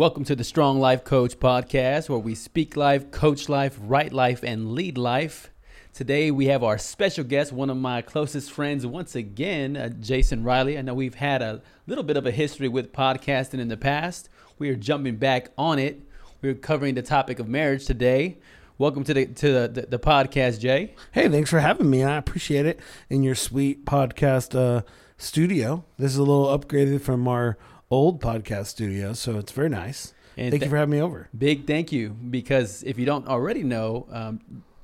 Welcome 0.00 0.24
to 0.24 0.34
the 0.34 0.44
Strong 0.44 0.80
Life 0.80 1.04
Coach 1.04 1.38
podcast, 1.38 2.08
where 2.08 2.18
we 2.18 2.34
speak 2.34 2.74
life, 2.74 3.10
coach 3.10 3.50
life, 3.50 3.78
write 3.78 4.14
life, 4.14 4.42
and 4.42 4.72
lead 4.72 4.96
life. 4.96 5.50
Today 5.92 6.30
we 6.30 6.46
have 6.46 6.64
our 6.64 6.78
special 6.78 7.22
guest, 7.22 7.52
one 7.52 7.68
of 7.68 7.76
my 7.76 8.00
closest 8.00 8.50
friends, 8.50 8.86
once 8.86 9.14
again, 9.14 9.76
uh, 9.76 9.90
Jason 9.90 10.42
Riley. 10.42 10.78
I 10.78 10.80
know 10.80 10.94
we've 10.94 11.16
had 11.16 11.42
a 11.42 11.60
little 11.86 12.02
bit 12.02 12.16
of 12.16 12.24
a 12.24 12.30
history 12.30 12.66
with 12.66 12.94
podcasting 12.94 13.58
in 13.58 13.68
the 13.68 13.76
past. 13.76 14.30
We 14.58 14.70
are 14.70 14.74
jumping 14.74 15.16
back 15.16 15.50
on 15.58 15.78
it. 15.78 16.00
We're 16.40 16.54
covering 16.54 16.94
the 16.94 17.02
topic 17.02 17.38
of 17.38 17.46
marriage 17.46 17.84
today. 17.84 18.38
Welcome 18.78 19.04
to 19.04 19.12
the 19.12 19.26
to 19.26 19.52
the, 19.52 19.68
the, 19.68 19.82
the 19.82 19.98
podcast, 19.98 20.60
Jay. 20.60 20.94
Hey, 21.12 21.28
thanks 21.28 21.50
for 21.50 21.60
having 21.60 21.90
me. 21.90 22.04
I 22.04 22.16
appreciate 22.16 22.64
it 22.64 22.80
in 23.10 23.22
your 23.22 23.34
sweet 23.34 23.84
podcast 23.84 24.58
uh, 24.58 24.80
studio. 25.18 25.84
This 25.98 26.12
is 26.12 26.16
a 26.16 26.22
little 26.22 26.46
upgraded 26.46 27.02
from 27.02 27.28
our 27.28 27.58
old 27.90 28.20
podcast 28.20 28.66
studio, 28.66 29.12
so 29.12 29.38
it's 29.38 29.52
very 29.52 29.68
nice. 29.68 30.14
And 30.36 30.50
Thank 30.50 30.60
th- 30.60 30.68
you 30.68 30.70
for 30.70 30.76
having 30.76 30.92
me 30.92 31.02
over. 31.02 31.28
Big 31.36 31.66
thank 31.66 31.92
you 31.92 32.10
because 32.10 32.82
if 32.84 32.98
you 32.98 33.04
don't 33.04 33.26
already 33.26 33.62
know, 33.62 34.06
um, 34.10 34.40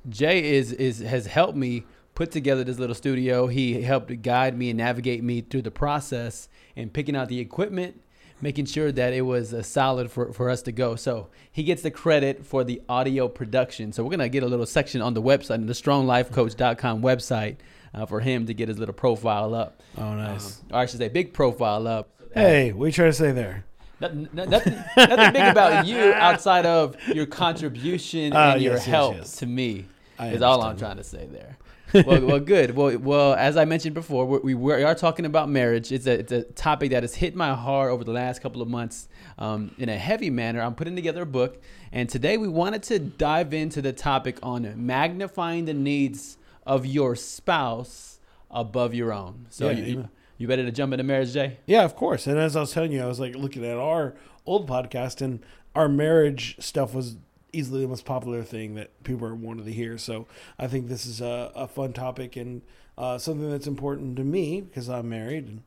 Jay 0.09 0.55
is 0.55 0.71
is 0.73 0.99
has 0.99 1.25
helped 1.25 1.57
me 1.57 1.85
put 2.15 2.31
together 2.31 2.63
this 2.63 2.79
little 2.79 2.95
studio. 2.95 3.47
He 3.47 3.81
helped 3.81 4.21
guide 4.21 4.57
me 4.57 4.69
and 4.69 4.77
navigate 4.77 5.23
me 5.23 5.41
through 5.41 5.61
the 5.63 5.71
process 5.71 6.49
and 6.75 6.91
picking 6.91 7.15
out 7.15 7.27
the 7.29 7.39
equipment, 7.39 8.01
making 8.41 8.65
sure 8.65 8.91
that 8.91 9.13
it 9.13 9.21
was 9.21 9.53
uh, 9.53 9.63
solid 9.63 10.11
for, 10.11 10.33
for 10.33 10.49
us 10.49 10.61
to 10.63 10.71
go. 10.71 10.95
So 10.95 11.29
he 11.51 11.63
gets 11.63 11.81
the 11.81 11.91
credit 11.91 12.45
for 12.45 12.63
the 12.63 12.81
audio 12.89 13.27
production. 13.27 13.93
So 13.93 14.03
we're 14.03 14.11
gonna 14.11 14.29
get 14.29 14.43
a 14.43 14.47
little 14.47 14.65
section 14.65 15.01
on 15.01 15.13
the 15.13 15.21
website, 15.21 15.65
the 15.65 15.73
stronglifecoach.com 15.73 17.01
website, 17.01 17.57
uh, 17.93 18.05
for 18.05 18.19
him 18.19 18.45
to 18.47 18.53
get 18.53 18.67
his 18.67 18.77
little 18.77 18.93
profile 18.93 19.55
up. 19.55 19.81
Oh, 19.97 20.13
nice. 20.13 20.59
Um, 20.59 20.65
or 20.71 20.79
I 20.79 20.85
should 20.85 20.99
say, 20.99 21.09
big 21.09 21.33
profile 21.33 21.87
up. 21.87 22.16
Hey, 22.33 22.71
what 22.73 22.85
are 22.85 22.87
you 22.87 22.93
trying 22.93 23.09
to 23.09 23.13
say 23.17 23.31
there? 23.31 23.65
Nothing, 23.99 24.29
nothing, 24.33 24.75
nothing 24.95 25.33
big 25.33 25.47
about 25.51 25.85
you 25.87 25.97
outside 26.13 26.65
of 26.67 26.95
your 27.07 27.25
contribution 27.25 28.31
Ah, 28.35 28.53
and 28.53 28.61
your 28.61 28.73
yes, 28.73 28.81
yes, 28.81 28.85
help 28.85 29.15
yes. 29.15 29.35
to 29.37 29.45
me 29.47 29.85
I 30.19 30.27
is 30.29 30.41
all 30.43 30.61
I'm 30.61 30.77
trying 30.77 30.97
to 30.97 31.03
say 31.03 31.27
there. 31.31 31.57
well, 32.05 32.25
well, 32.25 32.39
good. 32.39 32.75
Well, 32.75 32.97
well, 32.97 33.33
as 33.33 33.55
I 33.57 33.65
mentioned 33.65 33.95
before, 33.95 34.25
we, 34.25 34.53
we 34.53 34.83
are 34.83 34.93
talking 34.93 35.25
about 35.25 35.49
marriage. 35.49 35.91
It's 35.91 36.05
a, 36.05 36.19
it's 36.19 36.31
a 36.33 36.43
topic 36.43 36.91
that 36.91 37.01
has 37.03 37.15
hit 37.15 37.33
my 37.33 37.55
heart 37.55 37.91
over 37.91 38.03
the 38.03 38.11
last 38.11 38.41
couple 38.41 38.61
of 38.61 38.67
months 38.67 39.07
um, 39.39 39.73
in 39.77 39.87
a 39.89 39.97
heavy 39.97 40.29
manner. 40.29 40.61
I'm 40.61 40.75
putting 40.75 40.95
together 40.95 41.21
a 41.21 41.25
book, 41.25 41.61
and 41.93 42.09
today 42.09 42.37
we 42.37 42.49
wanted 42.49 42.83
to 42.83 42.99
dive 42.99 43.53
into 43.53 43.81
the 43.81 43.93
topic 43.93 44.37
on 44.43 44.71
magnifying 44.85 45.63
the 45.65 45.73
needs 45.73 46.37
of 46.65 46.85
your 46.85 47.15
spouse 47.15 48.19
above 48.51 48.93
your 48.93 49.13
own. 49.13 49.45
So, 49.49 49.69
Yeah, 49.69 49.85
you, 49.85 50.09
you, 50.37 50.47
ready 50.47 50.63
to 50.63 50.71
jump 50.71 50.93
into 50.93 51.03
marriage, 51.03 51.33
Jay? 51.33 51.57
Yeah, 51.65 51.83
of 51.83 51.95
course. 51.95 52.27
And 52.27 52.37
as 52.37 52.55
I 52.55 52.61
was 52.61 52.71
telling 52.71 52.91
you, 52.91 53.01
I 53.03 53.07
was 53.07 53.19
like 53.19 53.35
looking 53.35 53.65
at 53.65 53.77
our 53.77 54.15
old 54.45 54.67
podcast, 54.67 55.21
and 55.21 55.41
our 55.75 55.89
marriage 55.89 56.55
stuff 56.59 56.93
was 56.93 57.17
easily 57.53 57.81
the 57.81 57.87
most 57.87 58.05
popular 58.05 58.43
thing 58.43 58.75
that 58.75 59.03
people 59.03 59.33
wanted 59.33 59.65
to 59.65 59.71
hear. 59.71 59.97
So 59.97 60.27
I 60.59 60.67
think 60.67 60.87
this 60.87 61.05
is 61.05 61.21
a, 61.21 61.51
a 61.55 61.67
fun 61.67 61.93
topic 61.93 62.35
and 62.35 62.61
uh, 62.97 63.17
something 63.17 63.49
that's 63.49 63.67
important 63.67 64.17
to 64.17 64.23
me 64.23 64.61
because 64.61 64.89
I'm 64.89 65.09
married 65.09 65.47
and 65.47 65.63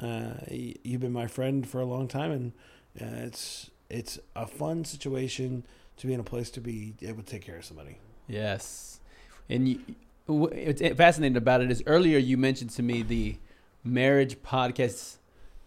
uh, 0.00 0.34
you've 0.50 1.00
been 1.00 1.12
my 1.12 1.26
friend 1.26 1.68
for 1.68 1.80
a 1.80 1.84
long 1.84 2.08
time, 2.08 2.30
and 2.32 2.52
uh, 3.00 3.26
it's 3.26 3.70
it's 3.90 4.18
a 4.34 4.46
fun 4.46 4.84
situation 4.84 5.64
to 5.98 6.06
be 6.06 6.14
in 6.14 6.20
a 6.20 6.24
place 6.24 6.50
to 6.50 6.60
be 6.60 6.94
able 7.02 7.22
to 7.22 7.28
take 7.28 7.42
care 7.42 7.58
of 7.58 7.64
somebody. 7.64 7.98
Yes, 8.26 9.00
and 9.48 9.68
you, 9.68 9.80
what's 10.26 10.80
fascinating 10.96 11.36
about 11.36 11.60
it 11.60 11.70
is 11.70 11.82
earlier 11.86 12.18
you 12.18 12.36
mentioned 12.36 12.70
to 12.70 12.82
me 12.82 13.02
the 13.02 13.36
marriage 13.84 14.40
podcast 14.42 15.16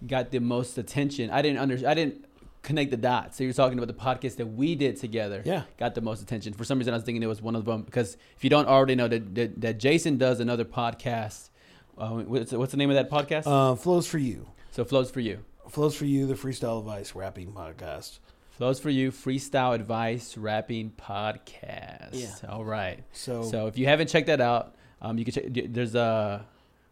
got 0.06 0.32
the 0.32 0.40
most 0.40 0.78
attention. 0.78 1.30
I 1.30 1.42
didn't 1.42 1.60
under 1.60 1.88
I 1.88 1.94
didn't 1.94 2.26
connect 2.62 2.92
the 2.92 2.98
dots. 2.98 3.38
So 3.38 3.44
you're 3.44 3.54
talking 3.54 3.78
about 3.78 3.88
the 3.88 4.02
podcast 4.02 4.38
that 4.38 4.48
we 4.48 4.76
did 4.76 4.98
together. 4.98 5.42
Yeah. 5.46 5.64
got 5.78 5.96
the 5.96 6.02
most 6.02 6.22
attention. 6.22 6.54
For 6.54 6.64
some 6.64 6.80
reason, 6.80 6.94
I 6.94 6.98
was 6.98 7.04
thinking 7.04 7.22
it 7.24 7.28
was 7.28 7.42
one 7.42 7.56
of 7.56 7.66
them 7.66 7.84
because 7.84 8.18
if 8.36 8.44
you 8.44 8.50
don't 8.50 8.68
already 8.68 8.96
know 8.96 9.08
that 9.08 9.36
that, 9.36 9.62
that 9.62 9.78
Jason 9.80 10.18
does 10.18 10.40
another 10.40 10.66
podcast. 10.66 11.50
Uh, 11.98 12.10
what's, 12.10 12.52
what's 12.52 12.72
the 12.72 12.78
name 12.78 12.90
of 12.90 12.96
that 12.96 13.10
podcast? 13.10 13.44
Uh, 13.46 13.74
Flows 13.76 14.06
for 14.06 14.18
you, 14.18 14.48
so 14.72 14.84
flows 14.84 15.10
for 15.10 15.22
you. 15.22 15.40
Flows 15.70 15.96
for 15.96 16.04
you, 16.06 16.28
the 16.28 16.34
freestyle 16.34 16.80
advice 16.80 17.16
rapping 17.16 17.54
podcast. 17.54 18.20
Flows 18.52 18.80
for 18.82 18.90
you, 18.90 19.12
freestyle 19.12 19.74
advice 19.74 20.38
rapping 20.38 20.92
podcast. 20.92 22.10
Yeah. 22.14 22.50
All 22.50 22.66
right. 22.66 23.04
So, 23.14 23.44
So 23.44 23.68
if 23.68 23.78
you 23.78 23.86
haven't 23.86 24.08
checked 24.08 24.28
that 24.28 24.42
out, 24.42 24.76
um, 25.02 25.18
you 25.18 25.26
can 25.26 25.34
check. 25.34 25.46
There's 25.74 25.96
a 25.96 26.46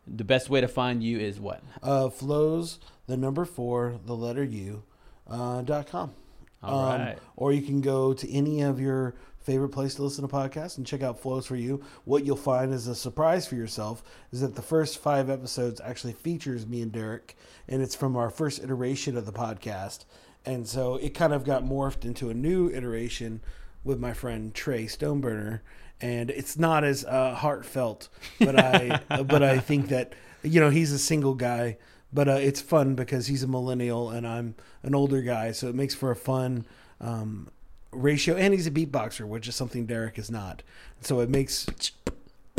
the 0.08 0.24
best 0.24 0.50
way 0.50 0.62
to 0.62 0.68
find 0.68 1.04
you 1.04 1.20
is 1.20 1.40
what? 1.40 1.62
uh, 1.82 2.10
flows 2.10 2.80
the 3.08 3.18
number 3.18 3.46
four, 3.46 4.00
the 4.06 4.16
letter 4.16 4.44
U, 4.44 4.84
uh, 5.30 5.62
dot 5.62 5.88
com. 5.88 6.14
All 6.62 6.92
Um, 6.92 7.02
right. 7.02 7.18
Or 7.36 7.52
you 7.52 7.62
can 7.62 7.82
go 7.82 8.14
to 8.14 8.32
any 8.32 8.62
of 8.62 8.80
your 8.80 9.16
favorite 9.42 9.70
place 9.70 9.96
to 9.96 10.04
listen 10.04 10.26
to 10.26 10.34
podcasts 10.34 10.78
and 10.78 10.88
check 10.88 11.04
out 11.04 11.20
Flows 11.20 11.46
for 11.46 11.58
You. 11.58 11.84
What 12.06 12.26
you'll 12.26 12.38
find 12.38 12.74
is 12.74 12.88
a 12.88 12.96
surprise 12.96 13.46
for 13.46 13.56
yourself 13.56 14.02
is 14.32 14.40
that 14.40 14.56
the 14.56 14.62
first 14.62 15.00
five 15.00 15.30
episodes 15.30 15.82
actually 15.84 16.14
features 16.14 16.66
me 16.66 16.82
and 16.82 16.94
Derek, 16.94 17.36
and 17.68 17.82
it's 17.82 17.96
from 17.96 18.16
our 18.16 18.30
first 18.30 18.64
iteration 18.64 19.18
of 19.18 19.26
the 19.26 19.34
podcast. 19.34 20.06
And 20.46 20.66
so 20.66 20.96
it 20.96 21.10
kind 21.14 21.34
of 21.34 21.44
got 21.44 21.64
morphed 21.66 22.06
into 22.06 22.30
a 22.30 22.34
new 22.34 22.70
iteration 22.70 23.42
with 23.84 24.00
my 24.00 24.14
friend 24.14 24.54
Trey 24.54 24.86
Stoneburner, 24.86 25.60
and 26.04 26.30
it's 26.30 26.60
not 26.60 26.84
as 26.84 27.06
uh, 27.06 27.34
heartfelt, 27.34 28.10
but 28.38 28.60
I 28.60 29.00
but 29.24 29.42
I 29.42 29.58
think 29.60 29.88
that 29.88 30.14
you 30.44 30.60
know 30.60 30.70
he's 30.70 30.92
a 30.92 31.00
single 31.00 31.34
guy, 31.34 31.78
but 32.12 32.28
uh, 32.28 32.34
it's 32.34 32.60
fun 32.60 32.94
because 32.94 33.28
he's 33.28 33.42
a 33.42 33.48
millennial 33.48 34.10
and 34.10 34.28
I'm 34.28 34.56
an 34.84 34.94
older 34.94 35.22
guy, 35.22 35.54
so 35.54 35.70
it 35.70 35.76
makes 35.76 35.96
for 35.96 36.12
a 36.12 36.16
fun 36.16 36.66
um, 37.00 37.48
ratio. 37.92 38.36
And 38.36 38.54
he's 38.54 38.68
a 38.68 38.72
beatboxer, 38.72 39.26
which 39.26 39.48
is 39.48 39.56
something 39.56 39.86
Derek 39.86 40.20
is 40.20 40.30
not. 40.30 40.62
So 41.00 41.22
it 41.22 41.30
makes 41.30 41.68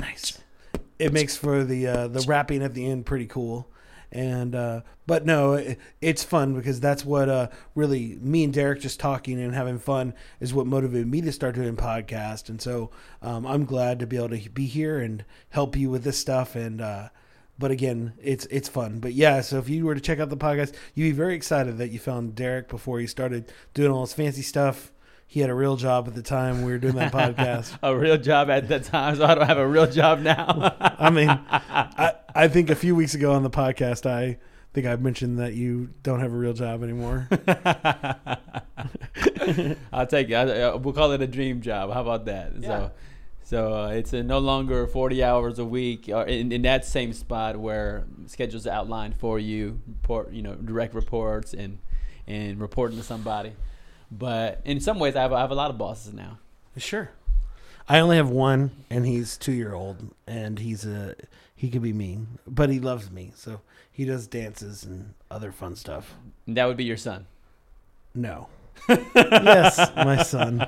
nice. 0.01 0.39
It 0.99 1.13
makes 1.13 1.37
for 1.37 1.65
the 1.65 1.87
uh, 1.87 2.09
the 2.09 2.25
rapping 2.27 2.63
at 2.63 2.73
the 2.73 2.87
end 2.87 3.05
pretty 3.05 3.27
cool. 3.27 3.69
And 4.15 4.55
uh, 4.55 4.83
but 5.09 5.27
no, 5.27 5.55
it, 5.55 5.79
it's 6.01 6.23
fun 6.23 6.55
because 6.55 6.79
that's 6.79 7.05
what 7.05 7.29
uh, 7.29 7.49
really 7.75 8.17
me 8.21 8.45
and 8.45 8.55
Derek 8.55 8.81
just 8.81 9.01
talking 9.01 9.41
and 9.41 9.53
having 9.53 9.81
fun 9.81 10.15
is 10.39 10.55
what 10.55 10.67
motivated 10.67 11.09
me 11.09 11.21
to 11.23 11.33
start 11.33 11.57
doing 11.57 11.75
podcast. 11.75 12.49
And 12.49 12.63
so 12.63 12.91
um, 13.21 13.45
I'm 13.45 13.65
glad 13.65 13.99
to 13.99 14.07
be 14.07 14.17
able 14.17 14.31
to 14.31 14.51
be 14.51 14.67
here 14.67 15.01
and 15.01 15.25
help 15.51 15.77
you 15.77 15.91
with 15.91 16.05
this 16.05 16.17
stuff. 16.17 16.55
And 16.55 16.81
uh, 16.81 17.09
but 17.59 17.73
again, 17.73 18.13
it's 18.23 18.47
it's 18.47 18.69
fun. 18.69 19.01
But 19.01 19.15
yeah, 19.15 19.41
so 19.41 19.59
if 19.59 19.69
you 19.69 19.85
were 19.85 19.97
to 19.97 20.01
check 20.01 20.21
out 20.21 20.31
the 20.31 20.37
podcast, 20.37 20.75
you'd 20.95 21.07
be 21.07 21.13
very 21.13 21.35
excited 21.35 21.79
that 21.79 21.91
you 21.91 21.99
found 21.99 22.37
Derek 22.37 22.69
before 22.69 23.01
he 23.01 23.09
started 23.09 23.53
doing 23.75 23.91
all 23.91 24.03
his 24.03 24.15
fancy 24.15 24.43
stuff. 24.43 24.93
He 25.27 25.41
had 25.41 25.51
a 25.51 25.55
real 25.55 25.77
job 25.77 26.07
at 26.07 26.15
the 26.15 26.23
time 26.23 26.63
we 26.63 26.71
were 26.73 26.79
doing 26.79 26.95
that 26.95 27.13
podcast. 27.13 27.77
A 27.83 27.97
real 27.97 28.17
job 28.19 28.51
at 28.51 28.69
that 28.69 28.85
time, 28.85 29.17
so 29.17 29.25
I 29.25 29.35
don't 29.35 29.47
have 29.47 29.59
a 29.59 29.67
real 29.67 29.87
job 29.91 30.21
now. 30.21 30.77
I 30.81 31.11
mean, 31.11 31.29
I, 31.29 32.13
I 32.35 32.47
think 32.47 32.71
a 32.71 32.77
few 32.77 32.95
weeks 32.95 33.15
ago 33.15 33.33
on 33.33 33.43
the 33.43 33.51
podcast, 33.51 34.07
I 34.09 34.39
think 34.73 34.87
I 34.87 34.95
mentioned 34.97 35.41
that 35.41 35.55
you 35.55 35.91
don't 36.05 36.21
have 36.21 36.33
a 36.33 36.37
real 36.37 36.53
job 36.53 36.85
anymore. 36.85 37.29
I'll 39.93 40.07
take 40.07 40.31
it. 40.31 40.35
I, 40.35 40.63
I- 40.63 40.75
we'll 40.77 40.95
call 40.95 41.13
it 41.13 41.23
a 41.23 41.27
dream 41.27 41.61
job. 41.61 41.93
How 41.93 42.01
about 42.03 42.27
that? 42.27 42.53
Yeah. 42.61 42.69
So, 42.69 42.91
so 43.43 43.75
uh, 43.75 43.89
it's 43.89 44.15
uh 44.15 44.23
no 44.23 44.39
longer 44.39 44.87
40 44.87 45.23
hours 45.25 45.59
a 45.59 45.65
week, 45.65 46.09
or 46.13 46.25
in, 46.25 46.53
in 46.53 46.63
that 46.63 46.85
same 46.85 47.13
spot 47.13 47.57
where 47.57 48.05
schedules 48.27 48.67
are 48.67 48.71
outlined 48.75 49.17
for 49.17 49.39
you, 49.39 49.81
report, 49.87 50.33
you 50.33 50.43
know, 50.43 50.55
direct 50.55 50.95
reports 50.95 51.55
and 51.55 51.79
and 52.27 52.61
reporting 52.61 52.97
to 52.99 53.05
somebody. 53.05 53.53
But 54.11 54.61
in 54.65 54.81
some 54.81 54.99
ways, 54.99 55.17
I 55.17 55.23
have, 55.23 55.33
I 55.33 55.41
have 55.41 55.51
a 55.51 55.55
lot 55.57 55.71
of 55.71 55.79
bosses 55.79 56.13
now. 56.13 56.39
Sure. 56.77 57.11
I 57.89 57.99
only 57.99 58.17
have 58.17 58.31
one, 58.31 58.71
and 58.89 59.07
he's 59.07 59.37
two 59.37 59.53
year 59.53 59.75
old, 59.75 60.15
and 60.27 60.59
he's 60.59 60.87
a 60.87 61.15
he 61.55 61.71
could 61.71 61.83
be 61.83 61.93
mean, 61.93 62.39
but 62.47 62.71
he 62.71 62.81
loves 62.81 63.11
me, 63.11 63.33
so 63.37 63.61
he 63.91 64.05
does 64.05 64.27
dances 64.27 64.85
and 64.85 65.15
other 65.31 65.53
fun 65.53 65.77
stuff. 65.77 66.15
That 66.47 66.67
would 66.67 66.77
be 66.77 66.85
your 66.85 66.97
son. 66.97 67.27
No. 68.15 68.49
yes, 68.89 69.91
my 69.97 70.23
son. 70.23 70.67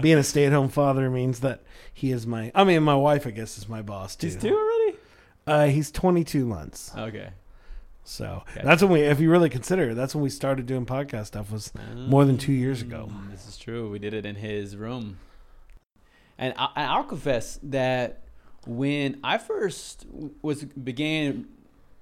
Being 0.00 0.18
a 0.18 0.22
stay 0.22 0.46
at 0.46 0.52
home 0.52 0.68
father 0.68 1.10
means 1.10 1.40
that 1.40 1.62
he 1.92 2.10
is 2.10 2.26
my. 2.26 2.50
I 2.54 2.64
mean, 2.64 2.82
my 2.82 2.96
wife, 2.96 3.26
I 3.26 3.30
guess, 3.30 3.58
is 3.58 3.68
my 3.68 3.82
boss 3.82 4.16
too. 4.16 4.28
He's 4.28 4.36
two 4.36 4.56
already. 4.56 4.96
Uh, 5.46 5.66
he's 5.66 5.90
22 5.90 6.46
months. 6.46 6.92
Okay. 6.96 7.30
So 8.04 8.42
Gotcha. 8.54 8.66
that's 8.66 8.82
when 8.82 8.92
we, 8.92 9.00
if 9.02 9.20
you 9.20 9.30
really 9.30 9.48
consider, 9.48 9.90
it, 9.90 9.94
that's 9.94 10.14
when 10.14 10.22
we 10.22 10.30
started 10.30 10.66
doing 10.66 10.86
podcast 10.86 11.26
stuff. 11.26 11.50
Was 11.52 11.72
more 11.94 12.24
than 12.24 12.36
two 12.36 12.52
years 12.52 12.82
ago. 12.82 13.08
Mm, 13.12 13.30
This 13.30 13.46
is 13.48 13.56
true. 13.56 13.90
We 13.90 13.98
did 13.98 14.12
it 14.12 14.26
in 14.26 14.36
his 14.36 14.76
room. 14.76 15.18
And, 16.38 16.54
I, 16.56 16.68
and 16.74 16.90
I'll 16.90 17.04
confess 17.04 17.60
that 17.62 18.22
when 18.66 19.20
I 19.22 19.38
first 19.38 20.06
was 20.42 20.64
began 20.64 21.46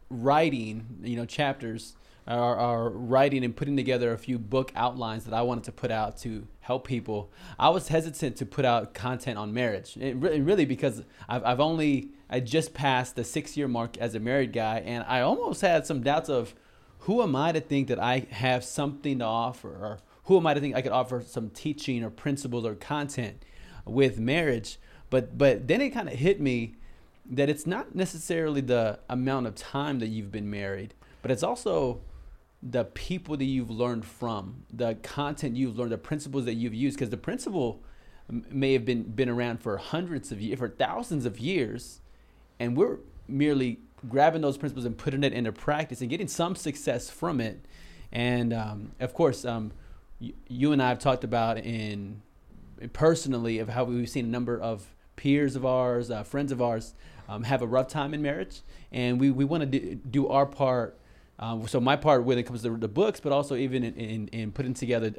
writing, 0.08 0.86
you 1.02 1.16
know, 1.16 1.26
chapters 1.26 1.94
or 2.38 2.90
writing 2.90 3.44
and 3.44 3.56
putting 3.56 3.76
together 3.76 4.12
a 4.12 4.18
few 4.18 4.38
book 4.38 4.72
outlines 4.76 5.24
that 5.24 5.34
I 5.34 5.42
wanted 5.42 5.64
to 5.64 5.72
put 5.72 5.90
out 5.90 6.16
to 6.18 6.46
help 6.60 6.86
people, 6.86 7.30
I 7.58 7.70
was 7.70 7.88
hesitant 7.88 8.36
to 8.36 8.46
put 8.46 8.64
out 8.64 8.94
content 8.94 9.38
on 9.38 9.52
marriage. 9.52 9.96
It 9.96 10.16
really, 10.16 10.40
really 10.40 10.64
because 10.64 11.02
I've, 11.28 11.44
I've 11.44 11.60
only 11.60 12.10
I 12.28 12.40
just 12.40 12.74
passed 12.74 13.16
the 13.16 13.24
six 13.24 13.56
year 13.56 13.66
mark 13.66 13.98
as 13.98 14.14
a 14.14 14.20
married 14.20 14.52
guy, 14.52 14.78
and 14.78 15.04
I 15.08 15.20
almost 15.20 15.60
had 15.62 15.86
some 15.86 16.02
doubts 16.02 16.28
of 16.28 16.54
who 17.00 17.22
am 17.22 17.34
I 17.34 17.52
to 17.52 17.60
think 17.60 17.88
that 17.88 17.98
I 17.98 18.26
have 18.30 18.62
something 18.62 19.18
to 19.18 19.24
offer, 19.24 19.68
or 19.68 19.98
who 20.24 20.36
am 20.36 20.46
I 20.46 20.54
to 20.54 20.60
think 20.60 20.76
I 20.76 20.82
could 20.82 20.92
offer 20.92 21.22
some 21.22 21.50
teaching 21.50 22.04
or 22.04 22.10
principles 22.10 22.64
or 22.64 22.76
content 22.76 23.42
with 23.84 24.20
marriage? 24.20 24.78
But 25.08 25.36
but 25.36 25.66
then 25.66 25.80
it 25.80 25.90
kind 25.90 26.08
of 26.08 26.14
hit 26.14 26.40
me 26.40 26.76
that 27.28 27.48
it's 27.48 27.66
not 27.66 27.94
necessarily 27.94 28.60
the 28.60 29.00
amount 29.08 29.46
of 29.46 29.54
time 29.54 29.98
that 29.98 30.08
you've 30.08 30.30
been 30.30 30.50
married, 30.50 30.94
but 31.22 31.30
it's 31.30 31.42
also 31.42 32.00
the 32.62 32.84
people 32.84 33.36
that 33.36 33.44
you've 33.44 33.70
learned 33.70 34.04
from, 34.04 34.64
the 34.72 34.94
content 34.96 35.56
you've 35.56 35.78
learned, 35.78 35.92
the 35.92 35.98
principles 35.98 36.44
that 36.44 36.54
you've 36.54 36.74
used. 36.74 36.96
Because 36.96 37.10
the 37.10 37.16
principle 37.16 37.82
may 38.28 38.72
have 38.72 38.84
been 38.84 39.02
been 39.02 39.28
around 39.28 39.60
for 39.60 39.76
hundreds 39.76 40.30
of 40.30 40.40
years, 40.40 40.58
for 40.58 40.68
thousands 40.68 41.26
of 41.26 41.38
years, 41.38 42.00
and 42.58 42.76
we're 42.76 42.98
merely 43.26 43.80
grabbing 44.08 44.42
those 44.42 44.56
principles 44.56 44.84
and 44.84 44.96
putting 44.96 45.22
it 45.24 45.32
into 45.32 45.52
practice 45.52 46.00
and 46.00 46.10
getting 46.10 46.28
some 46.28 46.54
success 46.54 47.10
from 47.10 47.40
it. 47.40 47.64
And 48.12 48.52
um, 48.52 48.92
of 48.98 49.14
course, 49.14 49.44
um, 49.44 49.72
you, 50.18 50.34
you 50.48 50.72
and 50.72 50.82
I 50.82 50.88
have 50.88 50.98
talked 50.98 51.24
about 51.24 51.58
in 51.58 52.22
personally 52.92 53.58
of 53.58 53.68
how 53.68 53.84
we've 53.84 54.08
seen 54.08 54.24
a 54.24 54.28
number 54.28 54.58
of 54.58 54.94
peers 55.16 55.54
of 55.54 55.66
ours, 55.66 56.10
uh, 56.10 56.22
friends 56.22 56.50
of 56.50 56.62
ours, 56.62 56.94
um, 57.28 57.44
have 57.44 57.62
a 57.62 57.66
rough 57.66 57.88
time 57.88 58.14
in 58.14 58.22
marriage, 58.22 58.62
and 58.90 59.20
we, 59.20 59.30
we 59.30 59.44
want 59.44 59.60
to 59.60 59.66
do, 59.66 59.94
do, 59.94 60.28
our 60.28 60.46
part. 60.46 60.98
Um, 61.40 61.66
so 61.66 61.80
my 61.80 61.96
part 61.96 62.24
when 62.24 62.38
it 62.38 62.44
comes 62.44 62.62
to 62.62 62.76
the 62.76 62.86
books, 62.86 63.18
but 63.18 63.32
also 63.32 63.56
even 63.56 63.82
in, 63.82 63.94
in, 63.94 64.28
in 64.28 64.52
putting 64.52 64.74
together 64.74 65.12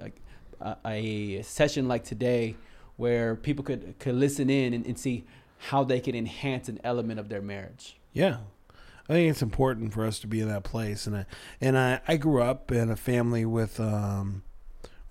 a, 0.61 0.77
a, 0.85 1.41
session 1.41 1.87
like 1.87 2.03
today, 2.03 2.55
where 2.97 3.35
people 3.35 3.65
could 3.65 3.95
could 3.97 4.13
listen 4.13 4.49
in 4.49 4.75
and, 4.75 4.85
and 4.85 4.97
see 4.97 5.25
how 5.57 5.83
they 5.83 5.99
can 5.99 6.15
enhance 6.15 6.69
an 6.69 6.79
element 6.83 7.19
of 7.19 7.27
their 7.27 7.41
marriage. 7.41 7.97
Yeah, 8.13 8.37
I 9.09 9.13
think 9.13 9.31
it's 9.31 9.41
important 9.41 9.93
for 9.93 10.05
us 10.05 10.19
to 10.19 10.27
be 10.27 10.41
in 10.41 10.47
that 10.47 10.63
place, 10.63 11.07
and 11.07 11.17
I, 11.17 11.25
and 11.59 11.75
I, 11.75 12.01
I 12.07 12.17
grew 12.17 12.43
up 12.43 12.71
in 12.71 12.91
a 12.91 12.95
family 12.95 13.43
with 13.43 13.79
um, 13.79 14.43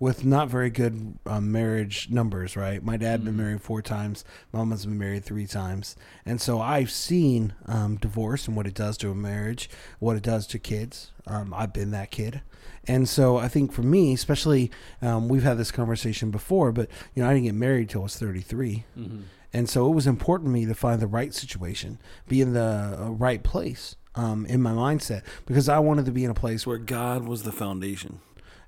with 0.00 0.24
not 0.24 0.48
very 0.48 0.70
good 0.70 1.18
um, 1.26 1.52
marriage 1.52 2.08
numbers, 2.10 2.56
right? 2.56 2.82
My 2.82 2.96
dad 2.96 3.20
mm-hmm. 3.20 3.26
been 3.26 3.36
married 3.36 3.60
four 3.60 3.82
times, 3.82 4.24
mama's 4.50 4.86
been 4.86 4.98
married 4.98 5.24
three 5.24 5.46
times, 5.46 5.94
and 6.24 6.40
so 6.40 6.60
I've 6.60 6.90
seen 6.90 7.52
um, 7.66 7.96
divorce 7.96 8.48
and 8.48 8.56
what 8.56 8.66
it 8.66 8.74
does 8.74 8.96
to 8.98 9.10
a 9.10 9.14
marriage, 9.14 9.68
what 10.00 10.16
it 10.16 10.22
does 10.22 10.46
to 10.48 10.58
kids. 10.58 11.12
Um, 11.26 11.54
I've 11.54 11.74
been 11.74 11.90
that 11.92 12.10
kid, 12.10 12.40
and 12.88 13.08
so 13.08 13.36
I 13.36 13.46
think 13.46 13.72
for 13.72 13.82
me, 13.82 14.14
especially, 14.14 14.70
um, 15.02 15.28
we've 15.28 15.42
had 15.42 15.58
this 15.58 15.70
conversation 15.70 16.30
before, 16.30 16.72
but 16.72 16.88
you 17.14 17.22
know, 17.22 17.28
I 17.28 17.34
didn't 17.34 17.44
get 17.44 17.54
married 17.54 17.90
till 17.90 18.00
I 18.00 18.04
was 18.04 18.16
thirty 18.16 18.40
three. 18.40 18.84
mm 18.98 19.04
mm-hmm. 19.04 19.20
And 19.52 19.68
so 19.68 19.90
it 19.90 19.94
was 19.96 20.06
important 20.06 20.46
to 20.46 20.52
me 20.52 20.64
to 20.66 20.76
find 20.76 21.02
the 21.02 21.08
right 21.08 21.34
situation, 21.34 21.98
be 22.28 22.40
in 22.40 22.52
the 22.52 22.96
uh, 23.00 23.10
right 23.10 23.42
place 23.42 23.96
um, 24.14 24.46
in 24.46 24.62
my 24.62 24.70
mindset, 24.70 25.22
because 25.44 25.68
I 25.68 25.80
wanted 25.80 26.04
to 26.04 26.12
be 26.12 26.24
in 26.24 26.30
a 26.30 26.34
place 26.34 26.68
where 26.68 26.78
God 26.78 27.24
was 27.24 27.42
the 27.42 27.50
foundation 27.50 28.20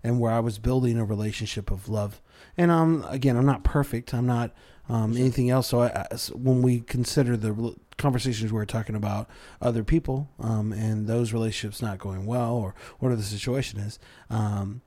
and 0.04 0.20
where 0.20 0.32
I 0.32 0.40
was 0.40 0.58
building 0.58 0.98
a 0.98 1.04
relationship 1.04 1.70
of 1.70 1.88
love. 1.88 2.20
And 2.56 2.70
um, 2.70 3.04
again, 3.08 3.36
I'm 3.36 3.46
not 3.46 3.64
perfect. 3.64 4.12
I'm 4.12 4.26
not 4.26 4.52
um, 4.88 5.16
anything 5.16 5.50
else. 5.50 5.68
So 5.68 5.82
I, 5.82 6.06
when 6.32 6.62
we 6.62 6.80
consider 6.80 7.36
the 7.36 7.74
conversations 7.98 8.52
we 8.52 8.60
are 8.60 8.66
talking 8.66 8.96
about 8.96 9.28
other 9.60 9.84
people 9.84 10.28
um, 10.40 10.72
and 10.72 11.06
those 11.06 11.32
relationships 11.32 11.80
not 11.80 11.98
going 11.98 12.26
well 12.26 12.54
or 12.54 12.74
whatever 12.98 13.20
the 13.20 13.26
situation 13.26 13.80
is, 13.80 13.98
um, 14.28 14.82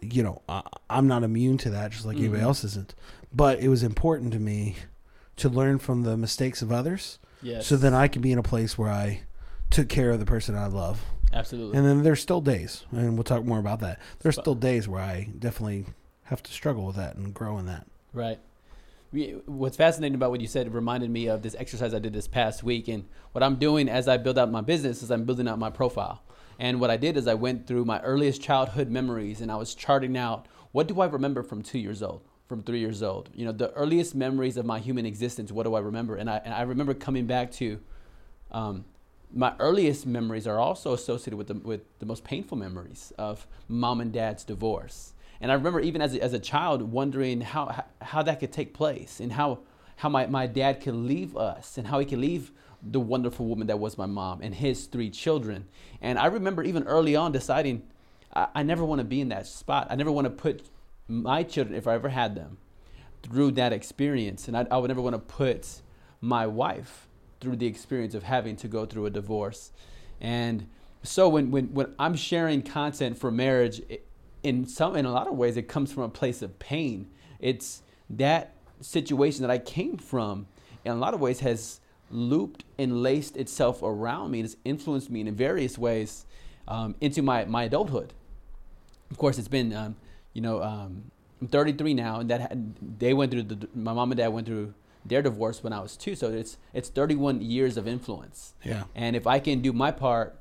you 0.00 0.22
know, 0.22 0.42
I, 0.48 0.62
am 0.90 1.08
not 1.08 1.22
immune 1.22 1.58
to 1.58 1.70
that, 1.70 1.90
just 1.90 2.04
like 2.04 2.16
mm-hmm. 2.16 2.26
anybody 2.26 2.42
else 2.42 2.64
isn't. 2.64 2.94
But 3.32 3.60
it 3.60 3.68
was 3.68 3.82
important 3.82 4.32
to 4.32 4.38
me 4.38 4.76
to 5.36 5.48
learn 5.48 5.78
from 5.78 6.02
the 6.02 6.16
mistakes 6.16 6.62
of 6.62 6.72
others, 6.72 7.18
yes. 7.42 7.66
so 7.66 7.76
that 7.76 7.92
I 7.92 8.08
can 8.08 8.22
be 8.22 8.32
in 8.32 8.38
a 8.38 8.42
place 8.42 8.78
where 8.78 8.90
I 8.90 9.22
took 9.70 9.88
care 9.88 10.10
of 10.10 10.20
the 10.20 10.26
person 10.26 10.54
I 10.54 10.66
love. 10.66 11.04
Absolutely. 11.36 11.76
And 11.76 11.86
then 11.86 12.02
there's 12.02 12.20
still 12.20 12.40
days, 12.40 12.84
and 12.90 13.14
we'll 13.14 13.24
talk 13.24 13.44
more 13.44 13.58
about 13.58 13.80
that. 13.80 14.00
There's 14.20 14.36
still 14.36 14.54
days 14.54 14.88
where 14.88 15.02
I 15.02 15.28
definitely 15.38 15.84
have 16.24 16.42
to 16.42 16.52
struggle 16.52 16.86
with 16.86 16.96
that 16.96 17.16
and 17.16 17.34
grow 17.34 17.58
in 17.58 17.66
that. 17.66 17.86
Right. 18.14 18.40
What's 19.44 19.76
fascinating 19.76 20.14
about 20.14 20.30
what 20.30 20.40
you 20.40 20.46
said 20.46 20.72
reminded 20.72 21.10
me 21.10 21.26
of 21.28 21.42
this 21.42 21.54
exercise 21.58 21.92
I 21.92 21.98
did 21.98 22.14
this 22.14 22.26
past 22.26 22.62
week. 22.62 22.88
And 22.88 23.04
what 23.32 23.44
I'm 23.44 23.56
doing 23.56 23.88
as 23.88 24.08
I 24.08 24.16
build 24.16 24.38
out 24.38 24.50
my 24.50 24.62
business 24.62 25.02
is 25.02 25.10
I'm 25.10 25.24
building 25.24 25.46
out 25.46 25.58
my 25.58 25.70
profile. 25.70 26.22
And 26.58 26.80
what 26.80 26.90
I 26.90 26.96
did 26.96 27.18
is 27.18 27.26
I 27.26 27.34
went 27.34 27.66
through 27.66 27.84
my 27.84 28.00
earliest 28.00 28.40
childhood 28.40 28.88
memories 28.88 29.42
and 29.42 29.52
I 29.52 29.56
was 29.56 29.74
charting 29.74 30.16
out 30.16 30.48
what 30.72 30.88
do 30.88 31.00
I 31.00 31.06
remember 31.06 31.42
from 31.42 31.62
two 31.62 31.78
years 31.78 32.02
old, 32.02 32.22
from 32.48 32.62
three 32.62 32.80
years 32.80 33.02
old. 33.02 33.28
You 33.34 33.44
know, 33.44 33.52
the 33.52 33.72
earliest 33.72 34.14
memories 34.14 34.56
of 34.56 34.64
my 34.64 34.78
human 34.78 35.04
existence, 35.06 35.52
what 35.52 35.64
do 35.64 35.74
I 35.74 35.80
remember? 35.80 36.16
And 36.16 36.30
I, 36.30 36.40
and 36.44 36.52
I 36.52 36.62
remember 36.62 36.94
coming 36.94 37.26
back 37.26 37.52
to 37.52 37.78
um, 38.50 38.84
my 39.36 39.54
earliest 39.58 40.06
memories 40.06 40.46
are 40.46 40.58
also 40.58 40.94
associated 40.94 41.36
with 41.36 41.48
the, 41.48 41.54
with 41.54 41.82
the 41.98 42.06
most 42.06 42.24
painful 42.24 42.56
memories 42.56 43.12
of 43.18 43.46
mom 43.68 44.00
and 44.00 44.10
dad's 44.12 44.44
divorce. 44.44 45.12
And 45.42 45.52
I 45.52 45.54
remember 45.54 45.80
even 45.80 46.00
as 46.00 46.14
a, 46.14 46.22
as 46.22 46.32
a 46.32 46.38
child 46.38 46.80
wondering 46.80 47.42
how, 47.42 47.84
how, 48.00 48.22
that 48.22 48.40
could 48.40 48.50
take 48.50 48.72
place 48.72 49.20
and 49.20 49.32
how, 49.32 49.58
how 49.96 50.08
my, 50.08 50.26
my 50.26 50.46
dad 50.46 50.80
could 50.80 50.94
leave 50.94 51.36
us 51.36 51.76
and 51.76 51.86
how 51.86 51.98
he 51.98 52.06
could 52.06 52.18
leave 52.18 52.50
the 52.82 52.98
wonderful 52.98 53.44
woman 53.44 53.66
that 53.66 53.78
was 53.78 53.98
my 53.98 54.06
mom 54.06 54.40
and 54.40 54.54
his 54.54 54.86
three 54.86 55.10
children. 55.10 55.66
And 56.00 56.18
I 56.18 56.26
remember 56.26 56.62
even 56.62 56.84
early 56.84 57.14
on 57.14 57.30
deciding 57.30 57.82
I, 58.34 58.48
I 58.54 58.62
never 58.62 58.86
want 58.86 59.00
to 59.00 59.04
be 59.04 59.20
in 59.20 59.28
that 59.28 59.46
spot. 59.46 59.88
I 59.90 59.96
never 59.96 60.10
want 60.10 60.24
to 60.24 60.30
put 60.30 60.70
my 61.08 61.42
children, 61.42 61.76
if 61.76 61.86
I 61.86 61.94
ever 61.94 62.08
had 62.08 62.34
them, 62.34 62.56
through 63.22 63.52
that 63.52 63.74
experience. 63.74 64.48
And 64.48 64.56
I, 64.56 64.66
I 64.70 64.78
would 64.78 64.88
never 64.88 65.02
want 65.02 65.14
to 65.14 65.20
put 65.20 65.82
my 66.22 66.46
wife 66.46 67.06
through 67.46 67.56
the 67.56 67.66
experience 67.66 68.14
of 68.14 68.24
having 68.24 68.56
to 68.56 68.66
go 68.66 68.84
through 68.84 69.06
a 69.06 69.10
divorce. 69.10 69.70
And 70.20 70.66
so 71.04 71.28
when, 71.28 71.52
when, 71.52 71.72
when 71.72 71.94
I'm 71.96 72.16
sharing 72.16 72.60
content 72.60 73.16
for 73.16 73.30
marriage, 73.30 73.80
in 74.42 74.66
some 74.66 74.96
in 74.96 75.06
a 75.06 75.12
lot 75.12 75.28
of 75.28 75.34
ways 75.34 75.56
it 75.56 75.68
comes 75.68 75.92
from 75.92 76.02
a 76.02 76.08
place 76.08 76.42
of 76.42 76.58
pain. 76.58 77.08
It's 77.38 77.82
that 78.10 78.52
situation 78.80 79.42
that 79.42 79.50
I 79.50 79.58
came 79.58 79.96
from 79.96 80.48
in 80.84 80.90
a 80.90 80.96
lot 80.96 81.14
of 81.14 81.20
ways 81.20 81.38
has 81.40 81.80
looped 82.10 82.64
and 82.78 83.00
laced 83.02 83.36
itself 83.36 83.80
around 83.80 84.32
me 84.32 84.40
and 84.40 84.44
has 84.48 84.56
influenced 84.64 85.08
me 85.08 85.20
in 85.20 85.32
various 85.34 85.78
ways 85.78 86.26
um, 86.66 86.96
into 87.00 87.22
my, 87.22 87.44
my 87.44 87.64
adulthood. 87.64 88.12
Of 89.12 89.18
course, 89.18 89.38
it's 89.38 89.48
been, 89.48 89.72
um, 89.72 89.94
you 90.32 90.42
know, 90.42 90.62
um, 90.62 91.10
I'm 91.40 91.46
33 91.46 91.94
now, 91.94 92.20
and 92.20 92.30
that 92.30 92.40
had, 92.40 92.98
they 92.98 93.14
went 93.14 93.30
through 93.30 93.44
the, 93.44 93.68
my 93.74 93.92
mom 93.92 94.10
and 94.10 94.18
dad 94.18 94.28
went 94.28 94.46
through 94.46 94.74
their 95.08 95.22
divorce 95.22 95.62
when 95.62 95.72
I 95.72 95.80
was 95.80 95.96
two. 95.96 96.14
So 96.14 96.30
it's 96.30 96.56
it's 96.72 96.88
31 96.88 97.40
years 97.42 97.76
of 97.76 97.86
influence. 97.86 98.54
Yeah. 98.64 98.84
And 98.94 99.16
if 99.16 99.26
I 99.26 99.38
can 99.38 99.60
do 99.60 99.72
my 99.72 99.90
part 99.90 100.38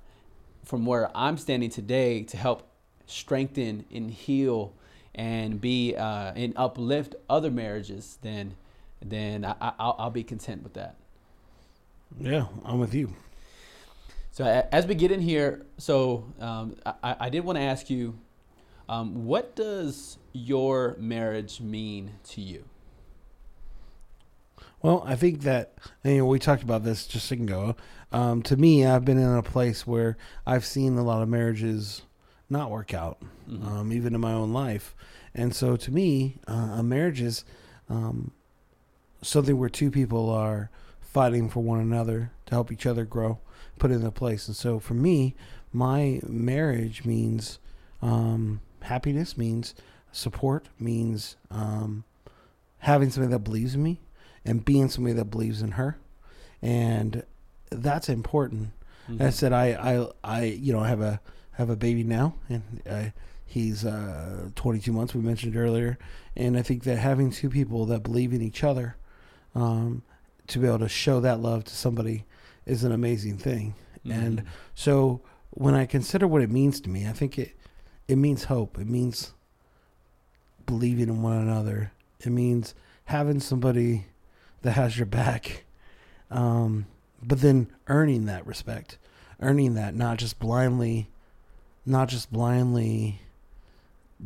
from 0.64 0.86
where 0.86 1.10
I'm 1.16 1.38
standing 1.38 1.70
today 1.70 2.24
to 2.24 2.38
help 2.38 2.68
strengthen 3.06 3.86
and 3.94 4.12
heal 4.12 4.74
and 5.14 5.62
be 5.62 5.96
uh, 5.96 6.34
and 6.36 6.54
uplift 6.56 7.16
other 7.30 7.52
marriages, 7.52 8.18
then 8.22 8.56
then 9.02 9.46
I, 9.46 9.74
will 9.80 9.96
I'll 10.00 10.10
be 10.10 10.24
content 10.24 10.64
with 10.64 10.74
that. 10.74 10.96
Yeah, 12.20 12.48
I'm 12.64 12.80
with 12.80 12.94
you. 12.94 13.14
So 14.32 14.44
as 14.72 14.86
we 14.86 14.96
get 14.96 15.12
in 15.12 15.22
here, 15.22 15.66
so 15.78 16.26
um, 16.42 16.76
I, 16.86 17.16
I, 17.22 17.30
did 17.30 17.46
want 17.46 17.58
to 17.58 17.62
ask 17.64 17.90
you, 17.90 18.20
um, 18.90 19.26
what 19.26 19.56
does 19.56 20.18
your 20.34 20.98
marriage 21.00 21.62
mean 21.62 22.12
to 22.32 22.42
you? 22.42 22.66
Well, 24.86 25.04
I 25.04 25.16
think 25.16 25.42
that 25.42 25.74
you 26.04 26.20
know 26.20 26.28
we 26.28 26.38
talked 26.38 26.62
about 26.62 26.84
this 26.84 27.08
just 27.08 27.26
a 27.26 27.28
second 27.28 27.50
ago. 27.50 27.76
Um, 28.12 28.44
to 28.44 28.56
me, 28.56 28.86
I've 28.86 29.04
been 29.04 29.18
in 29.18 29.34
a 29.34 29.42
place 29.42 29.88
where 29.88 30.16
I've 30.46 30.64
seen 30.64 30.96
a 30.96 31.04
lot 31.04 31.24
of 31.24 31.28
marriages 31.28 32.04
not 32.52 32.70
work 32.70 32.94
out, 32.94 33.18
mm-hmm. 33.50 33.68
um, 33.68 33.92
even 33.92 34.14
in 34.14 34.22
my 34.22 34.32
own 34.32 34.54
life. 34.54 34.96
And 35.34 35.56
so, 35.56 35.76
to 35.76 35.92
me, 35.92 36.38
uh, 36.48 36.76
a 36.78 36.84
marriage 36.84 37.20
is 37.20 37.44
um, 37.90 38.30
something 39.24 39.58
where 39.58 39.70
two 39.70 39.90
people 39.90 40.30
are 40.30 40.70
fighting 41.02 41.50
for 41.50 41.64
one 41.64 41.80
another 41.80 42.30
to 42.46 42.54
help 42.54 42.72
each 42.72 42.86
other 42.86 43.06
grow, 43.06 43.40
put 43.80 43.90
in 43.90 44.02
their 44.02 44.12
place. 44.12 44.46
And 44.46 44.56
so, 44.56 44.78
for 44.78 44.94
me, 44.94 45.34
my 45.74 46.22
marriage 46.28 47.06
means 47.06 47.58
um, 48.04 48.62
happiness, 48.82 49.36
means 49.36 49.74
support, 50.12 50.68
means 50.80 51.38
um, 51.50 52.04
having 52.78 53.10
somebody 53.10 53.32
that 53.32 53.40
believes 53.40 53.74
in 53.74 53.82
me 53.82 54.00
and 54.46 54.64
being 54.64 54.90
somebody 54.90 55.14
that 55.14 55.26
believes 55.26 55.62
in 55.62 55.72
her, 55.72 55.98
and 56.62 57.24
that's 57.70 58.10
important. 58.10 58.70
Mm-hmm. 59.10 59.24
I 59.24 59.30
said 59.32 59.52
I, 59.54 59.66
I 59.74 60.08
I 60.24 60.44
you 60.44 60.72
know 60.72 60.82
have 60.82 61.02
a 61.02 61.20
have 61.54 61.70
a 61.70 61.76
baby 61.76 62.04
now, 62.04 62.36
and 62.50 62.82
uh, 62.90 63.06
he's 63.46 63.86
uh, 63.86 64.50
22 64.56 64.92
months. 64.92 65.14
We 65.14 65.22
mentioned 65.22 65.56
earlier, 65.56 65.98
and 66.36 66.58
I 66.58 66.62
think 66.62 66.84
that 66.84 66.98
having 66.98 67.32
two 67.32 67.50
people 67.50 67.86
that 67.88 68.04
believe 68.04 68.34
in 68.34 68.42
each 68.42 68.64
other, 68.64 68.98
um, 69.54 70.04
to 70.48 70.60
be 70.60 70.68
able 70.68 70.80
to 70.80 70.90
show 70.90 71.20
that 71.22 71.40
love 71.40 71.64
to 71.66 71.76
somebody, 71.76 72.26
is 72.66 72.84
an 72.84 72.92
amazing 72.92 73.38
thing. 73.38 73.76
Mm-hmm. 74.06 74.12
And 74.12 74.44
so 74.74 75.22
when 75.52 75.74
I 75.74 75.86
consider 75.86 76.28
what 76.28 76.42
it 76.42 76.52
means 76.52 76.82
to 76.82 76.90
me, 76.90 77.08
I 77.08 77.14
think 77.14 77.40
it 77.40 77.56
it 78.08 78.18
means 78.18 78.46
hope. 78.46 78.78
It 78.78 78.88
means 78.88 79.34
believing 80.66 81.10
in 81.10 81.22
one 81.22 81.38
another. 81.38 81.92
It 82.20 82.32
means 82.32 82.76
having 83.06 83.40
somebody 83.40 84.08
that 84.66 84.72
has 84.74 84.98
your 84.98 85.06
back. 85.06 85.64
Um, 86.30 86.88
but 87.24 87.42
then 87.42 87.68
earning 87.88 88.26
that 88.26 88.46
respect, 88.46 88.98
earning 89.40 89.76
that, 89.76 89.96
not 89.96 90.18
just 90.18 90.40
blindly 90.40 91.08
not 91.88 92.10
just 92.10 92.34
blindly 92.34 93.22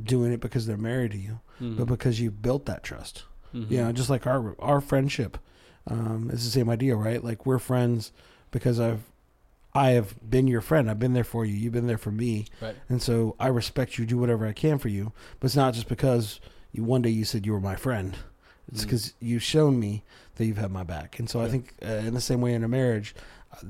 doing 0.02 0.32
it 0.32 0.40
because 0.40 0.66
they're 0.66 0.78
married 0.78 1.12
to 1.12 1.18
you, 1.18 1.40
Mhm. 1.60 1.76
but 1.78 1.86
because 1.88 2.20
you 2.22 2.32
built 2.32 2.66
that 2.68 2.84
trust. 2.84 3.24
Mhm. 3.54 3.70
know, 3.72 3.92
just 3.92 4.10
like 4.10 4.26
our 4.28 4.56
our 4.60 4.80
friendship, 4.80 5.38
um, 5.88 6.30
it's 6.32 6.46
the 6.46 6.52
same 6.52 6.70
idea, 6.70 6.96
right? 6.96 7.22
Like 7.24 7.46
we're 7.46 7.60
friends 7.60 8.12
because 8.52 8.80
I've 8.80 9.02
I 9.74 9.90
have 9.92 10.16
been 10.28 10.48
your 10.48 10.62
friend. 10.62 10.90
I've 10.90 11.00
been 11.00 11.14
there 11.14 11.24
for 11.26 11.44
you. 11.46 11.54
You've 11.54 11.74
been 11.74 11.88
there 11.88 11.98
for 11.98 12.12
me, 12.12 12.46
Right. 12.62 12.76
and 12.88 13.02
so 13.02 13.36
I 13.40 13.48
respect 13.48 13.98
you. 13.98 14.06
Do 14.06 14.18
whatever 14.18 14.48
I 14.48 14.54
can 14.54 14.78
for 14.80 14.88
you, 14.88 15.12
but 15.40 15.48
it's 15.48 15.56
not 15.56 15.74
just 15.74 15.88
because 15.90 16.40
you 16.72 16.84
one 16.86 17.02
day 17.02 17.10
you 17.10 17.26
said 17.26 17.46
you 17.46 17.52
were 17.52 17.60
my 17.60 17.76
friend. 17.76 18.16
It's 18.72 18.82
Mhm. 18.82 18.86
because 18.86 19.14
you've 19.20 19.44
shown 19.44 19.80
me 19.80 20.04
that 20.40 20.46
you've 20.46 20.58
had 20.58 20.72
my 20.72 20.84
back, 20.84 21.20
and 21.20 21.30
so 21.30 21.40
I 21.40 21.48
think 21.48 21.76
uh, 21.86 21.88
in 21.88 22.16
the 22.16 22.22
same 22.22 22.42
way 22.42 22.54
in 22.54 22.64
a 22.64 22.68
marriage. 22.68 23.14
Uh, 23.54 23.68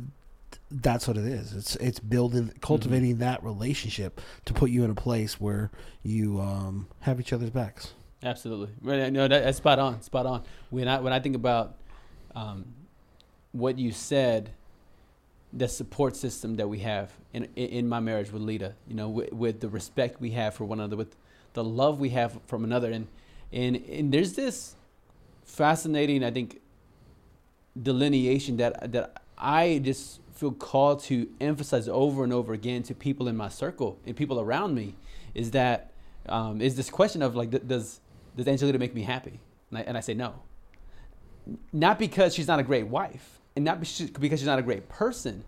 that's 0.72 1.08
what 1.08 1.18
it 1.18 1.26
is. 1.26 1.54
It's 1.54 1.76
it's 1.78 2.00
building, 2.00 2.54
cultivating 2.62 3.18
that 3.18 3.44
relationship 3.44 4.22
to 4.46 4.54
put 4.54 4.70
you 4.70 4.84
in 4.84 4.92
a 4.92 4.96
place 4.96 5.40
where 5.40 5.72
you 6.04 6.40
um, 6.40 6.88
have 7.00 7.20
each 7.20 7.34
other's 7.34 7.50
backs. 7.50 7.94
Absolutely. 8.22 8.70
Right, 8.82 9.12
No, 9.12 9.28
that, 9.28 9.44
that's 9.44 9.58
spot 9.58 9.80
on. 9.80 10.02
Spot 10.02 10.26
on. 10.26 10.44
When 10.70 10.88
I 10.88 11.00
when 11.00 11.14
I 11.14 11.20
think 11.20 11.36
about 11.36 11.76
um, 12.36 12.66
what 13.52 13.80
you 13.80 13.92
said, 13.92 14.52
the 15.54 15.68
support 15.68 16.16
system 16.16 16.58
that 16.58 16.68
we 16.68 16.80
have 16.80 17.14
in 17.34 17.46
in, 17.56 17.70
in 17.70 17.90
my 17.90 18.00
marriage 18.00 18.32
with 18.32 18.42
Lita, 18.42 18.76
you 18.88 18.96
know, 18.96 19.10
with, 19.10 19.34
with 19.34 19.60
the 19.62 19.70
respect 19.70 20.22
we 20.22 20.32
have 20.32 20.54
for 20.54 20.66
one 20.66 20.80
another, 20.80 20.98
with 20.98 21.16
the 21.54 21.64
love 21.64 22.00
we 22.00 22.10
have 22.10 22.40
from 22.46 22.64
another, 22.64 22.92
and 22.92 23.08
and 23.52 23.76
and 23.76 24.14
there's 24.14 24.34
this 24.34 24.76
fascinating, 25.50 26.24
I 26.24 26.32
think, 26.32 26.62
delineation 27.82 28.58
that 28.58 28.92
that 28.92 29.22
I 29.38 29.80
just 29.84 30.22
feel 30.34 30.52
called 30.52 31.04
to 31.04 31.28
emphasize 31.42 31.90
over 31.90 32.24
and 32.24 32.32
over 32.32 32.54
again 32.54 32.84
to 32.84 32.96
people 32.96 33.28
in 33.28 33.36
my 33.36 33.50
circle 33.50 34.00
and 34.06 34.16
people 34.16 34.40
around 34.40 34.74
me 34.74 34.96
is 35.36 35.52
that 35.52 35.92
um, 36.30 36.62
is 36.62 36.76
this 36.76 36.90
question 36.90 37.22
of 37.22 37.36
like, 37.36 37.50
does 37.68 38.00
does 38.36 38.48
Angelita 38.48 38.80
make 38.80 38.94
me 38.94 39.02
happy? 39.02 39.40
And 39.70 39.80
I, 39.80 39.82
and 39.82 39.98
I 39.98 40.00
say 40.02 40.14
no. 40.14 40.36
Not 41.74 42.00
because 42.00 42.34
she's 42.34 42.48
not 42.48 42.60
a 42.60 42.64
great 42.64 42.88
wife, 42.88 43.40
and 43.56 43.66
not 43.66 43.80
because 43.80 44.40
she's 44.40 44.46
not 44.46 44.60
a 44.60 44.64
great 44.64 44.88
person, 44.88 45.44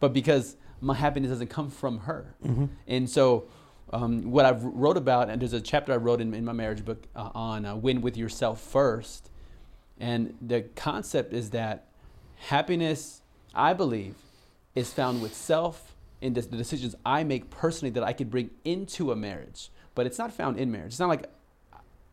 but 0.00 0.12
because 0.12 0.56
my 0.80 0.94
happiness 0.94 1.30
doesn't 1.30 1.48
come 1.48 1.70
from 1.70 2.00
her. 2.00 2.34
Mm-hmm. 2.44 2.66
And 2.86 3.08
so, 3.08 3.46
um, 3.92 4.30
what 4.30 4.44
I've 4.44 4.62
wrote 4.62 4.96
about, 4.96 5.30
and 5.30 5.40
there's 5.40 5.54
a 5.54 5.60
chapter 5.60 5.92
I 5.92 5.96
wrote 5.96 6.20
in, 6.20 6.34
in 6.34 6.44
my 6.44 6.52
marriage 6.52 6.84
book 6.84 7.06
uh, 7.16 7.30
on 7.34 7.64
uh, 7.64 7.74
win 7.74 8.02
with 8.02 8.16
yourself 8.16 8.60
first. 8.60 9.30
And 9.98 10.36
the 10.40 10.62
concept 10.74 11.32
is 11.32 11.50
that 11.50 11.86
happiness, 12.36 13.22
I 13.54 13.72
believe, 13.72 14.14
is 14.74 14.92
found 14.92 15.22
with 15.22 15.34
self 15.34 15.94
in 16.20 16.34
the 16.34 16.42
decisions 16.42 16.94
I 17.04 17.24
make 17.24 17.50
personally 17.50 17.90
that 17.92 18.02
I 18.02 18.12
could 18.12 18.30
bring 18.30 18.50
into 18.64 19.12
a 19.12 19.16
marriage. 19.16 19.70
But 19.94 20.06
it's 20.06 20.18
not 20.18 20.32
found 20.32 20.58
in 20.58 20.70
marriage. 20.70 20.92
It's 20.92 21.00
not 21.00 21.08
like, 21.08 21.30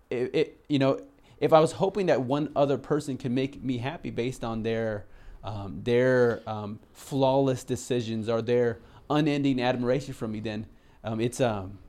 it, 0.10 0.34
it 0.34 0.66
you 0.70 0.80
know, 0.80 1.02
if 1.40 1.52
I 1.52 1.60
was 1.60 1.74
hoping 1.74 2.06
that 2.06 2.22
one 2.22 2.52
other 2.56 2.78
person 2.78 3.18
can 3.18 3.34
make 3.34 3.62
me 3.62 3.78
happy 3.78 4.10
based 4.10 4.44
on 4.44 4.64
their 4.64 5.06
um, 5.44 5.82
their 5.84 6.42
um, 6.48 6.80
flawless 6.94 7.66
decisions 7.66 8.30
or 8.30 8.42
their 8.42 8.80
unending 9.10 9.62
admiration 9.62 10.14
from 10.14 10.32
me, 10.32 10.40
then 10.40 10.66
um, 11.04 11.20
it's 11.20 11.42
um 11.42 11.80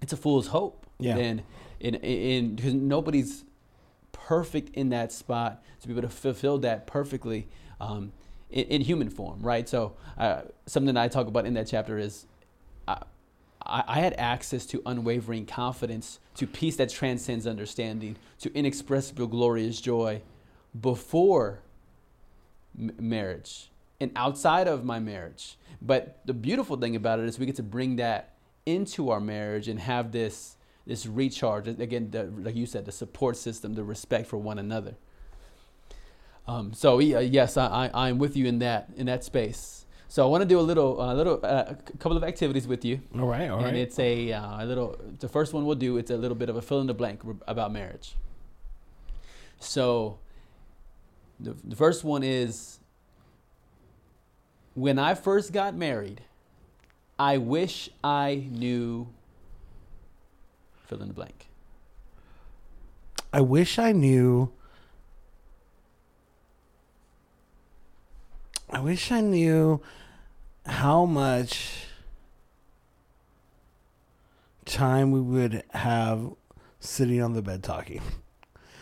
it's 0.00 0.14
a 0.14 0.16
fool's 0.16 0.46
hope. 0.46 0.86
Yeah. 0.98 1.16
Then 1.16 1.42
in 1.80 1.96
in 1.96 2.56
because 2.56 2.72
nobody's 2.72 3.44
perfect 4.26 4.74
in 4.74 4.90
that 4.90 5.12
spot 5.12 5.62
to 5.80 5.88
be 5.88 5.94
able 5.94 6.02
to 6.02 6.08
fulfill 6.08 6.58
that 6.58 6.86
perfectly 6.86 7.48
um, 7.80 8.12
in, 8.50 8.64
in 8.64 8.80
human 8.80 9.10
form, 9.10 9.40
right? 9.42 9.68
So 9.68 9.94
uh, 10.16 10.42
something 10.66 10.96
I 10.96 11.08
talk 11.08 11.26
about 11.26 11.46
in 11.46 11.54
that 11.54 11.66
chapter 11.66 11.98
is. 11.98 12.26
I, 12.86 13.02
I 13.64 13.84
I 13.86 13.98
had 14.00 14.14
access 14.18 14.64
to 14.66 14.82
unwavering 14.86 15.44
confidence, 15.44 16.20
to 16.36 16.46
peace 16.46 16.76
that 16.76 16.88
transcends 16.88 17.46
understanding, 17.46 18.16
to 18.40 18.54
inexpressible 18.54 19.26
glorious 19.26 19.80
joy 19.80 20.22
before 20.80 21.60
m- 22.78 22.92
marriage 22.98 23.70
and 24.00 24.10
outside 24.16 24.68
of 24.68 24.84
my 24.84 24.98
marriage. 24.98 25.56
But 25.82 26.20
the 26.24 26.34
beautiful 26.34 26.76
thing 26.76 26.96
about 26.96 27.18
it 27.18 27.26
is 27.26 27.38
we 27.38 27.46
get 27.46 27.56
to 27.56 27.62
bring 27.62 27.96
that 27.96 28.34
into 28.66 29.10
our 29.10 29.20
marriage 29.20 29.68
and 29.68 29.80
have 29.80 30.12
this 30.12 30.56
this 30.88 31.06
recharge 31.06 31.68
again, 31.68 32.10
the, 32.10 32.24
like 32.24 32.56
you 32.56 32.64
said, 32.64 32.86
the 32.86 32.92
support 32.92 33.36
system, 33.36 33.74
the 33.74 33.84
respect 33.84 34.26
for 34.26 34.38
one 34.38 34.58
another. 34.58 34.96
Um, 36.46 36.72
so 36.72 36.98
yeah, 36.98 37.20
yes, 37.20 37.58
I, 37.58 37.90
I 37.92 38.08
I'm 38.08 38.18
with 38.18 38.34
you 38.34 38.46
in 38.46 38.58
that 38.60 38.88
in 38.96 39.04
that 39.06 39.22
space. 39.22 39.84
So 40.08 40.24
I 40.24 40.30
want 40.30 40.40
to 40.40 40.48
do 40.48 40.58
a 40.58 40.62
little 40.62 40.98
a 40.98 41.12
little 41.14 41.40
uh, 41.42 41.64
a 41.68 41.74
couple 41.98 42.16
of 42.16 42.24
activities 42.24 42.66
with 42.66 42.86
you. 42.86 43.02
All 43.14 43.26
right, 43.26 43.50
all 43.50 43.58
and 43.58 43.66
right. 43.66 43.74
it's 43.74 43.98
a, 43.98 44.32
uh, 44.32 44.64
a 44.64 44.66
little. 44.66 44.98
The 45.20 45.28
first 45.28 45.52
one 45.52 45.66
we'll 45.66 45.76
do. 45.76 45.98
It's 45.98 46.10
a 46.10 46.16
little 46.16 46.34
bit 46.34 46.48
of 46.48 46.56
a 46.56 46.62
fill 46.62 46.80
in 46.80 46.86
the 46.86 46.94
blank 46.94 47.20
about 47.46 47.70
marriage. 47.70 48.16
So, 49.60 50.20
the, 51.38 51.54
the 51.62 51.76
first 51.76 52.02
one 52.02 52.22
is 52.22 52.78
when 54.72 54.98
I 54.98 55.14
first 55.14 55.52
got 55.52 55.74
married. 55.74 56.22
I 57.18 57.36
wish 57.36 57.90
I 58.02 58.48
knew. 58.50 59.08
Fill 60.88 61.02
in 61.02 61.08
the 61.08 61.14
blank. 61.14 61.48
I 63.30 63.42
wish 63.42 63.78
I 63.78 63.92
knew. 63.92 64.50
I 68.70 68.80
wish 68.80 69.12
I 69.12 69.20
knew 69.20 69.82
how 70.64 71.04
much 71.04 71.84
time 74.64 75.10
we 75.10 75.20
would 75.20 75.62
have 75.70 76.32
sitting 76.80 77.20
on 77.20 77.34
the 77.34 77.42
bed 77.42 77.62
talking. 77.62 78.00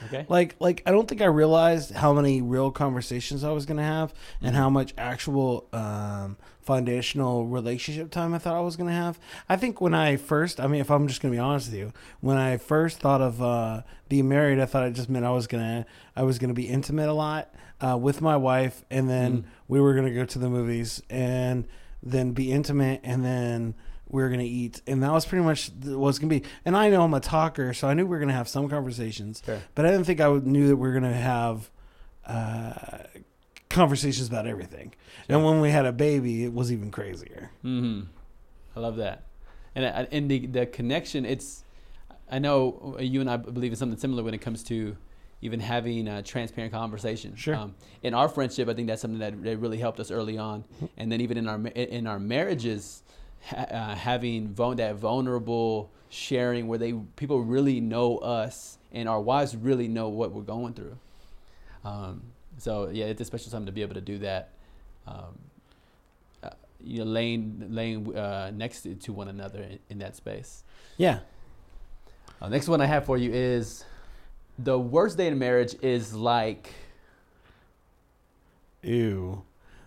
Okay. 0.07 0.27
Like, 0.29 0.55
like 0.61 0.83
I 0.87 0.91
don't 0.91 1.09
think 1.09 1.23
I 1.23 1.27
realized 1.27 1.93
how 1.93 2.13
many 2.13 2.43
real 2.43 2.71
conversations 2.71 3.43
I 3.43 3.51
was 3.53 3.65
gonna 3.67 3.83
have, 3.83 4.13
and 4.43 4.55
how 4.55 4.69
much 4.71 4.93
actual 4.99 5.67
um, 5.73 6.37
foundational 6.61 7.47
relationship 7.47 8.11
time 8.11 8.35
I 8.35 8.39
thought 8.39 8.55
I 8.55 8.61
was 8.61 8.77
gonna 8.77 8.93
have. 8.93 9.19
I 9.49 9.57
think 9.57 9.81
when 9.81 9.95
I 9.95 10.17
first, 10.17 10.61
I 10.61 10.67
mean, 10.67 10.81
if 10.81 10.91
I'm 10.91 11.09
just 11.09 11.21
gonna 11.23 11.33
be 11.33 11.39
honest 11.39 11.69
with 11.71 11.79
you, 11.79 11.93
when 12.21 12.37
I 12.37 12.57
first 12.59 12.99
thought 13.01 13.21
of 13.23 13.41
uh, 13.43 13.83
being 14.09 14.29
married, 14.29 14.61
I 14.61 14.67
thought 14.67 14.87
it 14.87 14.93
just 14.93 15.09
meant 15.09 15.25
I 15.25 15.31
was 15.31 15.47
gonna, 15.47 15.87
I 16.15 16.23
was 16.25 16.39
gonna 16.39 16.55
be 16.55 16.69
intimate 16.69 17.09
a 17.09 17.13
lot 17.15 17.55
uh, 17.81 17.97
with 17.97 18.21
my 18.21 18.37
wife, 18.37 18.85
and 18.91 19.09
then 19.09 19.39
Mm. 19.39 19.45
we 19.69 19.81
were 19.81 19.95
gonna 19.95 20.13
go 20.15 20.25
to 20.25 20.39
the 20.39 20.51
movies, 20.51 21.03
and 21.09 21.67
then 22.03 22.33
be 22.33 22.53
intimate, 22.53 23.01
and 23.03 23.25
then 23.25 23.75
we 24.09 24.23
were 24.23 24.29
gonna 24.31 24.43
eat, 24.45 24.83
and 24.87 25.03
that 25.03 25.13
was 25.13 25.27
pretty 25.27 25.45
much 25.45 25.71
th- 25.83 25.97
what 25.97 26.09
it's 26.11 26.19
gonna 26.19 26.31
be. 26.31 26.43
And 26.65 26.77
I 26.77 26.89
know 26.91 27.03
I'm 27.03 27.15
a 27.15 27.21
talker, 27.21 27.73
so 27.75 27.89
I 27.89 27.95
knew 27.95 28.05
we 28.05 28.11
were 28.11 28.19
gonna 28.21 28.33
have 28.33 28.49
some 28.49 28.69
conversations. 28.69 29.43
Sure. 29.45 29.61
But 29.75 29.85
I 29.87 29.91
didn't 29.91 30.05
think 30.05 30.21
I 30.21 30.29
would, 30.29 30.47
knew 30.47 30.69
that 30.69 30.77
we 30.77 30.87
were 30.89 30.93
going 30.99 31.11
to 31.13 31.19
have 31.19 31.71
uh, 32.27 32.73
conversations 33.69 34.29
about 34.29 34.47
everything. 34.47 34.95
And 35.29 35.45
when 35.45 35.61
we 35.61 35.71
had 35.71 35.87
a 35.87 35.93
baby, 35.93 36.45
it 36.45 36.53
was 36.53 36.73
even 36.73 36.91
crazier. 36.91 37.51
hmm 37.63 38.03
I 38.77 38.81
love 38.81 38.97
that, 38.97 39.23
and 39.75 39.87
I- 39.87 40.07
and 40.13 40.31
the 40.31 40.47
the 40.47 40.67
connection. 40.67 41.25
It's 41.25 41.65
I 42.31 42.39
know 42.39 42.97
you 43.01 43.21
and 43.23 43.31
I 43.31 43.37
believe 43.39 43.73
in 43.73 43.77
something 43.77 43.99
similar 43.99 44.23
when 44.23 44.35
it 44.35 44.41
comes 44.43 44.63
to 44.65 44.97
even 45.41 45.61
having 45.61 46.09
a 46.09 46.23
transparent 46.23 46.73
conversation. 46.73 47.37
Sure. 47.37 47.55
Um, 47.55 47.75
in 48.03 48.13
our 48.13 48.29
friendship, 48.29 48.69
I 48.69 48.75
think 48.75 48.89
that's 48.89 49.01
something 49.03 49.21
that, 49.21 49.43
that 49.45 49.57
really 49.59 49.79
helped 49.79 49.99
us 50.01 50.11
early 50.11 50.37
on, 50.37 50.65
and 50.99 51.11
then 51.11 51.21
even 51.23 51.39
in 51.39 51.49
our 51.49 51.59
in 51.69 52.07
our 52.07 52.19
marriages, 52.19 53.03
ha- 53.47 53.67
uh, 53.71 53.95
having 53.95 54.49
vul- 54.49 54.75
that 54.75 54.97
vulnerable 54.97 55.91
sharing 56.09 56.69
where 56.69 56.79
they 56.79 56.93
people 57.17 57.43
really 57.43 57.81
know 57.81 58.19
us 58.19 58.79
and 58.93 59.09
our 59.09 59.21
wives 59.21 59.57
really 59.57 59.89
know 59.89 60.09
what 60.09 60.33
we're 60.33 60.43
going 60.43 60.73
through. 60.75 60.97
Um, 61.85 62.23
so 62.59 62.89
yeah, 62.89 63.07
it's 63.07 63.21
a 63.21 63.25
special 63.25 63.51
time 63.51 63.67
to 63.67 63.73
be 63.73 63.83
able 63.83 63.95
to 63.95 64.01
do 64.01 64.19
that. 64.19 64.51
Um, 65.07 65.39
uh, 66.43 66.51
you 66.83 66.99
know, 66.99 67.05
laying 67.05 67.67
laying 67.71 68.17
uh, 68.17 68.51
next 68.55 68.83
to, 68.83 68.95
to 68.95 69.13
one 69.13 69.29
another 69.29 69.63
in, 69.63 69.79
in 69.91 69.99
that 69.99 70.17
space. 70.17 70.65
Yeah. 70.97 71.21
Uh, 72.41 72.49
next 72.49 72.69
one 72.69 72.81
I 72.81 72.87
have 72.87 73.07
for 73.07 73.17
you 73.17 73.33
is 73.33 73.85
the 74.59 74.79
worst 74.79 75.17
day 75.17 75.29
in 75.29 75.39
marriage 75.39 75.75
is 75.83 76.15
like 76.15 76.73
Ew. 78.83 79.43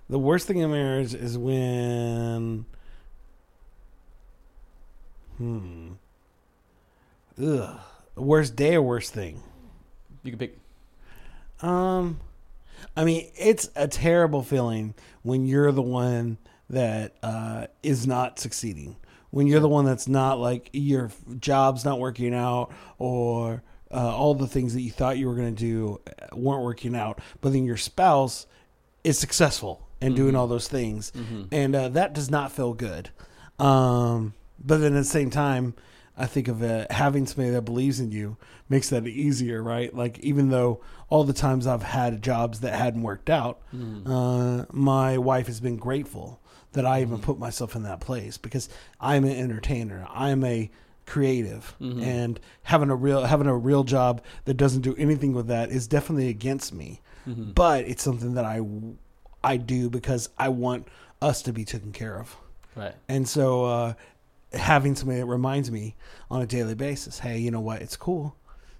The 0.10 0.20
worst 0.20 0.48
thing 0.48 0.58
in 0.58 0.72
marriage 0.72 1.13
is 1.13 1.38
when. 1.38 2.66
Hmm. 5.39 5.93
Ugh. 7.41 7.79
Worst 8.15 8.55
day 8.55 8.75
or 8.75 8.81
worst 8.81 9.13
thing? 9.13 9.41
you 10.24 10.31
can 10.31 10.39
pick. 10.39 10.60
Um, 11.62 12.19
I 12.98 13.05
mean, 13.05 13.29
it's 13.38 13.69
a 13.75 13.88
terrible 13.88 14.43
feeling 14.43 14.93
when 15.24 15.46
you're 15.46 15.72
the 15.72 15.81
one 15.81 16.38
that 16.69 17.15
uh, 17.24 17.67
is 17.81 18.05
not 18.05 18.38
succeeding. 18.39 18.98
When 19.31 19.48
you're 19.48 19.60
the 19.62 19.69
one 19.69 19.86
that's 19.86 20.08
not 20.10 20.39
like 20.39 20.69
your 20.74 21.10
job's 21.39 21.86
not 21.86 22.00
working 22.00 22.34
out, 22.34 22.72
or 22.98 23.63
uh, 23.91 24.13
all 24.15 24.36
the 24.36 24.48
things 24.48 24.74
that 24.74 24.81
you 24.81 24.91
thought 24.91 25.17
you 25.17 25.27
were 25.27 25.36
going 25.36 25.55
to 25.55 25.60
do 25.63 26.01
uh, 26.08 26.36
weren't 26.36 26.63
working 26.63 26.96
out, 26.96 27.22
but 27.39 27.53
then 27.53 27.63
your 27.65 27.77
spouse 27.77 28.46
is 29.05 29.17
successful 29.17 29.88
and 30.01 30.15
doing 30.15 30.34
Mhm. 30.34 30.38
all 30.38 30.48
those 30.48 30.67
things, 30.67 31.12
Mm-hmm. 31.15 31.43
and 31.51 31.75
uh, 31.75 31.89
that 31.89 32.13
does 32.13 32.29
not 32.29 32.51
feel 32.51 32.74
good. 32.74 33.10
Um, 33.60 34.34
but 34.63 34.78
then 34.80 34.94
at 34.94 35.00
the 35.00 35.04
same 35.06 35.30
time, 35.30 35.74
I 36.18 36.25
think 36.25 36.48
of 36.50 36.62
uh, 36.62 36.86
having 36.89 37.25
somebody 37.25 37.51
that 37.51 37.62
believes 37.63 38.00
in 38.00 38.12
you 38.12 38.36
makes 38.68 38.89
that 38.89 39.08
easier, 39.08 39.63
right? 39.63 39.94
Like 39.96 40.20
even 40.20 40.50
though 40.50 40.82
all 41.10 41.24
the 41.24 41.34
times 41.34 41.66
I've 41.66 41.84
had 41.84 42.22
jobs 42.22 42.60
that 42.60 42.74
hadn't 42.74 43.04
worked 43.04 43.30
out, 43.30 43.60
Mm. 43.74 44.04
uh, 44.06 44.66
my 44.72 45.18
wife 45.18 45.48
has 45.48 45.60
been 45.62 45.78
grateful 45.78 46.39
that 46.74 46.86
I 46.86 47.01
even 47.01 47.20
put 47.20 47.39
myself 47.39 47.75
in 47.75 47.84
that 47.84 48.00
place 48.01 48.38
because 48.38 48.68
I'm 49.00 49.24
an 49.24 49.32
entertainer. 49.36 50.06
I'm 50.13 50.44
a 50.44 50.70
creative 51.06 51.74
Mhm. 51.82 52.04
and 52.04 52.39
having 52.63 52.92
a 52.92 52.96
real 52.96 53.24
having 53.25 53.48
a 53.48 53.58
real 53.58 53.84
job 53.84 54.22
that 54.46 54.54
doesn't 54.56 54.82
do 54.82 54.96
anything 54.98 55.34
with 55.34 55.48
that 55.48 55.72
is 55.72 55.88
definitely 55.88 56.28
against 56.30 56.72
me 56.72 57.01
Mhm. 57.28 57.56
but 57.56 57.86
it's 57.86 58.04
something 58.04 58.36
that 58.36 58.46
I 58.46 58.62
I 59.44 59.58
do 59.58 59.89
because 59.89 60.30
I 60.38 60.50
want 60.50 60.88
us 61.20 61.42
to 61.44 61.51
be 61.54 61.66
taken 61.66 61.92
care 61.94 62.20
of. 62.20 62.38
Right. 62.75 62.94
And 63.08 63.28
so 63.28 63.66
uh, 63.66 63.94
having 64.53 64.96
somebody 64.96 65.20
that 65.20 65.25
reminds 65.25 65.70
me 65.72 65.96
on 66.32 66.41
a 66.41 66.46
daily 66.46 66.75
basis, 66.75 67.20
hey, 67.20 67.38
you 67.38 67.51
know 67.51 67.60
what? 67.60 67.82
It's 67.82 67.96
cool. 67.98 68.36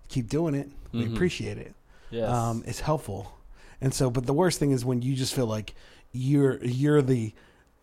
Keep 0.08 0.28
doing 0.30 0.56
it. 0.56 0.70
We 0.92 1.06
Mhm. 1.06 1.14
appreciate 1.14 1.58
it. 1.58 1.76
Yes. 2.10 2.30
Um, 2.32 2.64
it's 2.66 2.80
helpful. 2.80 3.34
And 3.82 3.94
so, 3.94 4.10
but 4.10 4.26
the 4.26 4.34
worst 4.34 4.60
thing 4.60 4.72
is 4.72 4.84
when 4.84 5.02
you 5.02 5.16
just 5.16 5.34
feel 5.34 5.46
like 5.46 5.76
you're 6.12 6.58
you're 6.66 7.02
the 7.04 7.34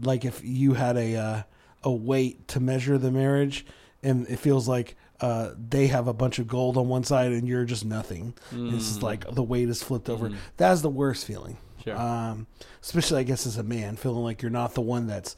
like 0.00 0.25
if 0.25 0.45
you 0.45 0.75
had 0.75 0.97
a 0.97 1.16
uh, 1.16 1.43
a 1.85 1.93
weight 1.93 2.49
to 2.49 2.61
measure 2.61 2.99
the 2.99 3.11
marriage, 3.12 3.64
and 4.02 4.26
it 4.28 4.38
feels 4.38 4.66
like 4.69 4.97
uh, 5.21 5.50
they 5.57 5.87
have 5.87 6.09
a 6.09 6.12
bunch 6.12 6.38
of 6.38 6.47
gold 6.47 6.76
on 6.76 6.88
one 6.88 7.02
side 7.05 7.33
and 7.33 7.49
you're 7.49 7.64
just 7.64 7.85
nothing. 7.87 8.35
And 8.50 8.75
It's 8.75 8.87
just 8.88 9.00
Mm. 9.00 9.05
like 9.05 9.35
the 9.35 9.43
weight 9.43 9.69
is 9.71 9.83
flipped 9.83 10.11
over. 10.11 10.28
Mhm. 10.28 10.37
That's 10.59 10.83
the 10.83 10.90
worst 10.90 11.25
feeling. 11.25 11.57
Sure. 11.83 11.97
Um, 11.97 12.47
especially, 12.83 13.21
I 13.21 13.23
guess, 13.23 13.47
as 13.47 13.57
a 13.57 13.62
man, 13.62 13.97
feeling 13.97 14.23
like 14.25 14.43
you're 14.43 14.50
not 14.50 14.75
the 14.75 14.83
one 14.83 15.07
that's 15.07 15.35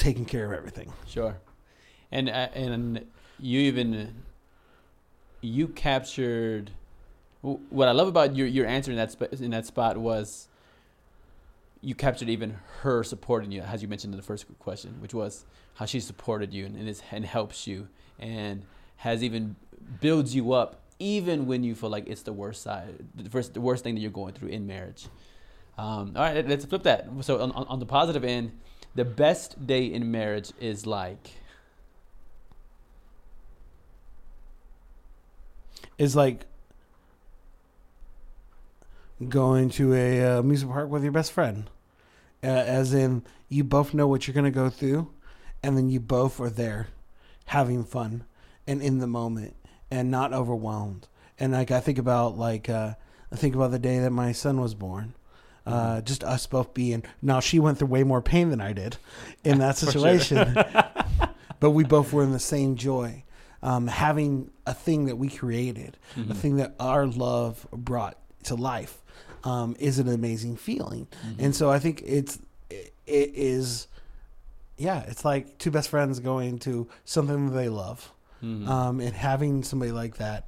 taking 0.00 0.24
care 0.24 0.46
of 0.46 0.52
everything. 0.52 0.92
Sure, 1.06 1.38
and 2.10 2.28
uh, 2.28 2.48
and 2.54 3.06
you 3.38 3.60
even 3.60 4.22
you 5.40 5.68
captured 5.68 6.70
what 7.42 7.88
I 7.88 7.92
love 7.92 8.08
about 8.08 8.36
your 8.36 8.46
your 8.46 8.66
answer 8.66 8.90
in 8.90 8.96
that 8.96 9.12
sp- 9.12 9.32
in 9.32 9.50
that 9.50 9.66
spot 9.66 9.96
was 9.96 10.48
you 11.82 11.94
captured 11.94 12.28
even 12.28 12.58
her 12.80 13.02
supporting 13.02 13.50
you, 13.50 13.62
as 13.62 13.80
you 13.80 13.88
mentioned 13.88 14.12
in 14.12 14.18
the 14.18 14.26
first 14.26 14.44
question, 14.58 14.96
which 15.00 15.14
was 15.14 15.46
how 15.74 15.86
she 15.86 16.00
supported 16.00 16.52
you 16.52 16.66
and 16.66 16.76
and, 16.76 16.88
is, 16.88 17.02
and 17.10 17.24
helps 17.24 17.66
you 17.66 17.88
and 18.18 18.64
has 18.96 19.22
even 19.24 19.56
builds 20.00 20.34
you 20.34 20.52
up 20.52 20.82
even 20.98 21.46
when 21.46 21.64
you 21.64 21.74
feel 21.74 21.88
like 21.88 22.06
it's 22.06 22.22
the 22.22 22.32
worst 22.32 22.62
side, 22.62 23.06
the 23.14 23.30
first 23.30 23.54
the 23.54 23.60
worst 23.60 23.82
thing 23.82 23.94
that 23.94 24.00
you're 24.00 24.10
going 24.10 24.34
through 24.34 24.48
in 24.48 24.66
marriage. 24.66 25.06
Um, 25.78 26.12
all 26.14 26.22
right, 26.22 26.46
let's 26.46 26.66
flip 26.66 26.82
that. 26.82 27.08
So 27.22 27.40
on, 27.40 27.52
on 27.52 27.66
on 27.66 27.78
the 27.78 27.86
positive 27.86 28.24
end, 28.24 28.52
the 28.94 29.04
best 29.04 29.66
day 29.66 29.84
in 29.84 30.10
marriage 30.10 30.52
is 30.60 30.86
like 30.86 31.30
Is 36.00 36.16
like 36.16 36.46
going 39.28 39.68
to 39.70 39.92
a 39.92 40.24
uh, 40.24 40.38
amusement 40.38 40.72
park 40.72 40.88
with 40.88 41.02
your 41.02 41.12
best 41.12 41.30
friend, 41.30 41.68
uh, 42.42 42.46
as 42.46 42.94
in 42.94 43.22
you 43.50 43.64
both 43.64 43.92
know 43.92 44.08
what 44.08 44.26
you're 44.26 44.32
going 44.34 44.44
to 44.46 44.50
go 44.50 44.70
through, 44.70 45.10
and 45.62 45.76
then 45.76 45.90
you 45.90 46.00
both 46.00 46.40
are 46.40 46.48
there, 46.48 46.88
having 47.46 47.84
fun, 47.84 48.24
and 48.66 48.80
in 48.80 48.96
the 48.96 49.06
moment, 49.06 49.54
and 49.90 50.10
not 50.10 50.32
overwhelmed. 50.32 51.06
And 51.38 51.52
like 51.52 51.70
I 51.70 51.80
think 51.80 51.98
about 51.98 52.38
like 52.38 52.70
uh, 52.70 52.94
I 53.30 53.36
think 53.36 53.54
about 53.54 53.70
the 53.70 53.78
day 53.78 53.98
that 53.98 54.10
my 54.10 54.32
son 54.32 54.58
was 54.58 54.74
born. 54.74 55.12
Uh, 55.66 56.00
just 56.00 56.24
us 56.24 56.46
both 56.46 56.72
being 56.74 57.02
now 57.22 57.38
she 57.38 57.58
went 57.60 57.78
through 57.78 57.88
way 57.88 58.02
more 58.02 58.22
pain 58.22 58.48
than 58.50 58.60
I 58.60 58.72
did 58.72 58.96
in 59.44 59.58
that 59.58 59.76
situation, 59.84 60.54
but 61.60 61.70
we 61.70 61.84
both 61.84 62.12
were 62.12 62.22
in 62.22 62.32
the 62.32 62.38
same 62.38 62.76
joy, 62.76 63.22
um, 63.62 63.86
having 63.86 64.50
a 64.66 64.72
thing 64.74 65.04
that 65.06 65.16
we 65.16 65.28
created, 65.28 65.96
a 66.16 66.20
Mhm. 66.20 66.36
thing 66.36 66.56
that 66.56 66.74
our 66.80 67.06
love 67.06 67.66
brought 67.72 68.16
to 68.44 68.54
life, 68.54 68.98
um, 69.44 69.76
is 69.78 69.98
an 69.98 70.08
amazing 70.08 70.56
feeling. 70.56 71.06
Mhm. 71.26 71.36
And 71.44 71.54
so 71.56 71.70
I 71.70 71.78
think 71.78 72.02
it's 72.06 72.38
it, 72.70 72.92
it 73.06 73.32
is, 73.34 73.86
yeah, 74.78 75.00
it's 75.08 75.24
like 75.24 75.58
two 75.58 75.70
best 75.70 75.88
friends 75.88 76.20
going 76.20 76.58
to 76.60 76.88
something 77.04 77.48
that 77.50 77.54
they 77.54 77.68
love, 77.68 78.12
Mhm. 78.42 78.66
um, 78.68 79.00
and 79.00 79.14
having 79.14 79.62
somebody 79.62 79.92
like 79.92 80.16
that 80.16 80.46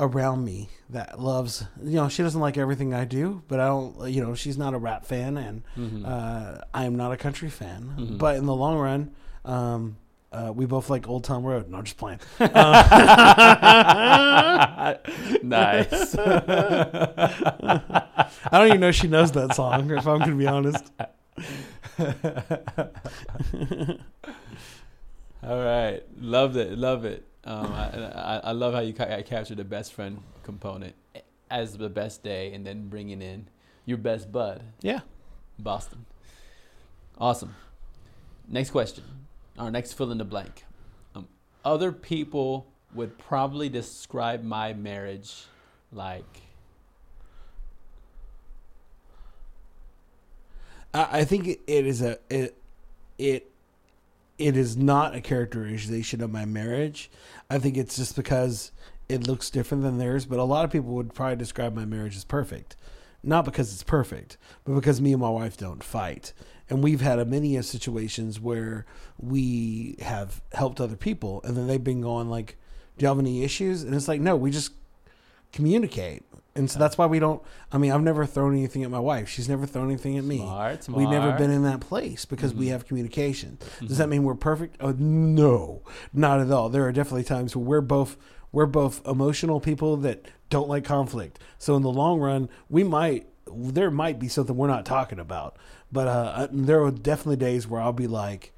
around 0.00 0.44
me 0.44 0.68
that 0.88 1.20
loves. 1.20 1.64
You 1.82 1.96
know, 1.96 2.08
she 2.08 2.22
doesn't 2.22 2.40
like 2.40 2.56
everything 2.58 2.92
I 2.94 3.04
do, 3.04 3.42
but 3.48 3.60
I 3.60 3.66
don't. 3.68 4.08
You 4.10 4.22
know, 4.24 4.34
she's 4.34 4.56
not 4.58 4.74
a 4.74 4.78
rap 4.78 5.04
fan, 5.06 5.36
and 5.36 5.62
Mhm. 5.76 6.06
uh, 6.08 6.62
I 6.74 6.84
am 6.86 6.96
not 6.96 7.12
a 7.12 7.16
country 7.16 7.50
fan. 7.50 7.94
Mhm. 7.98 8.18
But 8.18 8.36
in 8.36 8.46
the 8.46 8.54
long 8.54 8.78
run. 8.78 9.10
Um, 9.44 9.96
uh, 10.32 10.52
we 10.54 10.64
both 10.64 10.88
like 10.90 11.08
Old 11.08 11.24
Town 11.24 11.42
Road. 11.42 11.68
No, 11.68 11.78
I'm 11.78 11.84
just 11.84 11.96
playing. 11.96 12.20
nice. 12.38 12.50
I 16.18 16.28
don't 18.52 18.68
even 18.68 18.80
know 18.80 18.92
she 18.92 19.08
knows 19.08 19.32
that 19.32 19.56
song, 19.56 19.90
if 19.90 20.06
I'm 20.06 20.18
going 20.18 20.30
to 20.30 20.36
be 20.36 20.46
honest. 20.46 20.84
All 25.42 25.58
right, 25.62 26.02
loved 26.20 26.56
it, 26.56 26.76
love 26.76 27.04
it. 27.04 27.24
Um, 27.44 27.72
I, 27.72 27.88
I, 28.12 28.40
I 28.44 28.52
love 28.52 28.74
how 28.74 28.80
you 28.80 28.92
ca- 28.92 29.14
I 29.16 29.22
captured 29.22 29.56
the 29.56 29.64
best 29.64 29.94
friend 29.94 30.20
component 30.42 30.94
as 31.50 31.76
the 31.78 31.88
best 31.88 32.22
day, 32.22 32.52
and 32.52 32.66
then 32.66 32.88
bringing 32.88 33.22
in 33.22 33.48
your 33.86 33.98
best 33.98 34.30
bud, 34.30 34.62
Yeah. 34.82 35.00
Boston. 35.58 36.04
Awesome. 37.18 37.54
Next 38.48 38.70
question, 38.70 39.04
our 39.58 39.70
next 39.70 39.94
fill 39.94 40.10
in 40.12 40.18
the 40.18 40.24
blank. 40.24 40.64
Um, 41.14 41.28
other 41.64 41.92
people 41.92 42.66
would 42.94 43.16
probably 43.18 43.68
describe 43.68 44.42
my 44.42 44.72
marriage 44.74 45.44
like. 45.92 46.42
I 50.92 51.20
I 51.20 51.24
think 51.24 51.46
it 51.48 51.60
it 51.66 51.86
is 51.86 52.02
a 52.02 52.18
it 52.28 52.56
it 53.18 53.49
it 54.40 54.56
is 54.56 54.76
not 54.76 55.14
a 55.14 55.20
characterization 55.20 56.22
of 56.22 56.32
my 56.32 56.46
marriage. 56.46 57.10
I 57.50 57.58
think 57.58 57.76
it's 57.76 57.96
just 57.96 58.16
because 58.16 58.72
it 59.08 59.26
looks 59.26 59.50
different 59.50 59.82
than 59.82 59.98
theirs. 59.98 60.24
But 60.24 60.38
a 60.38 60.44
lot 60.44 60.64
of 60.64 60.70
people 60.70 60.94
would 60.94 61.14
probably 61.14 61.36
describe 61.36 61.74
my 61.74 61.84
marriage 61.84 62.16
as 62.16 62.24
perfect, 62.24 62.74
not 63.22 63.44
because 63.44 63.72
it's 63.72 63.82
perfect, 63.82 64.38
but 64.64 64.74
because 64.74 65.00
me 65.00 65.12
and 65.12 65.20
my 65.20 65.28
wife 65.28 65.58
don't 65.58 65.84
fight. 65.84 66.32
And 66.70 66.82
we've 66.82 67.02
had 67.02 67.18
a 67.18 67.24
many 67.24 67.56
of 67.56 67.66
situations 67.66 68.40
where 68.40 68.86
we 69.18 69.96
have 70.00 70.40
helped 70.52 70.80
other 70.80 70.96
people, 70.96 71.42
and 71.44 71.56
then 71.56 71.66
they've 71.66 71.82
been 71.82 72.00
going 72.00 72.30
like, 72.30 72.56
"Do 72.96 73.04
you 73.04 73.08
have 73.08 73.18
any 73.18 73.42
issues?" 73.42 73.82
And 73.82 73.94
it's 73.94 74.08
like, 74.08 74.20
"No, 74.20 74.36
we 74.36 74.50
just 74.50 74.72
communicate." 75.52 76.22
And 76.56 76.68
so 76.70 76.78
that's 76.80 76.98
why 76.98 77.06
we 77.06 77.20
don't. 77.20 77.40
I 77.70 77.78
mean, 77.78 77.92
I've 77.92 78.02
never 78.02 78.26
thrown 78.26 78.52
anything 78.56 78.82
at 78.82 78.90
my 78.90 78.98
wife. 78.98 79.28
She's 79.28 79.48
never 79.48 79.66
thrown 79.66 79.86
anything 79.88 80.18
at 80.18 80.24
me. 80.24 80.38
Smart, 80.38 80.82
smart. 80.84 80.98
We've 80.98 81.08
never 81.08 81.32
been 81.38 81.50
in 81.50 81.62
that 81.62 81.80
place 81.80 82.24
because 82.24 82.52
we 82.52 82.66
Mhm. 82.66 82.70
have 82.72 82.86
communication. 82.86 83.58
Mm-hmm. 83.60 83.86
Does 83.86 83.98
that 83.98 84.08
mean 84.08 84.24
we're 84.24 84.34
perfect? 84.34 84.76
Oh, 84.80 84.90
no, 84.98 85.82
not 86.12 86.40
at 86.40 86.50
all. 86.50 86.68
There 86.68 86.84
are 86.86 86.92
definitely 86.92 87.22
times 87.24 87.54
where 87.54 87.64
we're 87.66 87.80
both 87.80 88.16
we're 88.52 88.66
both 88.66 89.06
emotional 89.06 89.60
people 89.60 89.96
that 89.98 90.26
don't 90.48 90.68
like 90.68 90.82
conflict. 90.84 91.38
So 91.58 91.76
in 91.76 91.82
the 91.82 91.90
long 91.90 92.18
run, 92.18 92.48
we 92.68 92.82
might 92.82 93.26
there 93.52 93.90
might 93.92 94.18
be 94.18 94.26
something 94.28 94.56
we're 94.56 94.66
not 94.66 94.84
talking 94.84 95.20
about. 95.20 95.56
But 95.92 96.08
uh, 96.08 96.48
there 96.52 96.82
are 96.82 96.90
definitely 96.90 97.36
days 97.36 97.68
where 97.68 97.80
I'll 97.80 97.92
be 97.92 98.06
like, 98.08 98.52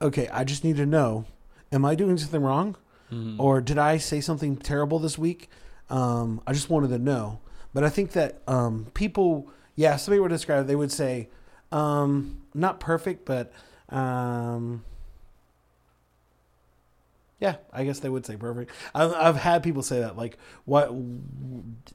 okay, 0.00 0.28
I 0.28 0.44
just 0.44 0.64
need 0.64 0.76
to 0.76 0.86
know, 0.86 1.26
am 1.72 1.84
I 1.84 1.94
doing 1.94 2.16
something 2.18 2.42
wrong? 2.42 2.76
Mhm. 3.12 3.36
or 3.38 3.60
did 3.60 3.78
I 3.78 3.98
say 3.98 4.20
something 4.20 4.56
terrible 4.56 4.98
this 4.98 5.16
week? 5.16 5.48
Um, 5.90 6.40
I 6.46 6.52
just 6.52 6.68
wanted 6.70 6.88
to 6.88 6.98
know. 6.98 7.40
But 7.74 7.84
I 7.84 7.88
think 7.90 8.12
that 8.12 8.40
um, 8.48 8.86
people, 8.94 9.50
yeah, 9.74 9.96
somebody 9.96 10.20
would 10.20 10.28
describe 10.30 10.64
it, 10.64 10.66
they 10.66 10.76
would 10.76 10.90
say, 10.92 11.28
um, 11.72 12.38
not 12.54 12.80
perfect, 12.80 13.24
but 13.26 13.52
um, 13.90 14.82
yeah, 17.38 17.56
I 17.72 17.84
guess 17.84 17.98
they 18.00 18.08
would 18.08 18.24
say 18.24 18.36
perfect. 18.36 18.70
I've, 18.94 19.12
I've 19.12 19.36
had 19.36 19.62
people 19.62 19.82
say 19.82 20.00
that, 20.00 20.16
like, 20.16 20.38
what? 20.64 20.90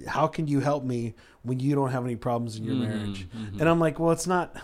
How 0.08 0.27
can 0.27 0.47
you 0.47 0.60
help 0.60 0.84
me 0.84 1.15
when 1.41 1.60
you 1.60 1.73
don't 1.73 1.89
have 1.91 2.06
any 2.06 2.15
problems 2.15 2.58
in 2.58 2.63
your 2.63 2.75
Mhm, 2.75 2.80
marriage? 2.88 3.27
mhm. 3.36 3.60
And 3.60 3.67
I'm 3.67 3.80
like, 3.80 3.99
well, 3.99 4.12
it's 4.12 4.27
not. 4.27 4.56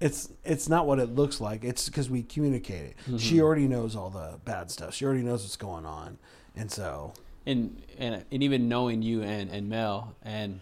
It's 0.00 0.28
it's 0.44 0.68
not 0.68 0.86
what 0.86 0.98
it 1.00 1.14
looks 1.14 1.40
like. 1.40 1.64
It's 1.64 1.88
because 1.88 2.08
we 2.10 2.22
communicate 2.24 2.84
it. 2.84 2.96
She 3.20 3.36
Mhm. 3.36 3.40
already 3.42 3.68
knows 3.68 3.94
all 3.96 4.10
the 4.10 4.38
bad 4.44 4.70
stuff. 4.70 4.94
She 4.94 5.04
already 5.04 5.22
knows 5.22 5.42
what's 5.42 5.56
going 5.56 5.86
on, 5.86 6.18
and 6.56 6.70
so 6.70 7.12
and 7.46 7.82
and 7.98 8.24
and 8.30 8.42
even 8.42 8.68
knowing 8.68 9.02
you 9.02 9.22
and 9.22 9.50
and 9.50 9.68
Mel 9.68 10.14
and 10.22 10.60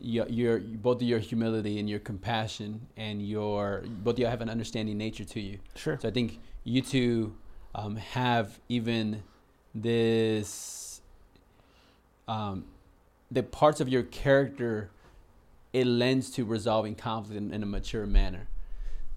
your 0.00 0.28
your 0.28 0.58
both 0.58 1.02
your 1.02 1.18
humility 1.18 1.78
and 1.78 1.88
your 1.88 1.98
compassion 1.98 2.86
and 2.96 3.26
your 3.26 3.82
both 3.86 4.14
of 4.14 4.18
you 4.20 4.26
have 4.26 4.40
an 4.40 4.48
understanding 4.48 4.96
nature 4.96 5.24
to 5.24 5.40
you. 5.40 5.58
sure. 5.74 5.98
So 6.00 6.08
I 6.08 6.12
think 6.12 6.38
you 6.64 6.82
two 6.82 7.34
um, 7.74 7.96
have 7.96 8.58
even 8.68 9.22
this 9.74 11.00
um, 12.26 12.64
the 13.30 13.42
parts 13.42 13.80
of 13.80 13.88
your 13.88 14.02
character 14.02 14.90
it 15.72 15.86
lends 15.86 16.30
to 16.30 16.44
resolving 16.44 16.94
conflict 16.94 17.38
in, 17.40 17.52
in 17.52 17.62
a 17.62 17.66
mature 17.66 18.06
manner. 18.06 18.48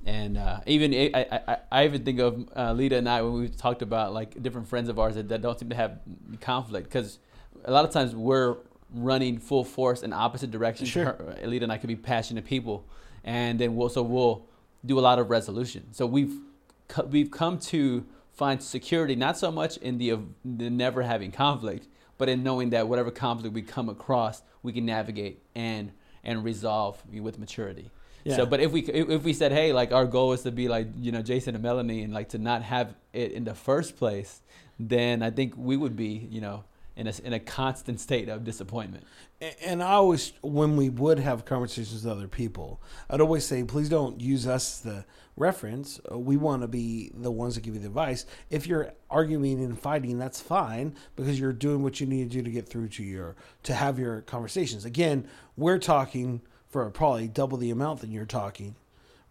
And 0.05 0.37
uh, 0.37 0.59
even 0.65 0.93
I, 0.93 1.41
I, 1.47 1.57
I 1.71 1.85
even 1.85 2.03
think 2.03 2.19
of 2.19 2.49
uh, 2.55 2.73
Lita 2.73 2.97
and 2.97 3.07
I 3.07 3.21
when 3.21 3.33
we 3.33 3.47
talked 3.49 3.81
about 3.81 4.13
like 4.13 4.41
different 4.41 4.67
friends 4.67 4.89
of 4.89 4.99
ours 4.99 5.15
that, 5.15 5.29
that 5.29 5.41
don't 5.41 5.59
seem 5.59 5.69
to 5.69 5.75
have 5.75 5.99
conflict 6.39 6.87
because 6.87 7.19
a 7.65 7.71
lot 7.71 7.85
of 7.85 7.91
times 7.91 8.15
we're 8.15 8.57
running 8.93 9.37
full 9.39 9.63
force 9.63 10.03
in 10.03 10.11
opposite 10.13 10.51
directions. 10.51 10.89
Sure. 10.89 11.05
Her, 11.05 11.37
Lita 11.45 11.63
and 11.63 11.71
I 11.71 11.77
could 11.77 11.87
be 11.87 11.95
passionate 11.95 12.45
people, 12.45 12.85
and 13.23 13.59
then 13.59 13.75
we'll 13.75 13.89
so 13.89 14.01
we'll 14.01 14.45
do 14.85 14.97
a 14.97 15.01
lot 15.01 15.19
of 15.19 15.29
resolution. 15.29 15.93
So 15.93 16.05
we've 16.05 16.33
we've 17.07 17.31
come 17.31 17.59
to 17.59 18.05
find 18.33 18.61
security 18.61 19.15
not 19.15 19.37
so 19.37 19.51
much 19.51 19.77
in 19.77 19.97
the, 19.97 20.17
the 20.43 20.69
never 20.69 21.03
having 21.03 21.31
conflict, 21.31 21.87
but 22.17 22.29
in 22.29 22.43
knowing 22.43 22.71
that 22.71 22.87
whatever 22.87 23.11
conflict 23.11 23.53
we 23.53 23.61
come 23.61 23.89
across, 23.89 24.41
we 24.63 24.73
can 24.73 24.85
navigate 24.85 25.41
and 25.55 25.91
and 26.23 26.43
resolve 26.43 27.01
with 27.11 27.39
maturity. 27.39 27.89
Yeah. 28.23 28.35
So, 28.37 28.45
but 28.45 28.59
if 28.59 28.71
we 28.71 28.81
if 28.81 29.09
if 29.09 29.23
we 29.23 29.33
said, 29.33 29.51
hey, 29.51 29.73
like 29.73 29.91
our 29.91 30.05
goal 30.05 30.33
is 30.33 30.43
to 30.43 30.51
be 30.51 30.67
like 30.67 30.87
you 30.99 31.11
know 31.11 31.21
Jason 31.21 31.55
and 31.55 31.63
Melanie, 31.63 32.03
and 32.03 32.13
like 32.13 32.29
to 32.29 32.37
not 32.37 32.63
have 32.63 32.95
it 33.13 33.31
in 33.31 33.43
the 33.43 33.55
first 33.55 33.97
place, 33.97 34.41
then 34.79 35.23
I 35.23 35.31
think 35.31 35.53
we 35.57 35.77
would 35.77 35.95
be 35.95 36.27
you 36.29 36.41
know 36.41 36.63
in 36.95 37.07
a 37.07 37.13
in 37.23 37.33
a 37.33 37.39
constant 37.39 37.99
state 37.99 38.29
of 38.29 38.43
disappointment. 38.43 39.05
And 39.65 39.81
I 39.81 39.93
always, 39.93 40.33
when 40.41 40.75
we 40.75 40.89
would 40.89 41.17
have 41.17 41.45
conversations 41.45 42.03
with 42.03 42.11
other 42.11 42.27
people, 42.27 42.79
I'd 43.09 43.21
always 43.21 43.43
say, 43.43 43.63
please 43.63 43.89
don't 43.89 44.21
use 44.21 44.45
us 44.45 44.75
as 44.75 44.81
the 44.81 45.05
reference. 45.35 45.99
Uh, 46.11 46.19
We 46.19 46.37
want 46.37 46.61
to 46.61 46.67
be 46.67 47.09
the 47.15 47.31
ones 47.31 47.55
that 47.55 47.61
give 47.61 47.73
you 47.73 47.79
the 47.79 47.87
advice. 47.87 48.27
If 48.51 48.67
you're 48.67 48.93
arguing 49.09 49.63
and 49.63 49.79
fighting, 49.79 50.19
that's 50.19 50.39
fine 50.39 50.95
because 51.15 51.39
you're 51.39 51.53
doing 51.53 51.81
what 51.81 51.99
you 51.99 52.05
need 52.05 52.29
to 52.29 52.37
do 52.37 52.43
to 52.43 52.51
get 52.51 52.69
through 52.69 52.89
to 52.89 53.03
your 53.03 53.35
to 53.63 53.73
have 53.73 53.97
your 53.97 54.21
conversations. 54.21 54.85
Again, 54.85 55.27
we're 55.57 55.79
talking 55.79 56.41
for 56.71 56.89
probably 56.89 57.27
double 57.27 57.57
the 57.57 57.69
amount 57.69 58.01
than 58.01 58.11
you're 58.11 58.25
talking, 58.25 58.75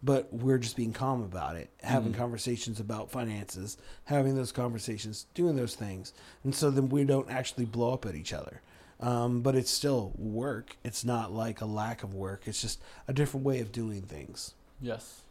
but 0.01 0.31
we're 0.31 0.57
just 0.57 0.75
being 0.75 0.93
calm 0.93 1.21
about 1.23 1.55
it, 1.55 1.69
having 1.81 2.13
conversations 2.13 2.79
about 2.79 3.11
finances, 3.11 3.77
having 4.05 4.35
those 4.35 4.51
conversations, 4.51 5.25
doing 5.33 5.55
those 5.55 5.75
things, 5.75 6.13
and 6.43 6.55
so 6.55 6.71
then 6.71 6.89
we 6.89 7.03
don't 7.03 7.29
actually 7.29 7.65
blow 7.65 7.93
up 7.93 8.05
at 8.05 8.15
each 8.15 8.31
other. 8.31 8.61
Um, 8.99 9.41
but 9.41 9.55
it's 9.55 9.71
still 9.71 10.13
work. 10.15 10.77
It's 10.83 11.03
not 11.03 11.33
like 11.33 11.61
a 11.61 11.65
lack 11.65 12.03
of 12.03 12.13
work. 12.13 12.43
It's 12.45 12.61
just 12.61 12.79
a 13.07 13.13
different 13.13 13.43
way 13.43 13.59
of 13.59 13.71
doing 13.71 14.03
things. 14.03 14.53
Yes. 14.79 15.23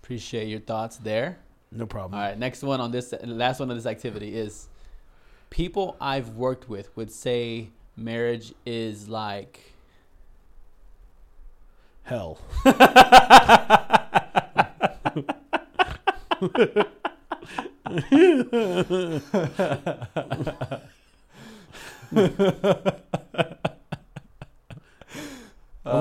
Appreciate 0.00 0.46
your 0.46 0.60
thoughts 0.60 0.98
there. 0.98 1.38
No 1.72 1.86
problem. 1.86 2.18
All 2.18 2.24
right, 2.24 2.38
next 2.38 2.62
one 2.62 2.80
on 2.80 2.92
this, 2.92 3.12
last 3.22 3.58
one 3.58 3.70
on 3.70 3.76
this 3.76 3.86
activity 3.86 4.36
is 4.36 4.68
people 5.50 5.96
I've 6.00 6.30
worked 6.30 6.68
with 6.68 6.96
would 6.96 7.10
say 7.10 7.70
marriage 7.96 8.54
is 8.64 9.08
like 9.08 9.74
Hell. 12.10 12.38
I've 12.64 12.74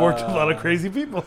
worked 0.01 0.21
with 0.21 0.29
a 0.29 0.33
lot 0.33 0.51
of 0.51 0.57
crazy 0.57 0.89
people. 0.89 1.23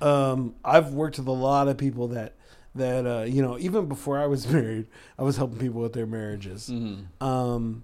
um, 0.00 0.54
I've 0.64 0.92
worked 0.92 1.18
with 1.18 1.26
a 1.26 1.32
lot 1.32 1.66
of 1.66 1.76
people 1.76 2.06
that 2.08 2.34
that 2.76 3.06
uh, 3.06 3.22
you 3.22 3.42
know 3.42 3.58
even 3.58 3.86
before 3.86 4.20
I 4.20 4.26
was 4.26 4.48
married, 4.52 4.86
I 5.18 5.24
was 5.24 5.36
helping 5.36 5.58
people 5.58 5.80
with 5.80 5.94
their 5.94 6.06
marriages. 6.06 6.70
mhm. 6.70 7.06
Um, 7.20 7.82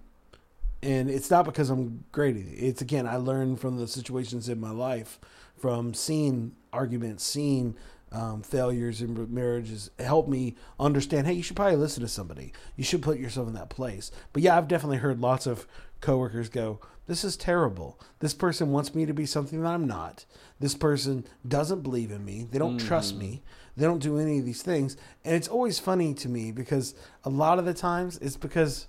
and 0.80 1.10
it's 1.10 1.28
not 1.28 1.44
because 1.44 1.70
I'm 1.70 2.04
great 2.12 2.36
at 2.36 2.42
it. 2.42 2.54
It's 2.54 2.80
again, 2.80 3.08
I 3.08 3.16
learned 3.16 3.58
from 3.60 3.78
the 3.78 3.88
situations 3.88 4.48
in 4.48 4.60
my 4.60 4.70
life, 4.70 5.18
from 5.58 5.94
seeing 5.94 6.52
arguments, 6.72 7.24
seeing 7.24 7.74
um, 8.12 8.42
failures 8.42 9.02
in 9.02 9.32
marriages, 9.34 9.90
it 9.98 10.04
helped 10.04 10.28
me 10.28 10.56
understand. 10.80 11.26
Hey, 11.26 11.34
you 11.34 11.42
should 11.42 11.56
probably 11.56 11.76
listen 11.76 12.02
to 12.02 12.08
somebody. 12.08 12.52
You 12.76 12.84
should 12.84 13.02
put 13.02 13.18
yourself 13.18 13.48
in 13.48 13.54
that 13.54 13.68
place. 13.68 14.10
But 14.32 14.42
yeah, 14.42 14.56
I've 14.56 14.68
definitely 14.68 14.96
heard 14.98 15.20
lots 15.20 15.46
of 15.46 15.66
coworkers 16.00 16.48
go, 16.48 16.80
"This 17.06 17.22
is 17.24 17.36
terrible. 17.36 18.00
This 18.20 18.32
person 18.34 18.70
wants 18.70 18.94
me 18.94 19.04
to 19.04 19.12
be 19.12 19.26
something 19.26 19.60
that 19.60 19.68
I'm 19.68 19.86
not. 19.86 20.24
This 20.60 20.74
person 20.74 21.26
doesn't 21.46 21.82
believe 21.82 22.10
in 22.10 22.24
me. 22.24 22.46
They 22.50 22.58
don't 22.58 22.78
trust 22.78 23.16
me. 23.16 23.42
They 23.76 23.84
don't 23.84 24.02
do 24.02 24.18
any 24.18 24.38
of 24.38 24.44
these 24.46 24.62
things." 24.62 24.96
And 25.24 25.34
it's 25.34 25.48
always 25.48 25.78
funny 25.78 26.14
to 26.14 26.28
me 26.30 26.50
because 26.50 26.94
a 27.24 27.30
lot 27.30 27.58
of 27.58 27.64
the 27.66 27.74
times 27.74 28.16
it's 28.18 28.36
because 28.36 28.86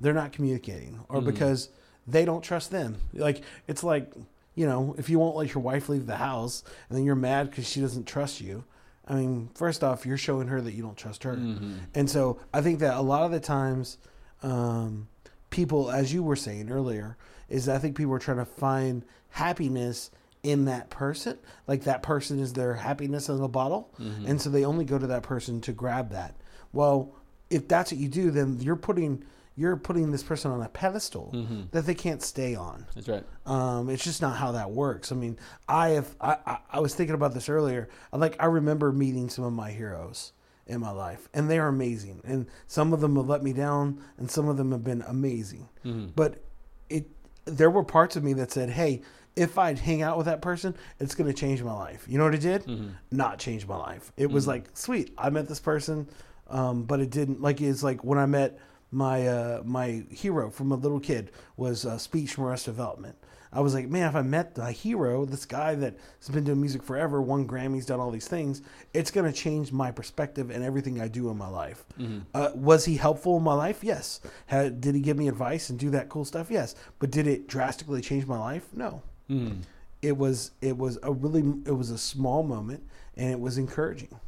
they're 0.00 0.12
not 0.14 0.32
communicating 0.32 1.00
or 1.08 1.20
Mhm. 1.20 1.26
because 1.26 1.68
they 2.06 2.24
don't 2.24 2.42
trust 2.42 2.70
them. 2.70 2.96
Like 3.12 3.42
it's 3.66 3.82
like, 3.82 4.12
you 4.54 4.66
know, 4.66 4.94
if 4.98 5.08
you 5.08 5.18
won't 5.18 5.36
let 5.36 5.54
your 5.54 5.62
wife 5.62 5.88
leave 5.88 6.06
the 6.06 6.16
house 6.16 6.62
and 6.88 6.98
then 6.98 7.04
you're 7.04 7.14
mad 7.14 7.50
because 7.50 7.66
she 7.68 7.80
doesn't 7.80 8.06
trust 8.06 8.40
you. 8.40 8.64
I 9.06 9.14
mean, 9.14 9.50
first 9.54 9.82
off, 9.82 10.06
you're 10.06 10.16
showing 10.18 10.48
her 10.48 10.60
that 10.60 10.72
you 10.72 10.82
don't 10.82 10.96
trust 10.96 11.24
her. 11.24 11.34
Mhm. 11.34 11.78
And 11.94 12.08
so 12.08 12.38
I 12.54 12.60
think 12.60 12.78
that 12.80 12.96
a 12.96 13.00
lot 13.02 13.24
of 13.24 13.32
the 13.32 13.40
times, 13.40 13.98
um, 14.42 15.08
people, 15.50 15.90
as 15.90 16.12
you 16.12 16.22
were 16.22 16.36
saying 16.36 16.70
earlier, 16.70 17.16
is 17.48 17.68
I 17.68 17.78
think 17.78 17.96
people 17.96 18.12
are 18.14 18.18
trying 18.18 18.36
to 18.38 18.44
find 18.44 19.04
happiness 19.30 20.10
in 20.42 20.64
that 20.66 20.90
person. 20.90 21.38
Like 21.66 21.84
that 21.84 22.02
person 22.02 22.38
is 22.38 22.52
their 22.52 22.74
happiness 22.74 23.28
in 23.28 23.40
a 23.40 23.48
bottle. 23.48 23.90
Mhm. 23.98 24.28
And 24.28 24.40
so 24.40 24.50
they 24.50 24.64
only 24.64 24.84
go 24.84 24.98
to 24.98 25.06
that 25.08 25.22
person 25.22 25.60
to 25.62 25.72
grab 25.72 26.10
that. 26.10 26.36
Well, 26.72 27.12
if 27.50 27.68
that's 27.68 27.92
what 27.92 28.00
you 28.00 28.08
do, 28.08 28.30
then 28.30 28.58
you're 28.60 28.76
putting 28.76 29.24
you're 29.54 29.76
putting 29.76 30.10
this 30.10 30.22
person 30.22 30.50
on 30.50 30.62
a 30.62 30.68
pedestal 30.68 31.30
Mhm. 31.34 31.70
that 31.72 31.84
they 31.86 31.94
can't 31.94 32.22
stay 32.22 32.54
on. 32.54 32.86
That's 32.94 33.08
right. 33.08 33.24
Um, 33.44 33.90
it's 33.90 34.02
just 34.04 34.22
not 34.22 34.36
how 34.36 34.52
that 34.52 34.70
works. 34.70 35.12
I 35.12 35.14
mean, 35.14 35.38
I 35.68 35.90
have 35.90 36.14
I, 36.20 36.36
I, 36.46 36.58
I 36.74 36.80
was 36.80 36.94
thinking 36.94 37.14
about 37.14 37.34
this 37.34 37.48
earlier. 37.48 37.88
I 38.12 38.16
like 38.16 38.36
I 38.40 38.46
remember 38.46 38.92
meeting 38.92 39.28
some 39.28 39.44
of 39.44 39.52
my 39.52 39.70
heroes 39.70 40.32
in 40.66 40.80
my 40.80 40.90
life, 40.90 41.28
and 41.34 41.50
they 41.50 41.58
are 41.58 41.68
amazing. 41.68 42.20
And 42.24 42.46
some 42.66 42.92
of 42.92 43.00
them 43.00 43.16
have 43.16 43.28
let 43.28 43.42
me 43.42 43.52
down, 43.52 44.00
and 44.16 44.30
some 44.30 44.48
of 44.48 44.56
them 44.56 44.70
have 44.72 44.84
been 44.84 45.02
amazing. 45.06 45.68
Mhm. 45.84 46.12
But 46.16 46.42
it 46.88 47.10
there 47.44 47.70
were 47.70 47.84
parts 47.84 48.16
of 48.16 48.22
me 48.24 48.32
that 48.34 48.52
said, 48.52 48.70
"Hey, 48.70 49.02
if 49.36 49.58
I'd 49.58 49.80
hang 49.80 50.00
out 50.02 50.16
with 50.16 50.26
that 50.26 50.40
person, 50.40 50.74
it's 51.00 51.14
going 51.14 51.26
to 51.28 51.34
change 51.34 51.62
my 51.62 51.72
life." 51.74 52.06
You 52.08 52.16
know 52.16 52.24
what 52.24 52.34
it 52.34 52.40
did? 52.40 52.64
Mhm. 52.64 52.92
Not 53.10 53.38
change 53.38 53.66
my 53.66 53.76
life. 53.76 54.12
It 54.16 54.30
was 54.30 54.44
Mhm. 54.44 54.48
like, 54.48 54.70
sweet, 54.74 55.12
I 55.18 55.28
met 55.30 55.48
this 55.48 55.60
person, 55.60 56.08
um, 56.48 56.84
but 56.84 57.00
it 57.00 57.10
didn't. 57.10 57.42
Like 57.42 57.60
it's 57.60 57.82
like 57.82 58.02
when 58.04 58.18
I 58.18 58.26
met 58.26 58.58
my 58.92 59.26
uh, 59.26 59.62
my 59.64 60.04
hero 60.10 60.50
from 60.50 60.70
a 60.70 60.76
little 60.76 61.00
kid 61.00 61.30
was 61.56 61.84
uh, 61.84 61.98
Speech 61.98 62.36
and 62.36 62.46
Arrested 62.46 62.72
Development. 62.72 63.16
I 63.54 63.60
was 63.60 63.74
like, 63.74 63.88
man, 63.90 64.08
if 64.08 64.14
I 64.16 64.22
met 64.22 64.56
my 64.56 64.72
hero, 64.72 65.26
this 65.26 65.44
guy 65.44 65.74
that 65.74 65.98
has 66.20 66.28
been 66.30 66.44
doing 66.44 66.58
music 66.60 66.82
forever, 66.82 67.20
won 67.20 67.46
Grammys, 67.46 67.84
done 67.84 68.00
all 68.00 68.10
these 68.10 68.26
things, 68.26 68.62
it's 68.94 69.10
going 69.10 69.30
to 69.30 69.32
change 69.38 69.72
my 69.72 69.90
perspective 69.90 70.48
and 70.50 70.64
everything 70.64 71.02
I 71.02 71.08
do 71.08 71.28
in 71.28 71.36
my 71.36 71.48
life. 71.48 71.84
Mhm. 72.00 72.22
Uh, 72.32 72.48
was 72.54 72.86
he 72.86 72.96
helpful 72.96 73.36
in 73.36 73.42
my 73.42 73.52
life? 73.52 73.84
Yes. 73.84 74.20
Had, 74.46 74.80
did 74.80 74.94
he 74.94 75.02
give 75.02 75.18
me 75.18 75.28
advice 75.28 75.68
and 75.68 75.78
do 75.78 75.90
that 75.90 76.08
cool 76.08 76.24
stuff? 76.24 76.50
Yes. 76.50 76.74
But 76.98 77.10
did 77.10 77.26
it 77.26 77.46
drastically 77.46 78.00
change 78.00 78.26
my 78.26 78.38
life? 78.38 78.68
No. 78.72 79.02
Mhm. 79.28 79.58
It 80.00 80.16
was 80.16 80.52
it 80.62 80.78
was 80.78 80.98
a 81.02 81.12
really 81.12 81.42
it 81.66 81.72
was 81.76 81.90
a 81.90 81.98
small 81.98 82.42
moment 82.42 82.82
and 83.18 83.30
it 83.30 83.38
was 83.38 83.58
encouraging, 83.58 84.18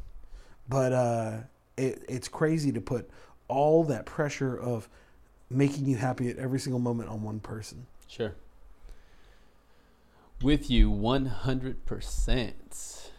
but 0.69 0.93
uh, 0.93 1.37
it, 1.77 2.05
it's 2.07 2.27
crazy 2.27 2.71
to 2.71 2.79
put 2.79 3.09
all 3.47 3.83
that 3.85 4.05
pressure 4.05 4.57
of 4.57 4.87
making 5.49 5.85
you 5.85 5.95
happy 5.97 6.29
at 6.29 6.37
every 6.37 6.59
single 6.59 6.79
moment 6.79 7.09
on 7.09 7.23
one 7.23 7.39
person. 7.39 7.85
Sure. 8.07 8.33
With 10.41 10.69
you 10.69 10.91
100%. 10.91 13.09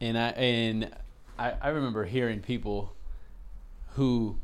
And 0.00 0.18
I 0.18 0.28
and 0.30 0.90
I, 1.38 1.54
I 1.60 1.68
remember 1.68 2.04
hearing 2.04 2.40
people 2.40 2.94
who 3.94 4.38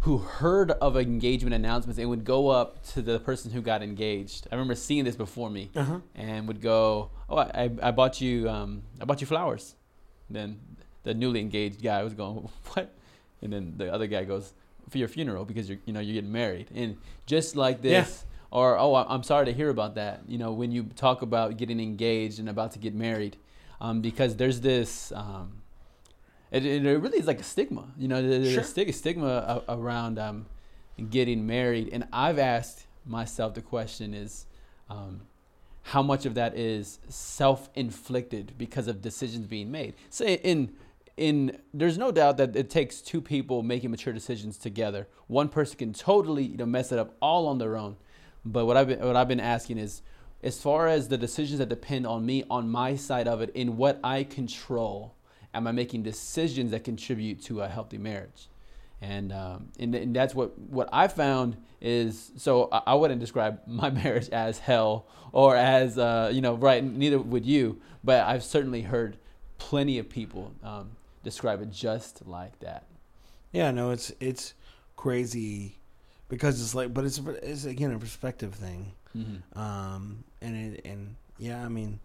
who 0.00 0.18
heard 0.18 0.70
of 0.72 0.96
engagement 0.96 1.54
announcements 1.54 1.98
and 1.98 2.08
would 2.10 2.24
go 2.24 2.48
up 2.48 2.84
to 2.88 3.00
the 3.02 3.20
person 3.20 3.50
who 3.52 3.62
got 3.62 3.82
engaged. 3.82 4.46
I 4.50 4.54
remember 4.54 4.74
seeing 4.74 5.04
this 5.04 5.16
before 5.16 5.50
me 5.50 5.70
Uh 5.74 5.84
huh. 5.84 5.98
and 6.14 6.48
would 6.48 6.60
go, 6.60 7.10
"Oh, 7.28 7.38
I, 7.38 7.70
I 7.82 7.90
bought 7.90 8.20
you 8.20 8.48
um, 8.50 8.82
I 9.00 9.04
bought 9.04 9.20
you 9.20 9.26
flowers." 9.26 9.76
Then 10.28 10.58
the 11.04 11.14
newly 11.14 11.40
engaged 11.40 11.82
guy 11.82 12.02
was 12.02 12.12
going, 12.14 12.48
"What?" 12.74 12.92
And 13.42 13.52
then 13.52 13.74
the 13.76 13.92
other 13.92 14.06
guy 14.06 14.24
goes, 14.24 14.52
"For 14.88 14.98
your 14.98 15.08
funeral 15.08 15.44
because 15.44 15.68
you're 15.68 15.78
you 15.86 15.92
know 15.92 16.00
you're 16.00 16.14
getting 16.14 16.32
married." 16.32 16.68
And 16.74 16.96
just 17.26 17.56
like 17.56 17.80
this, 17.82 18.24
or 18.50 18.78
oh, 18.78 18.94
I'm 18.94 19.22
sorry 19.22 19.46
to 19.46 19.52
hear 19.52 19.70
about 19.70 19.94
that. 19.94 20.22
You 20.28 20.38
know, 20.38 20.52
when 20.52 20.72
you 20.72 20.84
talk 20.96 21.22
about 21.22 21.56
getting 21.56 21.80
engaged 21.80 22.38
and 22.38 22.48
about 22.48 22.72
to 22.72 22.78
get 22.78 22.94
married, 22.94 23.36
um, 23.80 24.00
because 24.02 24.36
there's 24.36 24.60
this. 24.60 25.12
Um, 25.12 25.62
it, 26.50 26.66
it 26.66 26.82
really 26.98 27.18
is 27.18 27.26
like 27.28 27.38
a 27.40 27.44
stigma, 27.44 27.84
you 27.96 28.08
know. 28.08 28.20
There's 28.20 28.50
Sure. 28.52 28.60
a 28.62 28.64
stig- 28.64 28.92
stigma 28.92 29.62
a- 29.68 29.76
around 29.76 30.18
um, 30.18 30.46
getting 31.10 31.46
married, 31.46 31.90
and 31.92 32.08
I've 32.12 32.38
asked 32.40 32.86
myself 33.06 33.54
the 33.54 33.62
question: 33.62 34.12
Is 34.14 34.46
um, 34.90 35.20
how 35.82 36.02
much 36.02 36.26
of 36.26 36.34
that 36.34 36.56
is 36.56 36.98
self-inflicted 37.08 38.54
because 38.58 38.88
of 38.88 39.00
decisions 39.00 39.46
being 39.46 39.70
made? 39.70 39.94
say 40.10 40.34
in 40.34 40.72
in 41.20 41.58
there's 41.74 41.98
no 41.98 42.10
doubt 42.10 42.38
that 42.38 42.56
it 42.56 42.70
takes 42.70 43.02
two 43.02 43.20
people 43.20 43.62
making 43.62 43.90
mature 43.90 44.12
decisions 44.12 44.56
together. 44.56 45.06
One 45.26 45.48
person 45.50 45.76
can 45.76 45.92
totally 45.92 46.44
you 46.44 46.56
know 46.56 46.66
mess 46.66 46.90
it 46.90 46.98
up 46.98 47.14
all 47.20 47.46
on 47.46 47.58
their 47.58 47.76
own. 47.76 47.96
But 48.44 48.64
what 48.64 48.76
I've 48.76 48.88
been 48.88 49.00
what 49.00 49.16
I've 49.16 49.28
been 49.28 49.38
asking 49.38 49.78
is 49.78 50.00
as 50.42 50.60
far 50.60 50.88
as 50.88 51.08
the 51.08 51.18
decisions 51.18 51.58
that 51.58 51.68
depend 51.68 52.06
on 52.06 52.24
me 52.24 52.42
on 52.50 52.70
my 52.70 52.96
side 52.96 53.28
of 53.28 53.42
it 53.42 53.50
in 53.54 53.76
what 53.76 54.00
I 54.02 54.24
control, 54.24 55.14
am 55.52 55.66
I 55.66 55.72
making 55.72 56.02
decisions 56.04 56.70
that 56.70 56.84
contribute 56.84 57.42
to 57.44 57.60
a 57.60 57.68
healthy 57.68 57.98
marriage? 57.98 58.48
And 59.02 59.30
um, 59.30 59.68
and, 59.78 59.94
and 59.94 60.16
that's 60.16 60.34
what 60.34 60.58
what 60.58 60.88
I 60.90 61.08
found 61.08 61.58
is 61.82 62.32
so 62.36 62.70
I, 62.72 62.82
I 62.86 62.94
wouldn't 62.94 63.20
describe 63.20 63.60
my 63.66 63.90
marriage 63.90 64.30
as 64.30 64.58
hell 64.58 65.06
or 65.32 65.54
as 65.54 65.98
uh, 65.98 66.30
you 66.32 66.40
know 66.40 66.54
right 66.54 66.82
neither 66.82 67.18
would 67.18 67.44
you, 67.44 67.78
but 68.02 68.26
I've 68.26 68.42
certainly 68.42 68.80
heard 68.80 69.18
plenty 69.58 69.98
of 69.98 70.08
people 70.08 70.54
um, 70.64 70.96
describe 71.22 71.62
it 71.62 71.70
just 71.70 72.26
like 72.26 72.58
that. 72.60 72.84
Yeah, 73.52 73.70
no, 73.70 73.90
it's 73.90 74.12
it's 74.20 74.54
crazy 74.96 75.78
because 76.28 76.60
it's 76.60 76.74
like, 76.74 76.94
but 76.94 77.04
it's 77.04 77.20
it's 77.42 77.64
again 77.64 77.92
a 77.92 77.98
perspective 77.98 78.54
thing. 78.54 78.92
Mm-hmm. 79.16 79.58
Um, 79.58 80.24
and 80.40 80.56
it, 80.56 80.82
and 80.84 81.16
yeah, 81.38 81.64
I 81.64 81.68
mean, 81.68 82.00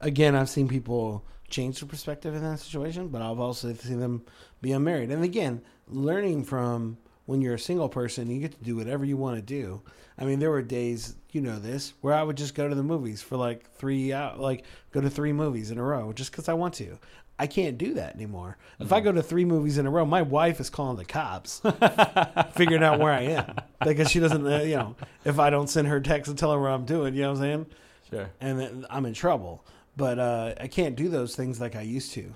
again, 0.00 0.34
I've 0.34 0.48
seen 0.48 0.68
people 0.68 1.24
change 1.48 1.80
their 1.80 1.88
perspective 1.88 2.34
in 2.34 2.42
that 2.42 2.60
situation, 2.60 3.08
but 3.08 3.22
I've 3.22 3.38
also 3.38 3.72
seen 3.74 4.00
them 4.00 4.24
be 4.62 4.72
unmarried. 4.72 5.10
And 5.10 5.22
again, 5.22 5.60
learning 5.88 6.44
from 6.44 6.96
when 7.26 7.40
you're 7.40 7.54
a 7.54 7.58
single 7.58 7.88
person, 7.88 8.30
you 8.30 8.40
get 8.40 8.58
to 8.58 8.64
do 8.64 8.76
whatever 8.76 9.04
you 9.04 9.16
want 9.16 9.36
to 9.36 9.42
do. 9.42 9.82
I 10.18 10.24
mean, 10.24 10.38
there 10.38 10.50
were 10.50 10.62
days, 10.62 11.16
you 11.32 11.40
know 11.40 11.58
this, 11.58 11.94
where 12.00 12.14
I 12.14 12.22
would 12.22 12.36
just 12.36 12.54
go 12.54 12.68
to 12.68 12.74
the 12.74 12.82
movies 12.82 13.22
for 13.22 13.36
like 13.36 13.68
three 13.72 14.12
out, 14.12 14.38
like 14.38 14.64
go 14.92 15.00
to 15.00 15.10
three 15.10 15.32
movies 15.32 15.70
in 15.70 15.78
a 15.78 15.82
row 15.82 16.12
just 16.12 16.30
because 16.30 16.48
I 16.48 16.54
want 16.54 16.74
to. 16.74 16.98
I 17.38 17.46
can't 17.48 17.76
do 17.78 17.94
that 17.94 18.14
anymore. 18.14 18.56
If 18.78 18.92
I 18.92 19.00
go 19.00 19.10
to 19.10 19.22
three 19.22 19.44
movies 19.44 19.76
in 19.78 19.86
a 19.86 19.90
row, 19.90 20.04
my 20.04 20.22
wife 20.22 20.60
is 20.60 20.70
calling 20.70 20.96
the 20.96 21.04
cops, 21.04 21.60
figuring 22.52 22.84
out 22.84 23.00
where 23.00 23.12
I 23.12 23.22
am 23.22 23.56
because 23.84 24.08
she 24.10 24.20
doesn't, 24.20 24.46
uh, 24.46 24.58
you 24.58 24.76
know, 24.76 24.96
if 25.24 25.38
I 25.40 25.50
don't 25.50 25.68
send 25.68 25.88
her 25.88 26.00
text 26.00 26.28
and 26.28 26.38
tell 26.38 26.52
her 26.52 26.60
what 26.60 26.70
I'm 26.70 26.84
doing, 26.84 27.14
you 27.14 27.22
know 27.22 27.32
what 27.32 27.38
I'm 27.38 27.42
saying? 27.42 27.66
Sure. 28.10 28.30
and 28.40 28.60
then 28.60 28.86
I'm 28.90 29.06
in 29.06 29.14
trouble. 29.14 29.64
But 29.96 30.18
uh, 30.18 30.54
I 30.60 30.68
can't 30.68 30.94
do 30.96 31.08
those 31.08 31.34
things 31.34 31.60
like 31.60 31.74
I 31.74 31.82
used 31.82 32.12
to. 32.12 32.34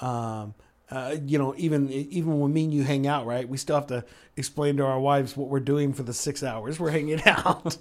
Um, 0.00 0.54
uh, 0.90 1.16
you 1.24 1.38
know, 1.38 1.54
even 1.56 1.90
even 1.90 2.40
when 2.40 2.52
me 2.52 2.64
and 2.64 2.74
you 2.74 2.82
hang 2.82 3.06
out, 3.06 3.24
right? 3.24 3.48
We 3.48 3.56
still 3.56 3.76
have 3.76 3.86
to 3.88 4.04
explain 4.36 4.76
to 4.78 4.84
our 4.84 4.98
wives 4.98 5.36
what 5.36 5.48
we're 5.48 5.60
doing 5.60 5.92
for 5.92 6.02
the 6.02 6.12
six 6.12 6.42
hours 6.42 6.80
we're 6.80 6.90
hanging 6.90 7.22
out. 7.26 7.76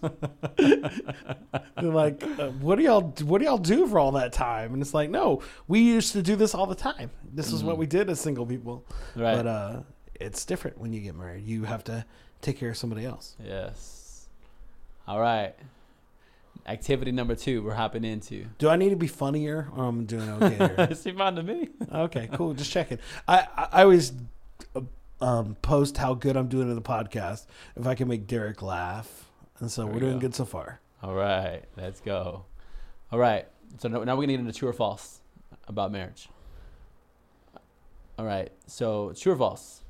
They're 0.57 0.91
like, 1.77 2.21
uh, 2.23 2.49
"What 2.59 2.75
do 2.75 2.83
y'all 2.83 3.01
What 3.23 3.39
do 3.39 3.45
y'all 3.45 3.57
do 3.57 3.87
for 3.87 3.97
all 3.97 4.11
that 4.11 4.31
time?" 4.31 4.73
And 4.73 4.81
it's 4.81 4.93
like, 4.93 5.09
"No, 5.09 5.41
we 5.67 5.79
used 5.79 6.13
to 6.13 6.21
do 6.21 6.35
this 6.35 6.53
all 6.53 6.67
the 6.67 6.75
time. 6.75 7.09
This 7.33 7.51
is 7.51 7.63
what 7.63 7.77
we 7.77 7.87
did 7.87 8.09
as 8.09 8.19
single 8.19 8.45
people." 8.45 8.85
Right. 9.15 9.35
But 9.35 9.47
uh, 9.47 9.79
it's 10.19 10.45
different 10.45 10.77
when 10.77 10.93
you 10.93 11.01
get 11.01 11.15
married. 11.15 11.45
You 11.45 11.63
have 11.63 11.83
to 11.85 12.05
take 12.41 12.59
care 12.59 12.69
of 12.69 12.77
somebody 12.77 13.05
else. 13.05 13.35
Yes. 13.43 14.27
All 15.07 15.19
right. 15.19 15.55
Activity 16.67 17.11
number 17.11 17.33
two, 17.35 17.63
we're 17.63 17.73
hopping 17.73 18.03
into. 18.05 18.45
Do 18.59 18.69
I 18.69 18.75
need 18.75 18.89
to 18.89 18.95
be 18.95 19.07
funnier, 19.07 19.69
or 19.75 19.85
I'm 19.85 20.05
doing 20.05 20.29
okay 20.43 20.55
here? 20.75 20.95
Seemed 20.95 21.17
fine 21.17 21.35
to 21.35 21.43
me. 21.43 21.69
Okay, 21.91 22.29
cool. 22.33 22.53
Just 22.53 22.71
checking. 22.71 22.99
I, 23.27 23.47
I, 23.57 23.67
I 23.71 23.81
always 23.83 24.13
um, 25.21 25.55
post 25.61 25.97
how 25.97 26.13
good 26.13 26.37
I'm 26.37 26.47
doing 26.47 26.69
in 26.69 26.75
the 26.75 26.81
podcast 26.81 27.45
if 27.75 27.87
I 27.87 27.95
can 27.95 28.07
make 28.07 28.27
Derek 28.27 28.61
laugh, 28.61 29.25
and 29.59 29.71
so 29.71 29.81
There 29.83 29.87
we're 29.87 29.93
we 29.95 29.99
doing 30.01 30.13
go. 30.13 30.19
good 30.19 30.35
so 30.35 30.45
far. 30.45 30.79
All 31.01 31.15
right, 31.15 31.63
let's 31.75 32.01
go. 32.01 32.45
All 33.11 33.17
right, 33.19 33.47
so 33.79 33.87
now 33.87 34.03
now 34.03 34.15
we're 34.15 34.23
gonna 34.23 34.33
get 34.33 34.39
into 34.41 34.53
true 34.53 34.69
or 34.69 34.73
false 34.73 35.21
about 35.67 35.91
marriage. 35.91 36.29
All 38.19 38.25
right, 38.25 38.51
so 38.67 39.13
true 39.17 39.31
or 39.33 39.37
false? 39.37 39.81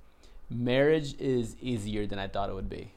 Marriage 0.50 1.16
is 1.20 1.56
easier 1.62 2.06
than 2.08 2.20
I 2.20 2.28
thought 2.28 2.50
it 2.50 2.54
would 2.54 2.70
be. 2.70 2.92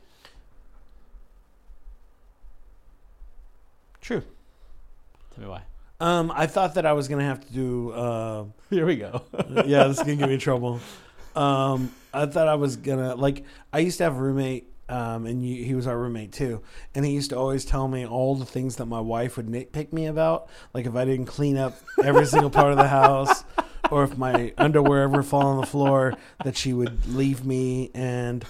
True. 4.02 4.22
Tell 5.34 5.44
me 5.44 5.48
why. 5.48 5.62
Um, 6.00 6.32
I 6.34 6.46
thought 6.46 6.74
that 6.74 6.84
I 6.84 6.92
was 6.92 7.06
gonna 7.08 7.24
have 7.24 7.46
to 7.46 7.52
do. 7.52 7.92
Uh, 7.92 8.44
Here 8.68 8.84
we 8.84 8.96
go. 8.96 9.22
yeah, 9.64 9.86
this 9.86 9.98
is 9.98 10.02
gonna 10.02 10.16
get 10.16 10.28
me 10.28 10.36
trouble. 10.36 10.80
Um, 11.36 11.92
I 12.12 12.26
thought 12.26 12.48
I 12.48 12.56
was 12.56 12.76
gonna 12.76 13.14
like. 13.14 13.44
I 13.72 13.78
used 13.78 13.98
to 13.98 14.04
have 14.04 14.16
a 14.16 14.20
roommate, 14.20 14.68
um, 14.88 15.26
and 15.26 15.46
you, 15.46 15.64
he 15.64 15.74
was 15.74 15.86
our 15.86 15.96
roommate 15.96 16.32
too. 16.32 16.60
And 16.94 17.06
he 17.06 17.12
used 17.12 17.30
to 17.30 17.38
always 17.38 17.64
tell 17.64 17.86
me 17.86 18.04
all 18.04 18.34
the 18.34 18.44
things 18.44 18.76
that 18.76 18.86
my 18.86 19.00
wife 19.00 19.36
would 19.36 19.46
nitpick 19.46 19.92
me 19.92 20.06
about, 20.06 20.48
like 20.74 20.86
if 20.86 20.96
I 20.96 21.04
didn't 21.04 21.26
clean 21.26 21.56
up 21.56 21.78
every 22.02 22.26
single 22.26 22.50
part 22.50 22.72
of 22.72 22.78
the 22.78 22.88
house, 22.88 23.44
or 23.90 24.02
if 24.02 24.18
my 24.18 24.52
underwear 24.58 25.02
ever 25.02 25.22
fall 25.22 25.46
on 25.46 25.60
the 25.60 25.66
floor, 25.66 26.14
that 26.44 26.56
she 26.56 26.72
would 26.72 27.06
leave 27.06 27.46
me. 27.46 27.92
And 27.94 28.44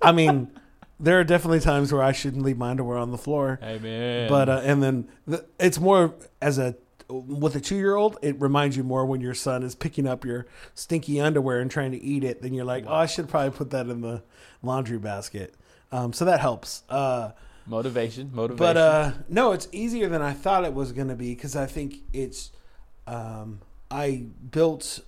I 0.00 0.12
mean, 0.12 0.52
there 1.00 1.18
are 1.20 1.24
definitely 1.24 1.60
times 1.60 1.92
where 1.92 2.02
I 2.02 2.12
shouldn't 2.12 2.42
leave 2.42 2.58
my 2.58 2.70
underwear 2.70 2.98
on 2.98 3.10
the 3.10 3.18
floor. 3.18 3.58
man. 3.78 4.28
But 4.28 4.48
uh, 4.48 4.60
and 4.64 4.82
then 4.82 5.08
the, 5.26 5.44
it's 5.58 5.78
more 5.78 6.14
as 6.40 6.58
a 6.58 6.76
with 7.08 7.56
a 7.56 7.60
two 7.60 7.76
year 7.76 7.96
old, 7.96 8.18
it 8.22 8.40
reminds 8.40 8.76
you 8.76 8.84
more 8.84 9.06
when 9.06 9.20
your 9.20 9.34
son 9.34 9.62
is 9.62 9.74
picking 9.74 10.06
up 10.06 10.24
your 10.24 10.46
stinky 10.74 11.20
underwear 11.20 11.60
and 11.60 11.70
trying 11.70 11.92
to 11.92 12.02
eat 12.02 12.24
it. 12.24 12.42
Then 12.42 12.52
you're 12.52 12.64
like, 12.64 12.84
oh, 12.86 12.94
I 12.94 13.06
should 13.06 13.28
probably 13.28 13.56
put 13.56 13.70
that 13.70 13.86
in 13.86 14.00
the 14.00 14.22
laundry 14.62 14.98
basket. 14.98 15.54
Um, 15.90 16.12
so 16.12 16.24
that 16.26 16.40
helps. 16.40 16.82
Uh, 16.88 17.30
motivation, 17.66 18.30
motivation. 18.34 18.58
but 18.58 18.76
uh, 18.76 19.12
no, 19.28 19.52
it's 19.52 19.68
easier 19.72 20.08
than 20.08 20.20
I 20.20 20.32
thought 20.32 20.64
it 20.64 20.74
was 20.74 20.92
going 20.92 21.08
to 21.08 21.16
be 21.16 21.34
because 21.34 21.56
I 21.56 21.66
think 21.66 21.96
it's. 22.12 22.50
Um, 23.06 23.60
I 23.90 24.26
built 24.50 25.00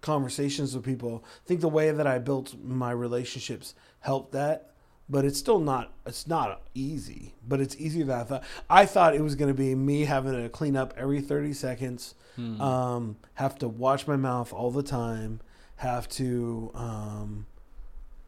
conversations 0.00 0.76
with 0.76 0.84
people. 0.84 1.24
I 1.44 1.48
think 1.48 1.60
the 1.60 1.68
way 1.68 1.90
that 1.90 2.06
I 2.06 2.18
built 2.18 2.54
my 2.62 2.92
relationships 2.92 3.74
helped 3.98 4.32
that, 4.32 4.71
but 5.12 5.24
it's 5.26 5.38
still 5.38 5.60
not. 5.60 5.92
It's 6.06 6.26
not 6.26 6.62
easy, 6.74 7.34
but 7.46 7.60
it's 7.60 7.76
easier 7.76 8.04
than 8.06 8.18
I 8.20 8.24
thought. 8.24 8.42
I 8.70 8.86
thought 8.86 9.14
it 9.14 9.20
was 9.20 9.34
going 9.36 9.50
to 9.54 9.54
be 9.66 9.74
me 9.74 10.06
having 10.06 10.32
to 10.32 10.48
clean 10.48 10.74
up 10.76 10.94
every 10.96 11.20
thirty 11.20 11.52
seconds, 11.52 12.14
Hmm. 12.36 12.60
um, 12.62 13.16
have 13.34 13.58
to 13.58 13.68
watch 13.68 14.06
my 14.08 14.16
mouth 14.16 14.52
all 14.54 14.70
the 14.70 14.82
time, 14.82 15.40
have 15.76 16.08
to 16.20 16.70
um, 16.74 17.46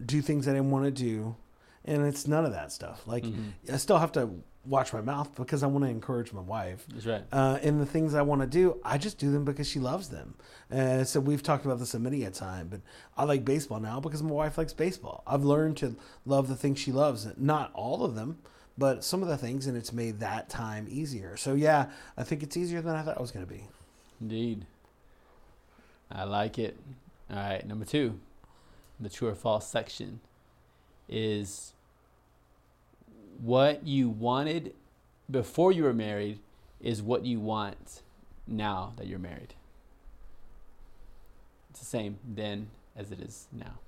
do 0.04 0.20
things 0.20 0.46
I 0.46 0.52
didn't 0.52 0.70
want 0.70 0.84
to 0.84 0.90
do, 0.90 1.36
and 1.86 2.02
it's 2.04 2.28
none 2.28 2.44
of 2.44 2.52
that 2.52 2.70
stuff. 2.70 3.06
Like 3.06 3.24
Mhm. 3.24 3.52
I 3.72 3.78
still 3.78 3.98
have 3.98 4.12
to 4.12 4.28
watch 4.66 4.92
my 4.92 5.00
mouth 5.00 5.34
because 5.36 5.62
I 5.62 5.66
want 5.66 5.84
to 5.84 5.90
encourage 5.90 6.32
my 6.32 6.40
wife. 6.40 6.84
That's 6.92 7.06
right. 7.06 7.22
Uh, 7.32 7.58
and 7.62 7.80
the 7.80 7.86
things 7.86 8.14
I 8.14 8.22
want 8.22 8.40
to 8.40 8.46
do, 8.46 8.80
I 8.84 8.98
just 8.98 9.18
do 9.18 9.30
them 9.30 9.44
because 9.44 9.68
she 9.68 9.78
loves 9.78 10.08
them. 10.08 10.34
Uh, 10.72 11.04
so 11.04 11.20
we've 11.20 11.42
talked 11.42 11.64
about 11.64 11.78
this 11.78 11.94
a 11.94 11.98
many 11.98 12.24
a 12.24 12.30
time, 12.30 12.68
but 12.68 12.80
I 13.16 13.24
like 13.24 13.44
baseball 13.44 13.80
now 13.80 14.00
because 14.00 14.22
my 14.22 14.30
wife 14.30 14.58
likes 14.58 14.72
baseball. 14.72 15.22
I've 15.26 15.44
learned 15.44 15.76
to 15.78 15.96
love 16.24 16.48
the 16.48 16.56
things 16.56 16.78
she 16.78 16.92
loves. 16.92 17.26
Not 17.36 17.70
all 17.74 18.04
of 18.04 18.14
them, 18.14 18.38
but 18.76 19.04
some 19.04 19.22
of 19.22 19.28
the 19.28 19.36
things, 19.36 19.66
and 19.66 19.76
it's 19.76 19.92
made 19.92 20.20
that 20.20 20.48
time 20.48 20.86
easier. 20.88 21.36
So 21.36 21.54
yeah, 21.54 21.86
I 22.16 22.24
think 22.24 22.42
it's 22.42 22.56
easier 22.56 22.80
than 22.80 22.96
I 22.96 23.02
thought 23.02 23.16
it 23.16 23.20
was 23.20 23.30
going 23.30 23.46
to 23.46 23.52
be. 23.52 23.64
Indeed. 24.20 24.66
I 26.10 26.24
like 26.24 26.58
it. 26.58 26.76
All 27.30 27.36
right, 27.36 27.66
number 27.66 27.84
two, 27.84 28.18
the 29.00 29.08
true 29.08 29.28
or 29.28 29.34
false 29.34 29.66
section 29.66 30.20
is 31.08 31.72
what 33.40 33.86
you 33.86 34.08
wanted 34.08 34.74
before 35.30 35.72
you 35.72 35.84
were 35.84 35.94
married 35.94 36.40
is 36.80 37.02
what 37.02 37.24
you 37.24 37.40
want 37.40 38.02
now 38.46 38.92
that 38.96 39.06
you're 39.06 39.18
married. 39.18 39.54
It's 41.70 41.80
the 41.80 41.86
same 41.86 42.18
then 42.24 42.68
as 42.96 43.10
it 43.10 43.20
is 43.20 43.46
now. 43.52 43.78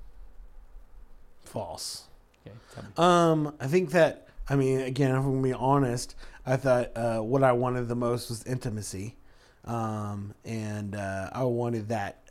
False. 1.44 2.04
Okay. 2.46 2.56
Um, 2.96 3.54
I 3.60 3.66
think 3.66 3.90
that 3.90 4.28
I 4.48 4.56
mean, 4.56 4.80
again, 4.80 5.10
if 5.10 5.16
I'm 5.16 5.24
gonna 5.24 5.42
be 5.42 5.52
honest, 5.52 6.14
I 6.44 6.56
thought 6.56 6.96
uh, 6.96 7.18
what 7.18 7.42
I 7.42 7.52
wanted 7.52 7.88
the 7.88 7.96
most 7.96 8.28
was 8.28 8.44
intimacy, 8.44 9.16
um, 9.64 10.34
and 10.44 10.94
uh, 10.94 11.30
I 11.32 11.42
wanted 11.44 11.88
that 11.88 12.22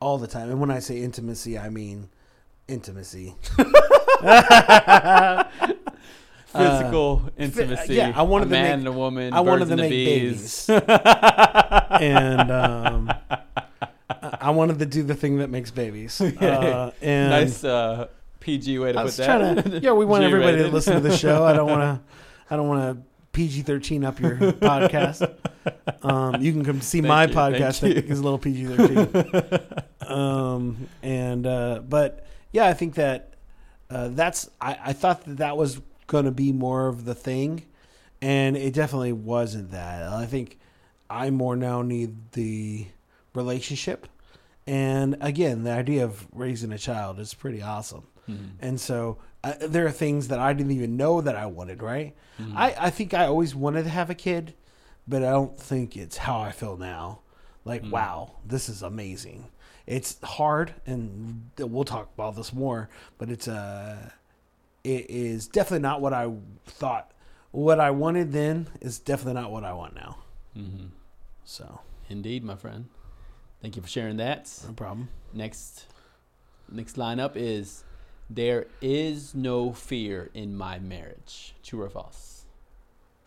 all 0.00 0.18
the 0.18 0.28
time. 0.28 0.50
And 0.50 0.60
when 0.60 0.70
I 0.70 0.78
say 0.78 1.00
intimacy, 1.00 1.58
I 1.58 1.68
mean 1.68 2.08
intimacy. 2.68 3.34
Physical 6.46 7.18
fi- 7.18 7.30
intimacy. 7.42 7.94
yeah, 7.94 8.12
I 8.14 8.22
wanted 8.22 8.44
a 8.44 8.48
to 8.48 8.50
man 8.52 8.64
make- 8.64 8.72
and 8.78 8.88
a 8.88 8.92
woman. 8.92 9.32
I 9.34 9.40
wanted 9.40 9.68
to 9.68 9.76
make 9.76 9.90
bees. 9.90 10.66
babies, 10.66 10.82
and 12.00 12.50
um, 12.50 13.12
I 14.08 14.50
wanted 14.50 14.78
to 14.78 14.86
do 14.86 15.02
the 15.02 15.14
thing 15.14 15.38
that 15.38 15.50
makes 15.50 15.70
babies. 15.70 16.20
Uh, 16.40 16.90
and 17.02 17.30
nice 17.30 17.64
uh, 17.64 18.06
PG 18.40 18.78
way 18.78 18.92
to 18.92 19.00
I 19.00 19.04
put 19.04 19.16
that. 19.16 19.64
to. 19.64 19.78
Yeah, 19.82 19.92
we 19.92 20.04
want 20.04 20.24
everybody 20.24 20.58
to 20.58 20.68
listen 20.68 20.94
to 20.94 21.00
the 21.00 21.16
show. 21.16 21.44
I 21.44 21.52
don't 21.52 21.68
want 21.68 21.82
to. 21.82 22.00
I 22.48 22.56
don't 22.56 22.68
want 22.68 22.96
to 22.96 23.02
PG 23.32 23.62
thirteen 23.62 24.04
up 24.04 24.20
your 24.20 24.36
podcast. 24.36 25.34
Um, 26.02 26.40
you 26.40 26.52
can 26.52 26.64
come 26.64 26.80
see 26.80 27.00
Thank 27.00 27.08
my 27.08 27.24
you, 27.26 27.32
thank 27.34 27.56
podcast. 27.56 27.80
That 27.80 27.96
is 28.08 28.20
a 28.20 28.22
little 28.22 28.38
PG 28.38 28.66
thirteen. 28.66 30.08
um, 30.08 30.88
and 31.02 31.46
uh, 31.46 31.80
but 31.86 32.24
yeah, 32.52 32.66
I 32.66 32.72
think 32.74 32.94
that 32.94 33.34
uh, 33.90 34.08
that's. 34.08 34.48
I, 34.60 34.78
I 34.86 34.92
thought 34.92 35.24
that 35.24 35.38
that 35.38 35.56
was 35.56 35.80
going 36.06 36.24
to 36.24 36.30
be 36.30 36.52
more 36.52 36.88
of 36.88 37.04
the 37.04 37.14
thing, 37.14 37.64
and 38.22 38.56
it 38.56 38.72
definitely 38.74 39.12
wasn't 39.12 39.70
that. 39.72 40.02
I 40.04 40.26
think 40.26 40.58
I 41.10 41.30
more 41.30 41.56
now 41.56 41.82
need 41.82 42.32
the 42.32 42.86
relationship 43.34 44.08
And 44.66 45.16
again, 45.20 45.62
the 45.64 45.70
idea 45.70 46.04
of 46.04 46.26
raising 46.32 46.72
a 46.72 46.78
child 46.78 47.20
is 47.20 47.34
pretty 47.34 47.62
awesome. 47.62 48.04
And 48.60 48.80
so 48.80 49.18
uh, 49.44 49.52
there 49.60 49.86
are 49.86 49.92
things 49.92 50.26
that 50.28 50.40
I 50.40 50.52
didn't 50.52 50.72
even 50.72 50.96
know 50.96 51.20
that 51.20 51.36
I 51.36 51.46
wanted, 51.46 51.80
right? 51.82 52.16
I, 52.56 52.74
I 52.86 52.90
think 52.90 53.14
I 53.14 53.26
always 53.26 53.54
wanted 53.54 53.84
to 53.84 53.90
have 53.90 54.10
a 54.10 54.14
kid, 54.16 54.54
but 55.06 55.22
I 55.22 55.30
don't 55.30 55.56
think 55.56 55.96
it's 55.96 56.16
how 56.16 56.40
I 56.40 56.50
feel 56.50 56.76
now. 56.76 57.20
Like, 57.64 57.84
wow, 57.92 58.32
this 58.44 58.68
is 58.68 58.82
amazing. 58.82 59.46
It's 59.86 60.20
hard, 60.22 60.74
and 60.86 61.50
we'll 61.58 61.84
talk 61.84 62.10
about 62.14 62.34
this 62.34 62.52
more, 62.52 62.88
but 63.18 63.30
it's 63.30 63.46
uh, 63.46 64.10
it 64.86 65.10
is 65.10 65.48
definitely 65.48 65.82
not 65.82 66.00
what 66.00 66.12
I 66.12 66.32
thought. 66.66 67.10
What 67.50 67.80
I 67.80 67.90
wanted 67.90 68.32
then 68.32 68.68
is 68.80 68.98
definitely 68.98 69.40
not 69.40 69.50
what 69.50 69.64
I 69.64 69.72
want 69.72 69.94
now. 69.94 70.18
Mm-hmm. 70.56 70.86
So, 71.44 71.80
Indeed, 72.08 72.44
my 72.44 72.54
friend. 72.54 72.86
Thank 73.60 73.76
you 73.76 73.82
for 73.82 73.88
sharing 73.88 74.18
that. 74.18 74.50
no 74.66 74.72
problem. 74.74 75.08
Next, 75.32 75.86
next 76.70 76.96
lineup 76.96 77.32
is 77.34 77.82
there 78.30 78.66
is 78.80 79.34
no 79.34 79.72
fear 79.72 80.30
in 80.34 80.56
my 80.56 80.78
marriage. 80.78 81.54
True 81.62 81.82
or 81.82 81.90
false? 81.90 82.44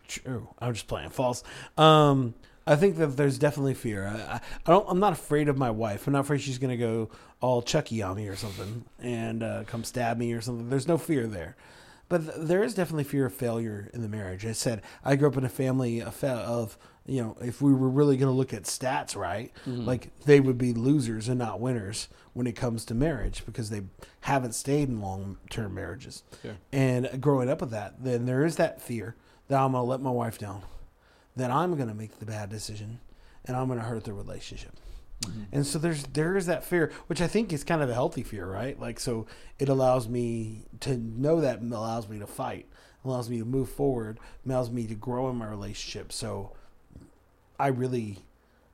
True. 0.08 0.48
I'm 0.58 0.72
just 0.72 0.86
playing 0.86 1.10
false. 1.10 1.42
Um, 1.76 2.34
I 2.66 2.76
think 2.76 2.96
that 2.96 3.16
there's 3.16 3.38
definitely 3.38 3.74
fear. 3.74 4.06
I, 4.06 4.34
I, 4.34 4.40
I 4.66 4.70
don't. 4.70 4.86
I'm 4.88 5.00
not 5.00 5.12
afraid 5.12 5.48
of 5.48 5.58
my 5.58 5.70
wife. 5.70 6.06
I'm 6.06 6.12
not 6.12 6.20
afraid 6.20 6.40
she's 6.40 6.58
gonna 6.58 6.76
go 6.76 7.10
all 7.40 7.62
Chucky 7.62 8.02
on 8.02 8.16
me 8.16 8.28
or 8.28 8.36
something 8.36 8.84
and 9.00 9.42
uh, 9.42 9.64
come 9.66 9.84
stab 9.84 10.18
me 10.18 10.32
or 10.32 10.40
something. 10.40 10.68
There's 10.70 10.88
no 10.88 10.98
fear 10.98 11.26
there, 11.26 11.56
but 12.08 12.22
th- 12.22 12.34
there 12.38 12.62
is 12.62 12.74
definitely 12.74 13.04
fear 13.04 13.26
of 13.26 13.34
failure 13.34 13.90
in 13.94 14.02
the 14.02 14.08
marriage. 14.08 14.44
I 14.44 14.52
said 14.52 14.82
I 15.04 15.16
grew 15.16 15.28
up 15.28 15.36
in 15.36 15.44
a 15.44 15.48
family 15.48 16.00
of, 16.00 16.14
fa- 16.14 16.28
of 16.46 16.76
you 17.06 17.22
know, 17.22 17.36
if 17.40 17.62
we 17.62 17.72
were 17.72 17.88
really 17.88 18.16
gonna 18.16 18.30
look 18.32 18.52
at 18.52 18.64
stats, 18.64 19.16
right, 19.16 19.52
like 19.66 20.10
they 20.26 20.38
would 20.40 20.58
be 20.58 20.72
losers 20.74 21.28
and 21.28 21.38
not 21.38 21.60
winners 21.60 22.08
when 22.34 22.46
it 22.46 22.52
comes 22.54 22.84
to 22.84 22.94
marriage 22.94 23.44
because 23.46 23.70
they 23.70 23.82
haven't 24.20 24.54
stayed 24.54 24.88
in 24.88 25.00
long 25.00 25.38
term 25.48 25.74
marriages. 25.74 26.22
Sure. 26.42 26.56
And 26.72 27.20
growing 27.20 27.48
up 27.50 27.60
with 27.60 27.70
that, 27.70 28.04
then 28.04 28.26
there 28.26 28.44
is 28.44 28.56
that 28.56 28.80
fear 28.82 29.16
that 29.48 29.60
I'm 29.60 29.72
going 29.72 29.82
to 29.82 29.88
let 29.90 30.00
my 30.00 30.10
wife 30.10 30.38
down, 30.38 30.62
that 31.36 31.50
I'm 31.50 31.74
going 31.74 31.88
to 31.88 31.94
make 31.94 32.18
the 32.20 32.26
bad 32.26 32.50
decision, 32.50 33.00
and 33.44 33.56
I'm 33.56 33.66
going 33.66 33.80
to 33.80 33.84
hurt 33.84 34.04
the 34.04 34.12
relationship. 34.12 34.72
And 35.52 35.66
so 35.66 35.78
there's 35.78 36.04
there 36.04 36.36
is 36.36 36.46
that 36.46 36.64
fear, 36.64 36.90
which 37.06 37.20
I 37.20 37.26
think 37.26 37.52
is 37.52 37.64
kind 37.64 37.82
of 37.82 37.90
a 37.90 37.94
healthy 37.94 38.22
fear, 38.22 38.46
right? 38.46 38.78
Like 38.80 38.98
so, 38.98 39.26
it 39.58 39.68
allows 39.68 40.08
me 40.08 40.64
to 40.80 40.96
know 40.96 41.40
that 41.40 41.60
allows 41.60 42.08
me 42.08 42.18
to 42.20 42.26
fight, 42.26 42.66
allows 43.04 43.28
me 43.28 43.38
to 43.38 43.44
move 43.44 43.68
forward, 43.68 44.18
allows 44.46 44.70
me 44.70 44.86
to 44.86 44.94
grow 44.94 45.28
in 45.28 45.36
my 45.36 45.46
relationship. 45.46 46.12
So 46.12 46.52
I 47.58 47.68
really 47.68 48.20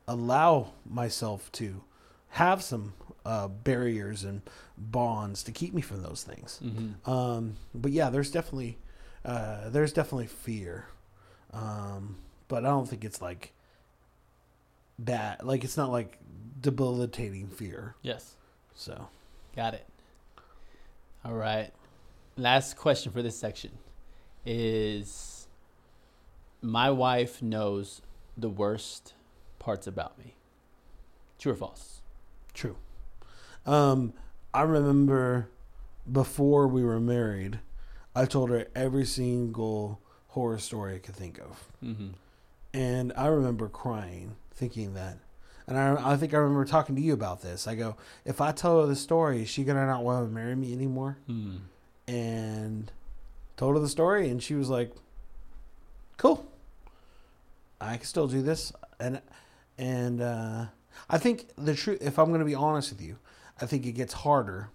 allow 0.07 0.73
myself 0.89 1.51
to 1.53 1.83
have 2.31 2.63
some 2.63 2.95
uh, 3.25 3.49
barriers 3.49 4.23
and 4.23 4.43
bonds 4.79 5.43
to 5.43 5.53
keep 5.53 5.75
me 5.75 5.83
from 5.83 6.03
those 6.03 6.23
things. 6.23 6.61
Mm-hmm. 6.63 7.11
Um, 7.11 7.57
but 7.75 7.93
yeah, 7.93 8.11
there's 8.11 8.31
definitely 8.31 8.79
uh, 9.25 9.69
there's 9.71 9.93
definitely 9.93 10.29
fear, 10.29 10.87
um, 11.53 12.19
but 12.47 12.65
I 12.65 12.69
don't 12.69 12.89
think 12.89 13.05
it's 13.05 13.21
like 13.21 13.53
bad. 14.99 15.43
Like 15.43 15.65
it's 15.65 15.77
not 15.77 15.91
like 15.91 16.19
debilitating 16.61 17.49
fear. 17.49 17.95
Yes. 18.03 18.35
So 18.75 19.09
Got 19.55 19.75
it. 19.75 19.87
All 21.25 21.35
right. 21.35 21.71
Last 22.37 22.77
question 22.77 23.11
for 23.11 23.23
this 23.23 23.39
section 23.39 23.71
is 24.45 25.49
my 26.61 26.91
wife 26.91 27.41
knows 27.41 28.03
the 28.37 28.51
worst 28.51 29.15
parts 29.59 29.87
about 29.87 30.19
me. 30.19 30.35
True 31.39 31.53
or 31.53 31.57
false? 31.57 32.01
true. 32.55 32.77
Um, 33.67 34.15
I 34.55 34.63
remember 34.63 35.51
before 36.11 36.67
we 36.67 36.83
were 36.85 37.01
married, 37.01 37.61
I 38.15 38.25
told 38.25 38.51
her 38.51 38.67
every 38.75 39.05
single 39.05 40.01
horror 40.29 40.59
story 40.59 40.95
I 40.95 40.99
could 40.99 41.15
think 41.15 41.39
of. 41.39 41.65
Mm-hmm. 41.85 42.09
And 42.73 43.13
I 43.17 43.27
remember 43.27 43.69
crying, 43.69 44.37
thinking 44.57 44.95
that. 44.95 45.19
And 45.67 45.79
I, 45.79 46.13
I 46.13 46.17
think 46.17 46.33
I 46.33 46.39
remember 46.39 46.65
talking 46.65 46.95
to 46.97 47.03
you 47.03 47.13
about 47.13 47.43
this. 47.43 47.67
I 47.67 47.75
go, 47.75 47.97
if 48.25 48.41
I 48.41 48.53
tell 48.53 48.81
her 48.81 48.87
the 48.87 48.97
story, 48.97 49.43
is 49.43 49.49
she 49.49 49.65
gonna 49.65 49.87
not 49.87 50.03
want 50.03 50.27
to 50.27 50.33
marry 50.33 50.55
me 50.55 50.73
anymore? 50.73 51.19
Mm. 51.29 51.59
And 52.09 52.93
told 53.57 53.75
her 53.75 53.81
the 53.81 53.89
story, 53.89 54.29
and 54.29 54.41
she 54.41 54.55
was 54.55 54.69
like, 54.69 54.93
"Cool, 56.19 56.47
I 57.81 57.97
can 57.97 58.07
still 58.07 58.29
do 58.29 58.43
this." 58.43 58.73
And 59.01 59.21
and 59.77 60.23
uh, 60.23 60.67
I 61.11 61.19
think 61.19 61.49
the 61.57 61.75
truth, 61.75 62.01
if 62.01 62.19
I'm 62.19 62.31
gonna 62.31 62.45
be 62.45 62.55
honest 62.55 62.93
with 62.93 63.03
you, 63.03 63.19
I 63.61 63.67
think 63.67 63.87
it 63.87 63.93
gets 63.93 64.13
harder 64.13 64.71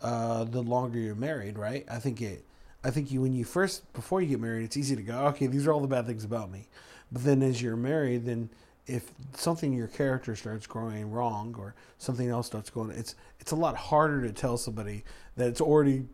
uh, 0.00 0.44
the 0.44 0.62
longer 0.62 0.98
you're 0.98 1.14
married, 1.14 1.58
right? 1.58 1.84
I 1.88 1.98
think 1.98 2.20
it. 2.20 2.44
I 2.82 2.90
think 2.90 3.10
you 3.10 3.20
when 3.22 3.32
you 3.32 3.44
first 3.44 3.92
before 3.92 4.20
you 4.20 4.28
get 4.28 4.40
married, 4.40 4.64
it's 4.64 4.76
easy 4.76 4.96
to 4.96 5.02
go, 5.02 5.26
okay, 5.26 5.46
these 5.46 5.66
are 5.66 5.72
all 5.72 5.80
the 5.80 5.88
bad 5.88 6.06
things 6.06 6.24
about 6.24 6.50
me. 6.50 6.68
But 7.10 7.24
then 7.24 7.42
as 7.42 7.60
you're 7.62 7.76
married, 7.76 8.26
then 8.26 8.50
if 8.88 9.10
something 9.34 9.72
in 9.72 9.78
your 9.78 9.86
character 9.88 10.34
starts 10.34 10.66
growing 10.66 11.10
wrong 11.10 11.54
or 11.58 11.74
something 11.98 12.28
else 12.28 12.46
starts 12.46 12.70
going, 12.70 12.90
it's 12.90 13.14
it's 13.40 13.52
a 13.52 13.56
lot 13.56 13.76
harder 13.76 14.22
to 14.22 14.32
tell 14.32 14.56
somebody 14.56 15.04
that 15.36 15.48
it's 15.48 15.60
already 15.60 16.06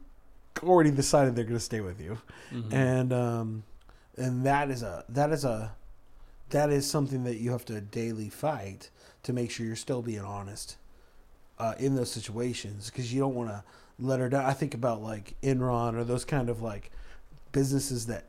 already 0.63 0.91
decided 0.91 1.35
they're 1.35 1.45
going 1.45 1.57
to 1.57 1.61
stay 1.61 1.81
with 1.81 2.01
you, 2.01 2.19
Mhm. 2.53 2.73
and 2.73 3.13
um, 3.13 3.63
and 4.17 4.45
that 4.47 4.71
is 4.71 4.83
a 4.83 5.05
that 5.09 5.31
is 5.31 5.45
a 5.45 5.73
that 6.51 6.71
is 6.71 6.89
something 6.89 7.25
that 7.25 7.37
you 7.39 7.51
have 7.53 7.65
to 7.65 7.81
daily 7.81 8.29
fight 8.29 8.91
to 9.23 9.33
make 9.33 9.51
sure 9.51 9.65
you're 9.67 9.75
still 9.77 10.03
being 10.03 10.21
honest 10.21 10.77
uh, 11.59 11.75
in 11.79 11.95
those 11.97 12.11
situations 12.13 12.91
because 12.91 13.13
you 13.13 13.21
don't 13.21 13.35
want 13.35 13.49
to 13.49 13.65
let 13.99 14.21
her 14.21 14.29
down. 14.29 14.45
I 14.45 14.53
think 14.53 14.75
about 14.75 15.03
like 15.03 15.35
Enron 15.43 15.95
or 15.95 16.05
those 16.05 16.25
kind 16.25 16.49
of 16.51 16.61
like 16.61 16.91
businesses 17.55 18.05
that 18.07 18.27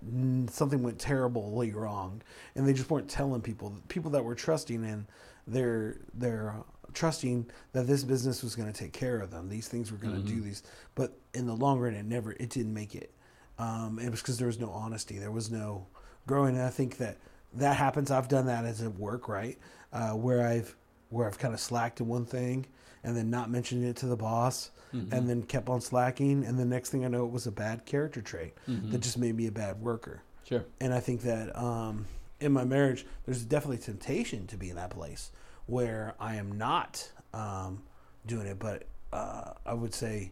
something 0.50 0.82
went 0.82 0.98
terribly 1.00 1.74
wrong 1.74 2.22
and 2.56 2.66
they 2.66 2.72
just 2.72 2.90
weren't 2.90 3.10
telling 3.10 3.42
people 3.42 3.76
people 3.90 4.12
that 4.12 4.24
were 4.24 4.36
trusting 4.36 4.84
in 4.86 5.06
they're 5.48 5.98
they're 6.14 6.52
uh, 6.58 6.64
trusting 6.94 7.46
that 7.74 7.88
this 7.88 8.04
business 8.06 8.42
was 8.42 8.56
going 8.56 8.72
to 8.72 8.80
take 8.84 8.94
care 8.94 9.20
of 9.20 9.30
them. 9.32 9.50
These 9.50 9.68
things 9.68 9.92
were 9.92 9.98
going 9.98 10.16
to 10.16 10.22
do 10.22 10.40
Mhm. 10.40 10.44
these 10.46 10.64
but 10.96 11.18
in 11.34 11.46
the 11.46 11.54
long 11.56 11.80
run 11.80 11.94
it 11.94 12.06
never 12.06 12.32
it 12.32 12.50
didn't 12.52 12.74
make 12.74 12.96
it. 12.96 13.12
Um, 13.60 14.00
it 14.00 14.10
was 14.10 14.22
because 14.22 14.38
there 14.38 14.48
was 14.48 14.60
no 14.60 14.70
honesty. 14.70 15.18
There 15.20 15.32
was 15.32 15.52
no 15.52 15.88
growing 16.28 16.56
and 16.56 16.64
i 16.64 16.70
think 16.70 16.98
that 16.98 17.18
that 17.54 17.76
happens. 17.78 18.12
I've 18.12 18.28
done 18.30 18.46
that 18.46 18.64
as 18.66 18.82
a 18.82 18.90
work 18.90 19.28
right? 19.28 19.58
Uh, 19.92 20.12
where 20.12 20.48
i've 20.48 20.76
where 21.10 21.28
i've 21.28 21.38
kind 21.40 21.54
of 21.54 21.60
slacked 21.60 22.00
in 22.00 22.08
one 22.08 22.26
thing 22.26 22.66
and 23.04 23.16
then 23.16 23.30
not 23.30 23.50
mentioned 23.50 23.84
it 23.86 23.96
to 23.98 24.06
the 24.08 24.16
boss 24.18 24.72
Mhm. 24.94 25.12
and 25.12 25.30
then 25.30 25.44
kept 25.44 25.68
on 25.70 25.82
slacking 25.82 26.46
and 26.46 26.58
the 26.60 26.66
next 26.66 26.90
thing 26.90 27.04
i 27.06 27.08
know 27.08 27.26
it 27.26 27.32
was 27.32 27.48
a 27.48 27.52
bad 27.52 27.86
character 27.86 28.22
trait 28.22 28.54
Mhm. 28.68 28.92
that 28.92 29.00
just 29.00 29.18
made 29.18 29.36
me 29.36 29.48
a 29.48 29.52
bad 29.52 29.82
worker 29.82 30.22
sure. 30.44 30.64
and 30.80 30.94
I 30.94 31.00
think 31.00 31.22
that 31.22 31.56
um, 31.58 32.06
in 32.40 32.52
my 32.52 32.66
marriage, 32.66 33.06
there's 33.26 33.44
definitely 33.46 33.78
temptation 33.80 34.46
to 34.48 34.58
be 34.58 34.70
in 34.70 34.76
that 34.76 34.90
place 34.92 35.32
where 35.68 36.14
I 36.20 36.36
am 36.36 36.58
not 36.58 37.10
um, 37.34 37.82
doing 38.26 38.46
it. 38.46 38.60
But 38.60 38.84
uh, 39.14 39.54
I 39.66 39.74
would 39.74 39.94
say, 39.94 40.32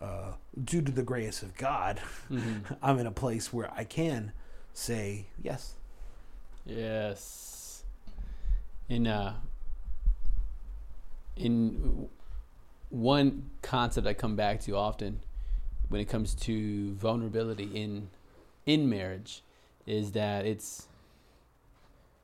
uh, 0.00 0.32
due 0.64 0.80
to 0.80 0.90
the 0.92 1.02
grace 1.02 1.42
of 1.42 1.56
God, 1.56 2.00
Mhm. 2.30 2.76
I'm 2.82 2.98
in 3.00 3.06
a 3.06 3.10
place 3.12 3.52
where 3.52 3.70
I 3.74 3.84
can 3.84 4.32
say 4.72 5.26
yes. 5.42 5.74
Yes. 6.64 7.82
In 8.88 9.06
uh 9.06 9.34
in 11.40 12.08
one 12.90 13.50
concept 13.62 14.06
I 14.06 14.14
come 14.14 14.36
back 14.36 14.60
to 14.62 14.76
often 14.76 15.20
when 15.88 16.00
it 16.00 16.08
comes 16.08 16.34
to 16.34 16.92
vulnerability 16.94 17.64
in 17.74 18.10
in 18.66 18.88
marriage 18.88 19.42
is 19.86 20.12
that 20.12 20.46
it's 20.46 20.86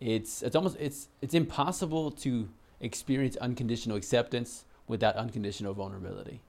it's 0.00 0.42
it's 0.42 0.54
almost 0.54 0.76
it's 0.78 1.08
it's 1.22 1.34
impossible 1.34 2.10
to 2.10 2.48
experience 2.80 3.36
unconditional 3.36 3.96
acceptance 3.96 4.64
without 4.86 5.16
unconditional 5.16 5.72
vulnerability. 5.74 6.40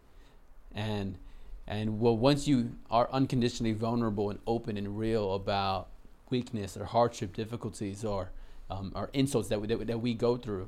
And 0.74 1.18
and 1.66 2.00
well 2.00 2.18
once 2.18 2.48
you 2.48 2.74
are 2.92 3.10
unconditionally 3.12 3.74
vulnerable 3.74 4.30
and 4.30 4.40
open 4.46 4.78
and 4.78 4.98
real 4.98 5.34
about 5.34 5.88
weakness 6.30 6.76
or 6.76 6.86
hardship, 6.86 7.34
difficulties, 7.34 8.04
or 8.04 8.32
um, 8.70 8.92
or 8.96 9.10
insults 9.14 9.48
that 9.48 9.62
we, 9.62 9.68
that, 9.68 9.80
we- 9.80 9.86
that 9.86 10.02
we 10.02 10.14
go 10.14 10.36
through, 10.36 10.68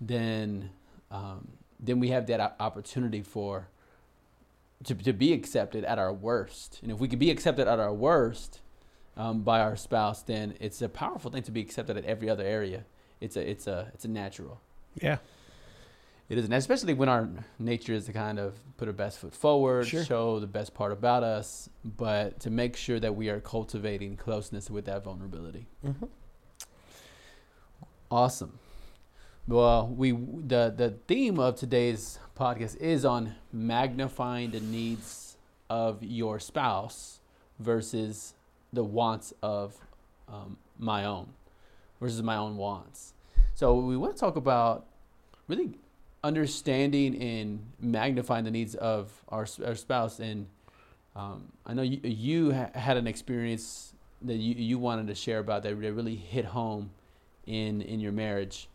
then 0.00 0.70
um, 1.10 1.48
then 1.80 2.00
we 2.00 2.08
have 2.08 2.26
that 2.26 2.56
opportunity 2.60 3.22
for 3.22 3.68
to, 4.84 4.94
to 4.94 5.12
be 5.12 5.32
accepted 5.32 5.84
at 5.84 5.98
our 5.98 6.12
worst. 6.12 6.80
And 6.82 6.90
if 6.92 6.98
we 6.98 7.08
could 7.08 7.18
be 7.18 7.30
accepted 7.30 7.66
at 7.68 7.78
our 7.78 7.92
worst 7.92 8.60
um, 9.16 9.42
by 9.42 9.60
our 9.60 9.76
spouse, 9.76 10.22
then 10.22 10.54
it's 10.60 10.80
a 10.82 10.88
powerful 10.88 11.30
thing 11.30 11.42
to 11.42 11.50
be 11.50 11.60
accepted 11.60 11.96
at 11.96 12.04
every 12.04 12.28
other 12.30 12.44
area. 12.44 12.84
It's 13.20 13.36
a 13.36 13.48
it's 13.50 13.66
a 13.66 13.90
it's 13.94 14.04
a 14.04 14.08
natural. 14.08 14.60
Yeah. 15.00 15.18
It 16.28 16.36
is, 16.36 16.44
and 16.44 16.52
especially 16.52 16.92
when 16.92 17.08
our 17.08 17.26
nature 17.58 17.94
is 17.94 18.04
to 18.04 18.12
kind 18.12 18.38
of 18.38 18.54
put 18.76 18.86
our 18.86 18.92
best 18.92 19.18
foot 19.18 19.34
forward, 19.34 19.86
Sure. 19.86 20.04
show 20.04 20.38
the 20.40 20.46
best 20.46 20.74
part 20.74 20.92
about 20.92 21.22
us, 21.22 21.70
but 21.82 22.38
to 22.40 22.50
make 22.50 22.76
sure 22.76 23.00
that 23.00 23.16
we 23.16 23.30
are 23.30 23.40
cultivating 23.40 24.14
closeness 24.14 24.68
with 24.68 24.84
that 24.84 25.04
vulnerability. 25.04 25.66
Mm-hmm. 25.86 26.04
Awesome. 28.10 28.58
Well, 29.48 29.86
we 29.86 30.12
the 30.12 30.74
the 30.76 30.98
theme 31.06 31.40
of 31.40 31.56
today's 31.56 32.18
podcast 32.38 32.76
is 32.82 33.06
on 33.06 33.34
magnifying 33.50 34.50
the 34.50 34.60
needs 34.60 35.38
of 35.70 36.02
your 36.02 36.38
spouse 36.38 37.20
versus 37.58 38.34
the 38.74 38.84
wants 38.84 39.32
of 39.42 39.74
um, 40.28 40.58
my 40.78 41.06
own 41.06 41.30
versus 41.98 42.22
my 42.22 42.36
own 42.36 42.58
wants. 42.58 43.14
So 43.54 43.74
we 43.76 43.96
want 43.96 44.14
to 44.16 44.20
talk 44.20 44.36
about 44.36 44.84
really 45.48 45.70
understanding 46.22 47.16
and 47.18 47.60
magnifying 47.80 48.44
the 48.44 48.50
needs 48.50 48.74
of 48.74 49.10
our, 49.30 49.46
our 49.64 49.74
spouse. 49.74 50.20
And 50.20 50.46
um, 51.16 51.50
I 51.64 51.72
know 51.72 51.80
you, 51.80 52.00
you 52.02 52.52
ha- 52.52 52.70
had 52.74 52.98
an 52.98 53.06
experience 53.06 53.94
that 54.20 54.36
you, 54.36 54.56
you 54.56 54.78
wanted 54.78 55.06
to 55.06 55.14
share 55.14 55.38
about 55.38 55.62
that 55.62 55.74
really 55.74 56.16
hit 56.16 56.44
home 56.44 56.90
in 57.46 57.80
in 57.80 57.98
your 57.98 58.12
marriage. 58.12 58.68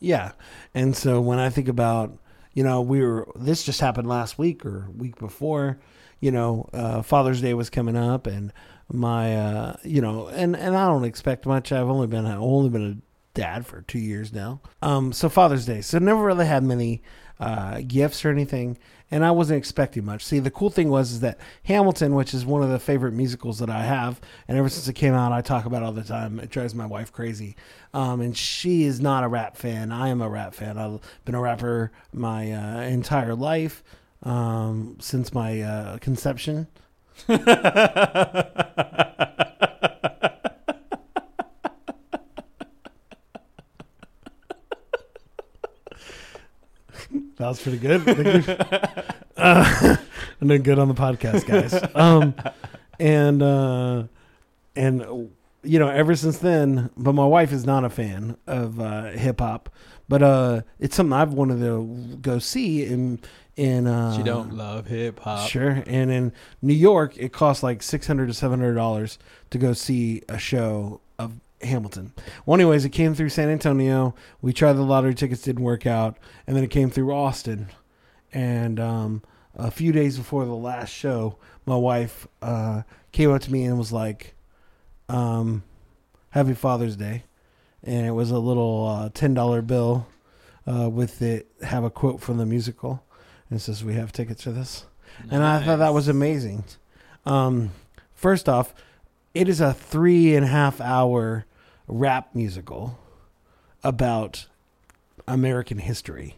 Yeah. 0.00 0.32
And 0.74 0.96
so 0.96 1.20
when 1.20 1.38
I 1.38 1.50
think 1.50 1.68
about, 1.68 2.18
you 2.54 2.64
know, 2.64 2.80
we 2.80 3.00
were, 3.02 3.28
this 3.36 3.62
just 3.62 3.80
happened 3.80 4.08
last 4.08 4.38
week 4.38 4.64
or 4.66 4.88
week 4.96 5.18
before, 5.18 5.78
you 6.20 6.30
know, 6.30 6.68
uh, 6.72 7.02
Father's 7.02 7.40
Day 7.40 7.54
was 7.54 7.70
coming 7.70 7.96
up 7.96 8.26
and 8.26 8.52
my, 8.92 9.36
uh, 9.36 9.76
you 9.84 10.00
know, 10.00 10.26
and, 10.28 10.56
and 10.56 10.76
I 10.76 10.86
don't 10.86 11.04
expect 11.04 11.46
much. 11.46 11.70
I've 11.70 11.88
only 11.88 12.06
been, 12.06 12.26
I've 12.26 12.40
only 12.40 12.70
been 12.70 12.90
a 12.90 13.38
dad 13.38 13.66
for 13.66 13.82
two 13.82 14.00
years 14.00 14.32
now. 14.32 14.60
Um, 14.82 15.12
so 15.12 15.28
Father's 15.28 15.66
Day. 15.66 15.80
So 15.80 15.98
never 15.98 16.22
really 16.22 16.46
had 16.46 16.64
many, 16.64 17.02
uh, 17.40 17.80
gifts 17.86 18.24
or 18.24 18.30
anything 18.30 18.76
and 19.10 19.24
I 19.24 19.30
wasn't 19.32 19.58
expecting 19.58 20.04
much. 20.04 20.24
See, 20.24 20.38
the 20.38 20.50
cool 20.50 20.70
thing 20.70 20.88
was 20.88 21.12
is 21.12 21.20
that 21.20 21.38
Hamilton, 21.64 22.14
which 22.14 22.32
is 22.32 22.46
one 22.46 22.62
of 22.62 22.70
the 22.70 22.78
favorite 22.78 23.12
musicals 23.12 23.58
that 23.58 23.68
I 23.68 23.82
have, 23.82 24.20
and 24.46 24.56
ever 24.56 24.68
since 24.68 24.86
it 24.86 24.92
came 24.92 25.14
out, 25.14 25.32
I 25.32 25.40
talk 25.40 25.64
about 25.64 25.82
all 25.82 25.92
the 25.92 26.04
time. 26.04 26.38
It 26.38 26.50
drives 26.50 26.74
my 26.74 26.86
wife 26.86 27.12
crazy, 27.12 27.56
um, 27.92 28.20
and 28.20 28.36
she 28.36 28.84
is 28.84 29.00
not 29.00 29.24
a 29.24 29.28
rap 29.28 29.56
fan. 29.56 29.90
I 29.90 30.08
am 30.08 30.22
a 30.22 30.28
rap 30.28 30.54
fan. 30.54 30.78
I've 30.78 31.00
been 31.24 31.34
a 31.34 31.40
rapper 31.40 31.90
my 32.12 32.52
uh, 32.52 32.82
entire 32.82 33.34
life 33.34 33.82
um, 34.22 34.96
since 35.00 35.34
my 35.34 35.60
uh, 35.60 35.98
conception. 35.98 36.68
That 47.40 47.48
was 47.48 47.62
pretty 47.62 47.78
good. 47.78 48.06
uh, 49.38 49.96
I'm 50.42 50.48
doing 50.48 50.62
good 50.62 50.78
on 50.78 50.88
the 50.88 50.94
podcast, 50.94 51.46
guys. 51.46 51.74
Um, 51.94 52.34
and 52.98 53.42
uh, 53.42 54.02
and 54.76 55.30
you 55.62 55.78
know, 55.78 55.88
ever 55.88 56.14
since 56.14 56.36
then, 56.36 56.90
but 56.98 57.14
my 57.14 57.24
wife 57.24 57.50
is 57.50 57.64
not 57.64 57.82
a 57.82 57.88
fan 57.88 58.36
of 58.46 58.78
uh, 58.78 59.12
hip 59.12 59.40
hop, 59.40 59.70
but 60.06 60.22
uh, 60.22 60.60
it's 60.78 60.94
something 60.94 61.14
I've 61.14 61.32
wanted 61.32 61.60
to 61.60 62.18
go 62.20 62.38
see 62.38 62.84
in 62.84 63.20
in. 63.56 63.86
Uh, 63.86 64.14
she 64.18 64.22
don't 64.22 64.52
love 64.52 64.88
hip 64.88 65.20
hop. 65.20 65.48
Sure, 65.48 65.82
and 65.86 66.10
in 66.10 66.34
New 66.60 66.74
York, 66.74 67.16
it 67.16 67.32
costs 67.32 67.62
like 67.62 67.82
six 67.82 68.06
hundred 68.06 68.26
to 68.26 68.34
seven 68.34 68.60
hundred 68.60 68.74
dollars 68.74 69.18
to 69.48 69.56
go 69.56 69.72
see 69.72 70.20
a 70.28 70.36
show 70.36 71.00
Hamilton. 71.62 72.12
Well, 72.46 72.54
anyways, 72.54 72.84
it 72.84 72.90
came 72.90 73.14
through 73.14 73.28
San 73.28 73.48
Antonio. 73.48 74.14
We 74.40 74.52
tried 74.52 74.74
the 74.74 74.82
lottery 74.82 75.14
tickets, 75.14 75.42
didn't 75.42 75.62
work 75.64 75.86
out, 75.86 76.16
and 76.46 76.56
then 76.56 76.64
it 76.64 76.70
came 76.70 76.90
through 76.90 77.12
Austin. 77.12 77.68
And 78.32 78.78
um, 78.80 79.22
a 79.54 79.70
few 79.70 79.92
days 79.92 80.16
before 80.16 80.44
the 80.44 80.54
last 80.54 80.90
show, 80.90 81.36
my 81.66 81.76
wife 81.76 82.26
uh, 82.42 82.82
came 83.12 83.30
up 83.30 83.42
to 83.42 83.52
me 83.52 83.64
and 83.64 83.76
was 83.78 83.92
like, 83.92 84.34
um, 85.08 85.62
"Happy 86.30 86.54
Father's 86.54 86.96
Day," 86.96 87.24
and 87.82 88.06
it 88.06 88.12
was 88.12 88.30
a 88.30 88.38
little 88.38 88.86
uh, 88.88 89.08
ten 89.12 89.34
dollar 89.34 89.62
bill 89.62 90.06
uh, 90.66 90.88
with 90.88 91.20
it. 91.22 91.50
Have 91.62 91.84
a 91.84 91.90
quote 91.90 92.20
from 92.20 92.38
the 92.38 92.46
musical, 92.46 93.04
and 93.48 93.58
it 93.58 93.62
says, 93.62 93.84
"We 93.84 93.94
have 93.94 94.12
tickets 94.12 94.44
for 94.44 94.52
this," 94.52 94.86
nice. 95.24 95.32
and 95.32 95.42
I 95.42 95.64
thought 95.64 95.78
that 95.80 95.94
was 95.94 96.08
amazing. 96.08 96.64
Um, 97.26 97.72
first 98.14 98.48
off, 98.48 98.74
it 99.34 99.48
is 99.48 99.60
a 99.60 99.74
three 99.74 100.34
and 100.34 100.44
a 100.44 100.48
half 100.48 100.80
hour 100.80 101.44
rap 101.90 102.34
musical 102.34 102.98
about 103.82 104.46
American 105.26 105.78
history. 105.78 106.36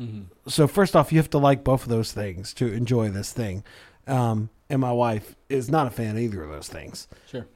Mm-hmm. 0.00 0.22
So 0.48 0.66
first 0.66 0.96
off, 0.96 1.12
you 1.12 1.18
have 1.18 1.30
to 1.30 1.38
like 1.38 1.62
both 1.62 1.82
of 1.84 1.88
those 1.88 2.12
things 2.12 2.52
to 2.54 2.72
enjoy 2.72 3.10
this 3.10 3.32
thing. 3.32 3.62
Um, 4.06 4.50
and 4.68 4.80
my 4.80 4.92
wife 4.92 5.36
is 5.48 5.70
not 5.70 5.86
a 5.86 5.90
fan 5.90 6.12
of 6.12 6.18
either 6.18 6.42
of 6.42 6.50
those 6.50 6.68
things. 6.68 7.06
Sure. 7.30 7.46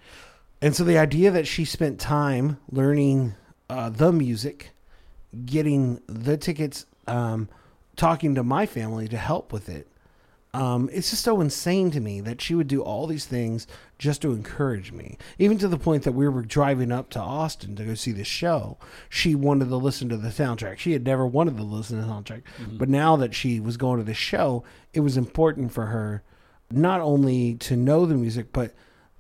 And 0.60 0.74
so 0.74 0.84
the 0.84 0.98
idea 0.98 1.30
that 1.30 1.46
she 1.46 1.64
spent 1.64 1.98
time 2.00 2.58
learning 2.70 3.34
uh, 3.70 3.90
the 3.90 4.12
music, 4.12 4.70
getting 5.44 6.00
the 6.06 6.36
tickets, 6.36 6.86
um, 7.06 7.48
talking 7.96 8.34
to 8.34 8.42
my 8.42 8.66
family 8.66 9.08
to 9.08 9.16
help 9.16 9.52
with 9.52 9.68
it, 9.68 9.88
um, 10.54 10.88
it's 10.92 11.10
just 11.10 11.24
so 11.24 11.40
insane 11.40 11.90
to 11.90 12.00
me 12.00 12.20
that 12.22 12.40
she 12.40 12.54
would 12.54 12.68
do 12.68 12.82
all 12.82 13.06
these 13.06 13.26
things 13.26 13.66
just 13.98 14.22
to 14.22 14.32
encourage 14.32 14.92
me. 14.92 15.18
Even 15.38 15.58
to 15.58 15.68
the 15.68 15.78
point 15.78 16.04
that 16.04 16.12
we 16.12 16.28
were 16.28 16.42
driving 16.42 16.90
up 16.90 17.10
to 17.10 17.20
Austin 17.20 17.76
to 17.76 17.84
go 17.84 17.94
see 17.94 18.12
the 18.12 18.24
show, 18.24 18.78
she 19.10 19.34
wanted 19.34 19.68
to 19.68 19.76
listen 19.76 20.08
to 20.08 20.16
the 20.16 20.28
soundtrack. 20.28 20.78
She 20.78 20.92
had 20.92 21.04
never 21.04 21.26
wanted 21.26 21.56
to 21.58 21.62
listen 21.62 22.00
to 22.00 22.06
the 22.06 22.12
soundtrack, 22.12 22.42
mm-hmm. 22.60 22.78
but 22.78 22.88
now 22.88 23.16
that 23.16 23.34
she 23.34 23.60
was 23.60 23.76
going 23.76 23.98
to 23.98 24.04
the 24.04 24.14
show, 24.14 24.64
it 24.94 25.00
was 25.00 25.16
important 25.16 25.72
for 25.72 25.86
her 25.86 26.22
not 26.70 27.00
only 27.00 27.54
to 27.54 27.76
know 27.76 28.06
the 28.06 28.14
music, 28.14 28.52
but 28.52 28.74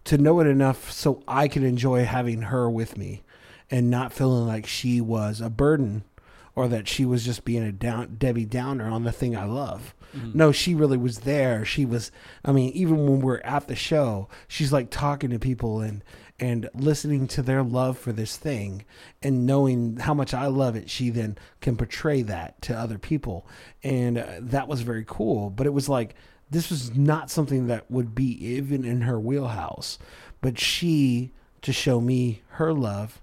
to 0.04 0.18
know 0.18 0.40
it 0.40 0.46
enough 0.46 0.90
so 0.90 1.22
I 1.28 1.48
could 1.48 1.62
enjoy 1.62 2.04
having 2.04 2.42
her 2.42 2.70
with 2.70 2.96
me 2.96 3.22
and 3.70 3.90
not 3.90 4.12
feeling 4.12 4.46
like 4.46 4.66
she 4.66 5.00
was 5.00 5.40
a 5.40 5.50
burden 5.50 6.04
or 6.54 6.68
that 6.68 6.88
she 6.88 7.04
was 7.04 7.24
just 7.24 7.44
being 7.44 7.62
a 7.62 7.72
down 7.72 8.16
Debbie 8.18 8.46
Downer 8.46 8.88
on 8.88 9.04
the 9.04 9.12
thing 9.12 9.36
I 9.36 9.44
love. 9.44 9.94
Mm-hmm. 10.16 10.38
No, 10.38 10.52
she 10.52 10.74
really 10.74 10.96
was 10.96 11.20
there. 11.20 11.64
She 11.64 11.84
was. 11.84 12.10
I 12.44 12.52
mean, 12.52 12.70
even 12.72 13.06
when 13.06 13.20
we're 13.20 13.40
at 13.40 13.68
the 13.68 13.76
show, 13.76 14.28
she's 14.46 14.72
like 14.72 14.90
talking 14.90 15.30
to 15.30 15.38
people 15.38 15.80
and 15.80 16.02
and 16.40 16.70
listening 16.74 17.26
to 17.26 17.42
their 17.42 17.62
love 17.62 17.98
for 17.98 18.12
this 18.12 18.36
thing 18.36 18.84
and 19.22 19.44
knowing 19.44 19.96
how 19.96 20.14
much 20.14 20.32
I 20.32 20.46
love 20.46 20.76
it. 20.76 20.88
She 20.88 21.10
then 21.10 21.36
can 21.60 21.76
portray 21.76 22.22
that 22.22 22.62
to 22.62 22.78
other 22.78 22.98
people, 22.98 23.46
and 23.82 24.18
uh, 24.18 24.26
that 24.40 24.68
was 24.68 24.82
very 24.82 25.04
cool. 25.06 25.50
But 25.50 25.66
it 25.66 25.72
was 25.72 25.88
like 25.88 26.14
this 26.50 26.70
was 26.70 26.96
not 26.96 27.30
something 27.30 27.66
that 27.66 27.90
would 27.90 28.14
be 28.14 28.44
even 28.46 28.84
in 28.84 29.02
her 29.02 29.20
wheelhouse, 29.20 29.98
but 30.40 30.58
she 30.58 31.32
to 31.62 31.72
show 31.72 32.00
me 32.00 32.42
her 32.50 32.72
love 32.72 33.20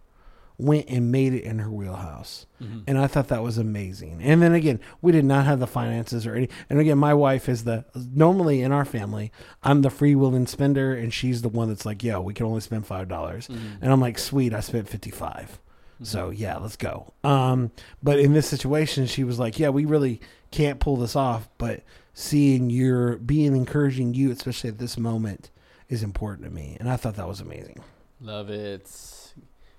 went 0.57 0.89
and 0.89 1.11
made 1.11 1.33
it 1.33 1.43
in 1.43 1.59
her 1.59 1.69
wheelhouse. 1.69 2.45
Mm-hmm. 2.61 2.79
And 2.87 2.97
I 2.97 3.07
thought 3.07 3.27
that 3.27 3.43
was 3.43 3.57
amazing. 3.57 4.21
And 4.21 4.41
then 4.41 4.53
again, 4.53 4.79
we 5.01 5.11
did 5.11 5.25
not 5.25 5.45
have 5.45 5.59
the 5.59 5.67
finances 5.67 6.25
or 6.25 6.35
any. 6.35 6.49
And 6.69 6.79
again, 6.79 6.97
my 6.97 7.13
wife 7.13 7.49
is 7.49 7.65
the 7.65 7.85
normally 7.95 8.61
in 8.61 8.71
our 8.71 8.85
family, 8.85 9.31
I'm 9.63 9.81
the 9.81 9.89
free 9.89 10.15
willing 10.15 10.47
spender, 10.47 10.93
and 10.93 11.13
she's 11.13 11.41
the 11.41 11.49
one 11.49 11.67
that's 11.67 11.85
like, 11.85 12.03
"Yo, 12.03 12.21
we 12.21 12.33
can 12.33 12.45
only 12.45 12.61
spend 12.61 12.85
five 12.85 13.07
dollars," 13.07 13.47
mm-hmm. 13.47 13.83
and 13.83 13.91
I'm 13.91 13.99
like, 13.99 14.17
"Sweet, 14.17 14.53
I 14.53 14.61
spent 14.61 14.87
fifty 14.87 15.11
five. 15.11 15.59
Mm-hmm. 15.95 16.05
So 16.05 16.29
yeah, 16.29 16.57
let's 16.57 16.77
go. 16.77 17.13
Um, 17.23 17.71
but 18.01 18.19
in 18.19 18.33
this 18.33 18.47
situation, 18.47 19.07
she 19.07 19.23
was 19.23 19.39
like, 19.39 19.59
"Yeah, 19.59 19.69
we 19.69 19.85
really 19.85 20.21
can't 20.51 20.79
pull 20.79 20.95
this 20.95 21.15
off, 21.15 21.49
but 21.57 21.83
seeing 22.13 22.69
your 22.69 23.17
being 23.17 23.55
encouraging 23.55 24.13
you, 24.13 24.31
especially 24.31 24.69
at 24.69 24.77
this 24.77 24.97
moment, 24.97 25.51
is 25.89 26.03
important 26.03 26.47
to 26.47 26.53
me." 26.53 26.77
And 26.79 26.89
I 26.89 26.95
thought 26.95 27.15
that 27.15 27.27
was 27.27 27.41
amazing. 27.41 27.83
Love 28.21 28.49
it. 28.49 28.89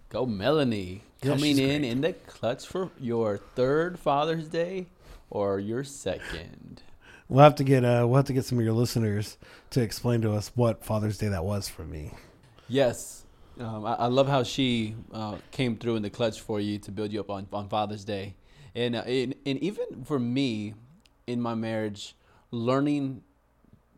Go 0.09 0.27
Melanie. 0.27 1.03
Yeah, 1.23 1.33
Coming 1.33 1.59
in 1.59 1.81
great. 1.81 1.91
in 1.91 2.01
the 2.03 2.13
clutch 2.13 2.67
for 2.67 2.91
your 3.01 3.39
third 3.39 3.99
Father's 3.99 4.49
Day 4.49 4.87
or 5.31 5.59
your 5.59 5.83
second. 5.83 6.83
We'll 7.29 7.43
have 7.43 7.57
to 7.57 7.65
get 7.65 7.85
uh 7.85 8.07
we'll 8.07 8.17
have 8.17 8.27
to 8.27 8.33
get 8.33 8.45
some 8.45 8.59
of 8.59 8.65
your 8.65 8.75
listeners 8.75 9.37
to 9.71 9.81
explain 9.81 10.21
to 10.23 10.33
us 10.33 10.53
what 10.55 10.85
Father's 10.85 11.19
Day 11.19 11.29
that 11.29 11.45
was 11.45 11.69
for 11.69 11.83
me. 11.83 12.13
Yes. 12.69 13.25
Um, 13.59 13.87
I, 13.87 13.95
I, 13.95 14.07
love 14.09 14.29
how 14.29 14.43
she 14.43 14.95
uh, 15.15 15.37
came 15.51 15.79
through 15.79 15.97
in 15.97 16.03
the 16.03 16.11
clutch 16.11 16.43
for 16.43 16.61
you 16.61 16.79
to 16.81 16.91
build 16.91 17.11
you 17.11 17.21
up 17.21 17.31
on, 17.31 17.47
on 17.55 17.71
Father's 17.71 18.05
Day. 18.05 18.35
And, 18.75 18.95
uh, 18.95 19.01
and, 19.01 19.35
and 19.47 19.59
even 19.61 20.05
for 20.05 20.19
me 20.19 20.75
in 21.27 21.41
my 21.41 21.55
marriage, 21.55 22.15
learning 22.51 23.23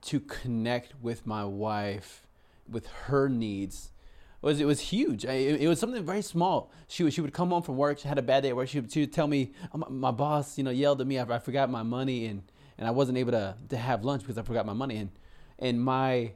to 0.02 0.20
connect 0.20 0.94
with 1.02 1.26
my 1.26 1.44
wife, 1.44 2.24
with 2.70 2.86
her 2.86 3.28
needs, 3.28 3.90
was 4.40 4.60
it 4.60 4.64
was 4.64 4.80
huge. 4.80 5.24
It, 5.24 5.62
it, 5.62 5.68
was 5.68 5.80
something 5.80 6.04
very 6.04 6.22
small. 6.22 6.70
She 6.86 7.02
would 7.02 7.12
she 7.12 7.20
would 7.20 7.32
come 7.32 7.50
home 7.50 7.62
from 7.62 7.76
work. 7.76 7.98
She 7.98 8.08
had 8.08 8.18
a 8.18 8.22
bad 8.22 8.42
day 8.42 8.50
at 8.50 8.56
work. 8.56 8.68
She 8.68 8.80
would, 8.80 8.92
she 8.92 9.00
would 9.00 9.12
tell 9.12 9.26
me, 9.26 9.52
my, 9.74 9.88
my, 9.88 10.10
boss, 10.10 10.56
you 10.56 10.64
know, 10.64 10.70
yelled 10.70 11.00
at 11.00 11.06
me. 11.06 11.18
I, 11.18 11.24
I 11.24 11.38
forgot 11.38 11.70
my 11.70 11.82
money 11.82 12.26
and 12.26 12.42
and 12.76 12.86
I 12.86 12.92
wasn't 12.92 13.18
able 13.18 13.32
to 13.32 13.56
to 13.68 13.76
have 13.76 14.04
lunch 14.04 14.22
because 14.22 14.38
I 14.38 14.42
forgot 14.42 14.64
my 14.64 14.72
money. 14.72 14.96
And 14.96 15.10
and 15.58 15.82
my 15.82 16.32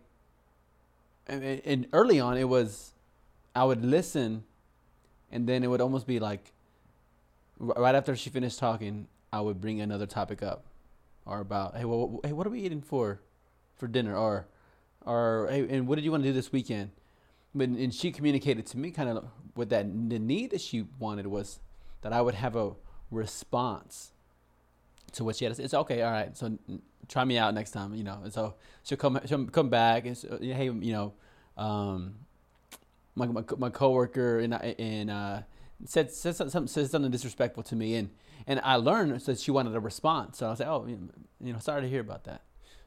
and, 1.26 1.62
and 1.64 1.86
early 1.92 2.20
on 2.20 2.36
it 2.36 2.48
was, 2.48 2.92
I 3.55 3.64
would 3.64 3.84
listen, 3.84 4.44
and 5.30 5.48
then 5.48 5.62
it 5.62 5.68
would 5.68 5.80
almost 5.80 6.07
be 6.07 6.18
like, 6.18 6.53
right 7.59 7.94
after 7.94 8.16
she 8.16 8.30
finished 8.30 8.59
talking, 8.59 9.07
I 9.32 9.40
would 9.40 9.61
bring 9.61 9.80
another 9.80 10.07
topic 10.07 10.42
up, 10.42 10.64
or 11.24 11.40
about 11.40 11.76
hey, 11.76 11.84
well, 11.84 12.20
hey, 12.24 12.32
what 12.32 12.46
are 12.46 12.50
we 12.50 12.61
eating 12.62 12.82
for, 12.82 13.20
for 13.76 13.86
dinner, 13.86 14.16
or, 14.16 14.46
or 15.07 15.48
hey, 15.50 15.68
and 15.68 15.86
what 15.86 15.96
did 15.96 16.05
you 16.05 16.11
want 16.11 16.22
to 16.24 16.28
do 16.28 16.32
this 16.32 16.50
weekend? 16.50 16.90
But 17.55 17.68
and 17.68 17.94
she 17.94 18.12
communicated 18.12 18.66
to 18.66 18.78
me 18.78 18.90
kind 18.90 19.09
of 19.09 19.24
what 19.55 19.68
that 19.70 19.86
the 20.09 20.18
need 20.18 20.50
that 20.50 20.61
she 20.61 20.86
wanted 20.98 21.26
was 21.26 21.61
that 22.03 22.12
I 22.12 22.20
would 22.20 22.34
have 22.34 22.57
a 22.57 22.72
response 23.11 24.12
to 25.12 25.24
what 25.24 25.36
she 25.36 25.44
had. 25.44 25.59
It's 25.59 25.74
okay, 25.74 26.03
all 26.03 26.11
right. 26.11 26.36
So 26.36 26.59
try 27.09 27.24
me 27.24 27.38
out 27.38 27.55
next 27.55 27.72
time, 27.72 27.94
you 27.94 28.05
know. 28.05 28.20
And 28.24 28.32
so 28.32 28.55
she'll 28.82 28.98
come, 28.98 29.20
she'll 29.26 29.46
come 29.46 29.68
back 29.68 30.07
and 30.07 30.16
so, 30.16 30.38
hey, 30.40 30.64
you 30.64 30.92
know, 30.92 31.12
um, 31.57 32.14
my, 33.14 33.26
my 33.26 33.44
my 33.59 33.70
coworker 33.70 34.38
and 34.38 34.55
and 34.55 35.11
uh, 35.11 35.42
said 35.84 36.11
said 36.11 36.36
something 36.36 36.66
said 36.66 36.90
something 36.90 37.11
disrespectful 37.11 37.62
to 37.64 37.76
me, 37.76 37.96
and 37.96 38.11
and 38.46 38.61
I 38.64 38.76
learned 38.76 39.20
that 39.20 39.38
she 39.38 39.50
wanted 39.50 39.74
a 39.74 39.80
response. 39.80 40.38
So 40.38 40.46
I 40.46 40.50
was 40.50 40.61
like, 40.61 40.68
oh, 40.68 40.86
you 40.86 41.53
know, 41.53 41.59
sorry 41.59 41.82
to 41.82 41.88
hear 41.88 42.00
about 42.00 42.24
that, 42.24 42.42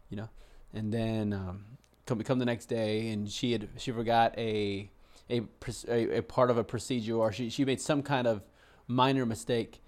you 0.10 0.18
know. 0.18 0.30
And 0.74 0.92
then 0.92 1.32
um, 1.32 1.66
come 2.06 2.22
come 2.24 2.40
the 2.40 2.46
next 2.46 2.68
day, 2.68 3.10
and 3.10 3.30
she 3.30 3.52
had 3.52 3.70
she 3.78 3.92
forgot 3.92 4.38
a 4.38 4.90
a, 5.30 5.42
a, 5.90 6.22
part 6.22 6.52
of 6.52 6.58
a 6.58 6.64
procedure, 6.64 7.16
or 7.16 7.32
she 7.32 7.50
she 7.50 7.66
made 7.66 7.82
some 7.82 8.04
kind 8.04 8.28
of 8.28 8.44
minor 8.88 9.26
mistake 9.26 9.82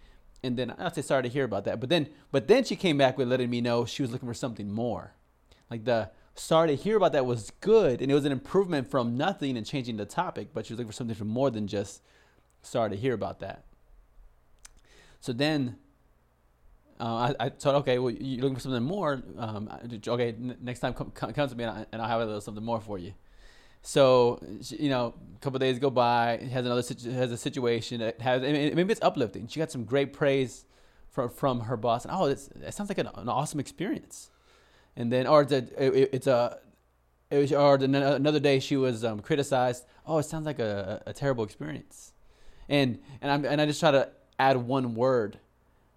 and 0.43 0.57
then 0.57 0.71
I 0.77 0.91
say 0.91 1.01
sorry 1.01 1.23
to 1.23 1.29
hear 1.29 1.43
about 1.43 1.65
that. 1.65 1.79
But 1.79 1.89
then, 1.89 2.09
but 2.31 2.47
then 2.47 2.63
she 2.63 2.75
came 2.75 2.97
back 2.97 3.17
with 3.17 3.27
letting 3.27 3.49
me 3.49 3.61
know 3.61 3.85
she 3.85 4.01
was 4.01 4.11
looking 4.11 4.27
for 4.27 4.33
something 4.33 4.71
more. 4.71 5.13
Like 5.69 5.83
the 5.85 6.11
sorry 6.35 6.69
to 6.69 6.75
hear 6.75 6.97
about 6.97 7.13
that 7.13 7.25
was 7.25 7.51
good, 7.59 8.01
and 8.01 8.11
it 8.11 8.15
was 8.15 8.25
an 8.25 8.31
improvement 8.31 8.89
from 8.89 9.17
nothing 9.17 9.57
and 9.57 9.65
changing 9.65 9.97
the 9.97 10.05
topic. 10.05 10.49
But 10.53 10.65
she 10.65 10.73
was 10.73 10.79
looking 10.79 10.91
for 10.91 10.95
something 10.95 11.15
for 11.15 11.25
more 11.25 11.49
than 11.49 11.67
just 11.67 12.01
sorry 12.61 12.91
to 12.91 12.95
hear 12.95 13.13
about 13.13 13.39
that. 13.39 13.65
So 15.19 15.33
then, 15.33 15.77
uh, 16.99 17.33
I, 17.39 17.45
I 17.45 17.49
thought, 17.49 17.75
okay, 17.75 17.99
well, 17.99 18.11
you're 18.11 18.41
looking 18.41 18.55
for 18.55 18.61
something 18.61 18.83
more. 18.83 19.21
Um, 19.37 19.69
okay, 20.07 20.29
n- 20.29 20.57
next 20.61 20.79
time 20.79 20.93
come, 20.93 21.11
come, 21.11 21.33
to 21.33 21.55
me 21.55 21.63
and, 21.63 21.77
I, 21.77 21.85
and 21.91 22.01
I'll 22.01 22.07
have 22.07 22.21
a 22.21 22.25
little 22.25 22.41
something 22.41 22.63
more 22.63 22.81
for 22.81 22.97
you. 22.97 23.13
So 23.81 24.39
you 24.69 24.89
know, 24.89 25.13
a 25.35 25.39
couple 25.39 25.59
days 25.59 25.79
go 25.79 25.89
by, 25.89 26.37
has 26.51 26.65
another 26.65 26.81
has 26.81 27.31
a 27.31 27.37
situation 27.37 27.99
that 27.99 28.19
has 28.21 28.41
maybe 28.41 28.91
it's 28.91 29.01
uplifting. 29.01 29.47
She 29.47 29.59
got 29.59 29.71
some 29.71 29.85
great 29.85 30.11
praise 30.11 30.65
from 31.09 31.29
from 31.29 31.61
her 31.61 31.77
boss, 31.77 32.03
and 32.03 32.13
oh, 32.13 32.25
it 32.25 32.39
sounds 32.71 32.89
like 32.89 32.97
an, 32.97 33.09
an, 33.15 33.29
awesome 33.29 33.59
experience. 33.59 34.29
And 34.95 35.11
then, 35.11 35.27
or 35.27 35.43
it's 35.43 35.51
a, 35.51 35.57
it, 35.81 36.09
it's 36.11 36.27
a 36.27 36.59
it 37.29 37.37
was, 37.37 37.53
or 37.53 37.75
another 37.75 38.39
day 38.39 38.59
she 38.59 38.77
was 38.77 39.05
um, 39.05 39.19
criticized. 39.19 39.85
Oh, 40.05 40.17
it 40.17 40.23
sounds 40.23 40.45
like 40.45 40.59
a, 40.59 41.03
a 41.05 41.13
terrible 41.13 41.43
experience. 41.43 42.13
And 42.67 42.99
and 43.21 43.31
I 43.31 43.51
and 43.51 43.61
I 43.61 43.65
just 43.65 43.79
try 43.79 43.91
to 43.91 44.09
add 44.39 44.57
one 44.57 44.95
word, 44.95 45.39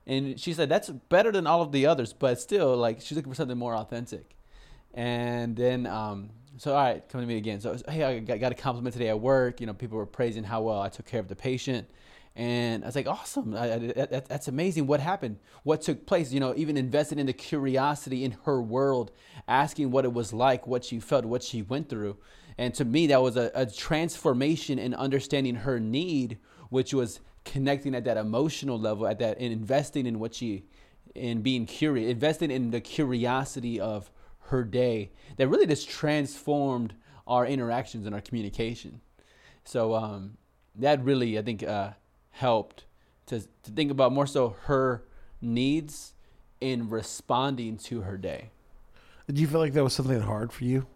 and 0.06 0.38
she 0.40 0.52
said 0.52 0.68
that's 0.68 0.88
better 0.88 1.32
than 1.32 1.46
all 1.46 1.62
of 1.62 1.72
the 1.72 1.86
others, 1.86 2.12
but 2.12 2.40
still 2.40 2.76
like 2.76 3.00
she's 3.00 3.16
looking 3.16 3.32
for 3.32 3.36
something 3.36 3.58
more 3.58 3.74
authentic. 3.74 4.36
And 4.92 5.56
then 5.56 5.86
um, 5.86 6.30
so 6.58 6.74
all 6.74 6.82
right, 6.82 7.06
come 7.08 7.20
to 7.20 7.26
me 7.26 7.36
again. 7.36 7.60
So 7.60 7.76
hey, 7.88 8.04
I 8.04 8.18
got, 8.20 8.52
a 8.52 8.54
compliment 8.54 8.92
today 8.92 9.08
at 9.08 9.20
work. 9.20 9.60
You 9.60 9.66
know, 9.66 9.74
people 9.74 9.98
were 9.98 10.06
praising 10.06 10.44
how 10.44 10.62
well 10.62 10.80
I 10.80 10.88
took 10.88 11.06
care 11.06 11.20
of 11.20 11.28
the 11.28 11.36
patient, 11.36 11.88
and 12.34 12.82
I 12.82 12.86
was 12.86 12.96
like, 12.96 13.06
awesome, 13.06 13.54
I, 13.54 13.74
I, 13.74 13.78
that, 13.78 14.28
that's 14.28 14.48
amazing. 14.48 14.86
What 14.86 15.00
happened? 15.00 15.38
What 15.62 15.82
took 15.82 16.06
place? 16.06 16.32
You 16.32 16.40
know, 16.40 16.54
even 16.56 16.76
invested 16.76 17.18
in 17.18 17.26
the 17.26 17.32
curiosity 17.32 18.24
in 18.24 18.32
her 18.44 18.60
world, 18.60 19.12
asking 19.46 19.90
what 19.90 20.04
it 20.04 20.12
was 20.12 20.32
like, 20.32 20.66
what 20.66 20.84
she 20.84 21.00
felt, 21.00 21.24
what 21.24 21.42
she 21.42 21.62
went 21.62 21.88
through, 21.88 22.16
and 22.60 22.74
to 22.74 22.84
me, 22.84 23.06
that 23.06 23.22
was 23.22 23.38
a, 23.38 23.50
a 23.54 23.64
transformation 23.64 24.78
in 24.78 24.92
understanding 24.92 25.54
her 25.54 25.80
need, 25.80 26.36
which 26.68 26.92
was 26.92 27.20
connecting 27.44 27.94
at 27.94 28.04
that 28.04 28.16
emotional 28.16 28.78
level, 28.78 29.06
at 29.06 29.18
that, 29.18 29.38
and 29.38 29.52
investing 29.52 30.06
in 30.06 30.18
what 30.18 30.34
she, 30.34 30.64
in 31.14 31.42
being 31.42 31.66
curious, 31.66 32.10
investing 32.10 32.50
in 32.50 32.70
the 32.70 32.80
curiosity 32.80 33.80
of 33.80 34.10
her 34.50 34.64
day 34.64 35.10
that 35.36 35.48
really 35.48 35.66
just 35.66 35.88
transformed 35.88 36.94
our 37.26 37.46
interactions 37.46 38.06
and 38.06 38.14
our 38.14 38.20
communication. 38.20 39.00
So 39.64 39.94
um, 39.94 40.36
that 40.74 41.02
really, 41.04 41.38
I 41.38 41.42
think, 41.42 41.62
uh, 41.62 41.90
helped 42.30 42.84
to, 43.26 43.40
to 43.40 43.70
think 43.70 43.90
about 43.90 44.12
more 44.12 44.26
so 44.26 44.56
her 44.64 45.04
needs 45.40 46.14
in 46.60 46.90
responding 46.90 47.78
to 47.78 48.02
her 48.02 48.16
day. 48.16 48.50
Did 49.26 49.38
you 49.38 49.46
feel 49.46 49.60
like 49.60 49.72
that 49.74 49.84
was 49.84 49.94
something 49.94 50.20
hard 50.20 50.52
for 50.52 50.64
you? 50.64 50.86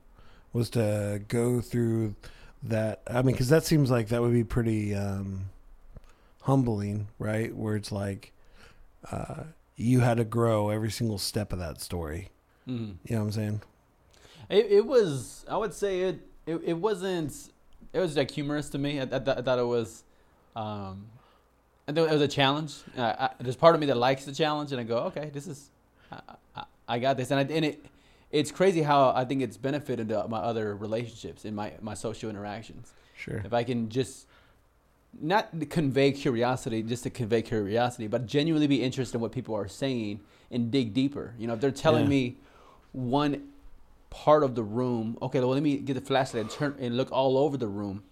Was 0.52 0.70
to 0.70 1.22
go 1.28 1.60
through 1.60 2.16
that? 2.62 3.02
I 3.06 3.22
mean, 3.22 3.34
because 3.34 3.48
that 3.48 3.64
seems 3.64 3.90
like 3.90 4.08
that 4.08 4.20
would 4.20 4.32
be 4.32 4.44
pretty 4.44 4.94
um, 4.94 5.50
humbling, 6.44 7.08
right? 7.18 7.54
Where 7.54 7.76
it's 7.76 7.90
like 7.90 8.32
uh, 9.10 9.44
you 9.76 10.00
had 10.00 10.18
to 10.18 10.24
grow 10.24 10.70
every 10.70 10.90
single 10.90 11.18
step 11.18 11.52
of 11.52 11.58
that 11.58 11.80
story. 11.80 12.30
Mm-hmm. 12.68 12.92
You 13.04 13.16
know 13.16 13.18
what 13.18 13.26
I'm 13.26 13.32
saying? 13.32 13.62
It, 14.48 14.66
it 14.70 14.86
was. 14.86 15.44
I 15.48 15.56
would 15.56 15.74
say 15.74 16.02
it, 16.02 16.20
it. 16.46 16.60
It 16.64 16.74
wasn't. 16.74 17.50
It 17.92 18.00
was 18.00 18.16
like 18.16 18.30
humorous 18.30 18.70
to 18.70 18.78
me. 18.78 19.00
I, 19.00 19.04
I, 19.04 19.16
I 19.16 19.42
thought 19.42 19.58
it 19.58 19.66
was. 19.66 20.04
Um, 20.54 21.06
I 21.88 21.92
thought 21.92 22.08
it 22.08 22.12
was 22.12 22.22
a 22.22 22.28
challenge. 22.28 22.74
I, 22.96 23.30
there's 23.40 23.56
part 23.56 23.74
of 23.74 23.80
me 23.80 23.86
that 23.88 23.96
likes 23.96 24.24
the 24.24 24.32
challenge, 24.32 24.72
and 24.72 24.80
I 24.80 24.84
go, 24.84 24.98
okay, 25.04 25.30
this 25.32 25.46
is. 25.46 25.70
I, 26.12 26.64
I 26.86 26.98
got 26.98 27.16
this, 27.16 27.30
and 27.30 27.40
I, 27.40 27.54
and 27.54 27.64
it. 27.64 27.84
It's 28.30 28.50
crazy 28.50 28.82
how 28.82 29.12
I 29.14 29.24
think 29.24 29.42
it's 29.42 29.56
benefited 29.56 30.10
my 30.28 30.38
other 30.38 30.74
relationships 30.76 31.44
in 31.44 31.54
my 31.54 31.72
my 31.80 31.94
social 31.94 32.28
interactions. 32.28 32.92
Sure. 33.16 33.40
If 33.44 33.52
I 33.52 33.64
can 33.64 33.88
just 33.88 34.26
not 35.20 35.68
convey 35.70 36.12
curiosity 36.12 36.82
just 36.82 37.02
to 37.04 37.10
convey 37.10 37.42
curiosity, 37.42 38.06
but 38.06 38.26
genuinely 38.26 38.66
be 38.66 38.82
interested 38.82 39.16
in 39.16 39.20
what 39.20 39.32
people 39.32 39.54
are 39.54 39.68
saying 39.68 40.20
and 40.50 40.70
dig 40.70 40.94
deeper. 40.94 41.34
You 41.38 41.46
know, 41.46 41.54
if 41.54 41.60
they're 41.60 41.70
telling 41.70 42.04
yeah. 42.04 42.10
me 42.10 42.36
one 42.92 43.48
part 44.14 44.44
of 44.44 44.54
the 44.54 44.62
room. 44.62 45.18
Okay, 45.20 45.40
well, 45.40 45.48
let 45.48 45.62
me 45.62 45.76
get 45.76 45.94
the 45.94 46.00
flashlight 46.00 46.42
and 46.42 46.50
turn 46.50 46.76
and 46.78 46.96
look 46.96 47.10
all 47.10 47.36
over 47.36 47.56
the 47.56 47.66
room, 47.66 48.04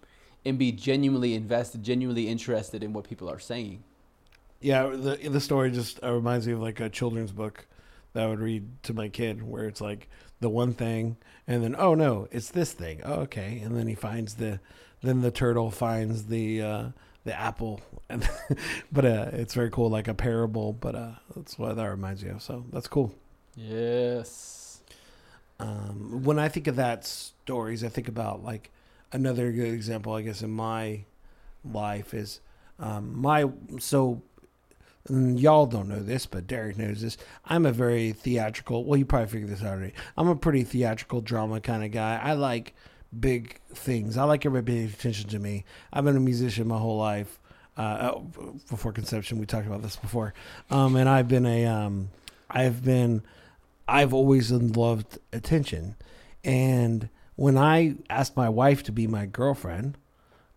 and 0.44 0.58
be 0.58 0.72
genuinely 0.72 1.34
invested, 1.34 1.82
genuinely 1.82 2.28
interested 2.28 2.82
in 2.82 2.92
what 2.92 3.08
people 3.08 3.30
are 3.30 3.38
saying. 3.38 3.84
Yeah, 4.60 4.88
the 4.88 5.16
the 5.28 5.40
story 5.40 5.70
just 5.70 6.02
uh, 6.02 6.12
reminds 6.12 6.46
me 6.46 6.52
of 6.52 6.60
like 6.60 6.80
a 6.80 6.88
children's 6.88 7.32
book 7.32 7.66
that 8.12 8.24
I 8.24 8.26
would 8.26 8.40
read 8.40 8.82
to 8.82 8.92
my 8.92 9.08
kid, 9.08 9.42
where 9.42 9.66
it's 9.66 9.80
like 9.80 10.08
the 10.40 10.50
one 10.50 10.74
thing, 10.74 11.16
and 11.46 11.62
then 11.62 11.76
oh 11.78 11.94
no, 11.94 12.28
it's 12.32 12.50
this 12.50 12.72
thing. 12.72 13.00
Oh, 13.04 13.20
okay, 13.20 13.60
and 13.60 13.76
then 13.76 13.86
he 13.86 13.94
finds 13.94 14.34
the, 14.34 14.58
then 15.02 15.20
the 15.20 15.30
turtle 15.30 15.70
finds 15.70 16.26
the 16.26 16.62
uh, 16.62 16.84
the 17.24 17.38
apple, 17.38 17.80
and 18.08 18.28
but 18.90 19.04
uh, 19.04 19.30
it's 19.32 19.54
very 19.54 19.70
cool, 19.70 19.90
like 19.90 20.08
a 20.08 20.14
parable. 20.14 20.72
But 20.72 20.94
uh, 20.94 21.10
that's 21.36 21.58
what 21.58 21.76
that 21.76 21.84
reminds 21.84 22.22
you 22.22 22.32
of. 22.32 22.42
So 22.42 22.64
that's 22.72 22.88
cool. 22.88 23.14
Yes. 23.54 24.80
Um, 25.60 26.24
when 26.24 26.38
I 26.38 26.48
think 26.48 26.66
of 26.66 26.76
that 26.76 27.04
stories, 27.04 27.84
I 27.84 27.88
think 27.88 28.08
about 28.08 28.42
like 28.42 28.70
another 29.12 29.52
good 29.52 29.72
example, 29.72 30.14
I 30.14 30.22
guess, 30.22 30.42
in 30.42 30.50
my 30.50 31.04
life 31.64 32.14
is 32.14 32.40
um, 32.80 33.20
my 33.20 33.48
so 33.78 34.22
y'all 35.08 35.66
don't 35.66 35.88
know 35.88 36.00
this, 36.02 36.26
but 36.26 36.46
Derek 36.46 36.78
knows 36.78 37.02
this. 37.02 37.16
I'm 37.44 37.66
a 37.66 37.72
very 37.72 38.12
theatrical. 38.12 38.84
Well, 38.84 38.98
you 38.98 39.04
probably 39.04 39.28
figured 39.28 39.50
this 39.50 39.62
out 39.62 39.74
already. 39.74 39.94
I'm 40.16 40.28
a 40.28 40.36
pretty 40.36 40.64
theatrical 40.64 41.20
drama 41.20 41.60
kind 41.60 41.84
of 41.84 41.90
guy. 41.90 42.20
I 42.22 42.32
like 42.34 42.74
big 43.18 43.58
things. 43.74 44.16
I 44.16 44.24
like 44.24 44.46
everybody 44.46 44.76
paying 44.76 44.88
attention 44.88 45.28
to 45.30 45.38
me. 45.38 45.64
I've 45.92 46.04
been 46.04 46.16
a 46.16 46.20
musician 46.20 46.68
my 46.68 46.78
whole 46.78 46.98
life. 46.98 47.38
Uh, 47.76 48.12
oh, 48.14 48.20
before 48.68 48.92
conception, 48.92 49.38
we 49.38 49.46
talked 49.46 49.66
about 49.66 49.80
this 49.80 49.96
before, 49.96 50.34
um, 50.70 50.94
and 50.94 51.08
I've 51.08 51.26
been 51.26 51.46
a, 51.46 51.64
um, 51.64 52.10
I've 52.50 52.84
been 52.84 53.22
I've 53.88 54.14
always 54.14 54.50
loved 54.50 55.18
attention. 55.32 55.96
And 56.44 57.08
when 57.36 57.56
I 57.58 57.96
asked 58.08 58.36
my 58.36 58.48
wife 58.48 58.82
to 58.84 58.92
be 58.92 59.06
my 59.06 59.26
girlfriend, 59.26 59.98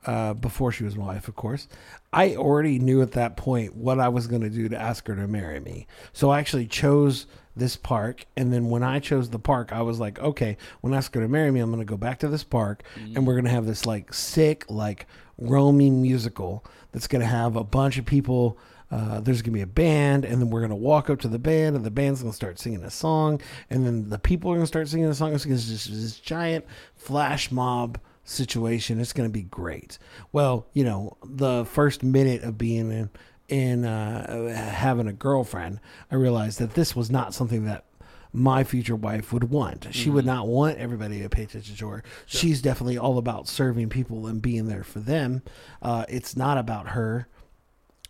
uh, 0.06 0.34
before 0.34 0.72
she 0.72 0.84
was 0.84 0.95
my 0.95 1.06
wife, 1.06 1.28
of 1.28 1.36
course, 1.36 1.68
I 2.14 2.36
already 2.36 2.80
knew 2.80 3.01
at 3.01 3.14
that 3.14 3.38
point 3.38 3.76
what 3.76 3.99
I 3.99 4.10
was 4.10 4.28
going 4.28 4.41
to 4.41 4.49
do 4.49 4.70
to 4.70 4.80
ask 4.80 5.08
her 5.08 5.16
to 5.16 5.28
marry 5.28 5.60
me. 5.60 5.88
So 6.14 6.30
I 6.30 6.39
actually 6.39 6.68
chose 6.68 7.28
this 7.56 7.76
park. 7.76 8.26
And 8.36 8.51
then 8.51 8.70
when 8.70 8.84
I 8.84 8.99
chose 8.99 9.30
the 9.30 9.39
park, 9.39 9.72
I 9.72 9.82
was 9.82 9.99
like, 9.99 10.20
okay, 10.20 10.58
when 10.82 10.93
I 10.93 10.97
ask 10.97 11.14
her 11.16 11.22
to 11.22 11.28
marry 11.28 11.51
me, 11.51 11.60
I'm 11.60 11.72
going 11.72 11.86
to 11.86 11.89
go 11.89 11.97
back 11.97 12.20
to 12.20 12.28
this 12.28 12.43
park 12.43 12.84
mm-hmm. 12.95 13.18
and 13.18 13.28
we're 13.28 13.36
going 13.36 13.45
to 13.45 13.51
have 13.51 13.66
this 13.66 13.86
like 13.86 14.14
sick, 14.14 14.66
like 14.70 15.08
roaming 15.38 16.01
musical 16.01 16.66
that's 16.91 17.08
going 17.08 17.22
to 17.22 17.28
have 17.28 17.56
a 17.56 17.64
bunch 17.64 17.97
of 17.97 18.06
people 18.06 18.58
uh, 18.91 19.20
there's 19.20 19.41
gonna 19.41 19.53
be 19.53 19.62
a 19.62 19.68
band, 19.68 20.26
and 20.26 20.39
then 20.39 20.49
we're 20.49 20.62
gonna 20.62 20.76
walk 20.76 21.10
up 21.10 21.20
to 21.20 21.28
the 21.28 21.39
band, 21.39 21.76
and 21.76 21.84
the 21.84 21.91
band's 21.91 22.22
gonna 22.22 22.32
start 22.32 22.60
singing 22.60 22.84
a 22.84 22.89
song, 22.89 23.41
and 23.70 23.86
then 23.86 24.10
the 24.10 24.20
people 24.20 24.51
are 24.51 24.56
gonna 24.56 24.68
start 24.68 24.88
singing 24.88 25.08
a 25.08 25.14
song. 25.14 25.34
It's 25.34 25.43
just 25.43 25.89
this 25.91 26.20
giant 26.20 26.66
flash 26.95 27.51
mob 27.51 27.99
situation. 28.26 28.99
It's 28.99 29.13
gonna 29.13 29.30
be 29.30 29.43
great. 29.43 29.97
Well, 30.32 30.67
you 30.73 30.84
know, 30.84 31.17
the 31.23 31.65
first 31.65 32.03
minute 32.03 32.43
of 32.43 32.57
being 32.57 32.91
in 32.91 33.09
in 33.47 33.86
uh, 33.86 34.53
having 34.55 35.07
a 35.07 35.13
girlfriend, 35.13 35.80
I 36.11 36.15
realized 36.15 36.59
that 36.59 36.73
this 36.73 36.95
was 36.95 37.11
not 37.11 37.34
something 37.34 37.65
that 37.65 37.86
my 38.34 38.63
future 38.63 38.95
wife 38.95 39.32
would 39.32 39.45
want. 39.45 39.88
She 39.91 40.05
mm-hmm. 40.05 40.15
would 40.15 40.26
not 40.26 40.47
want 40.47 40.78
everybody 40.78 41.21
to 41.21 41.30
pay 41.30 41.43
attention 41.43 41.76
to 41.78 41.88
her. 41.88 42.03
Sure. 42.26 42.39
She's 42.39 42.61
definitely 42.61 42.97
all 42.97 43.17
about 43.17 43.47
serving 43.47 43.89
people 43.89 44.28
and 44.28 44.41
being 44.41 44.65
there 44.65 44.84
for 44.84 44.99
them. 44.99 45.41
Uh, 45.82 46.05
it's 46.09 46.36
not 46.36 46.57
about 46.57 46.89
her. 46.89 47.28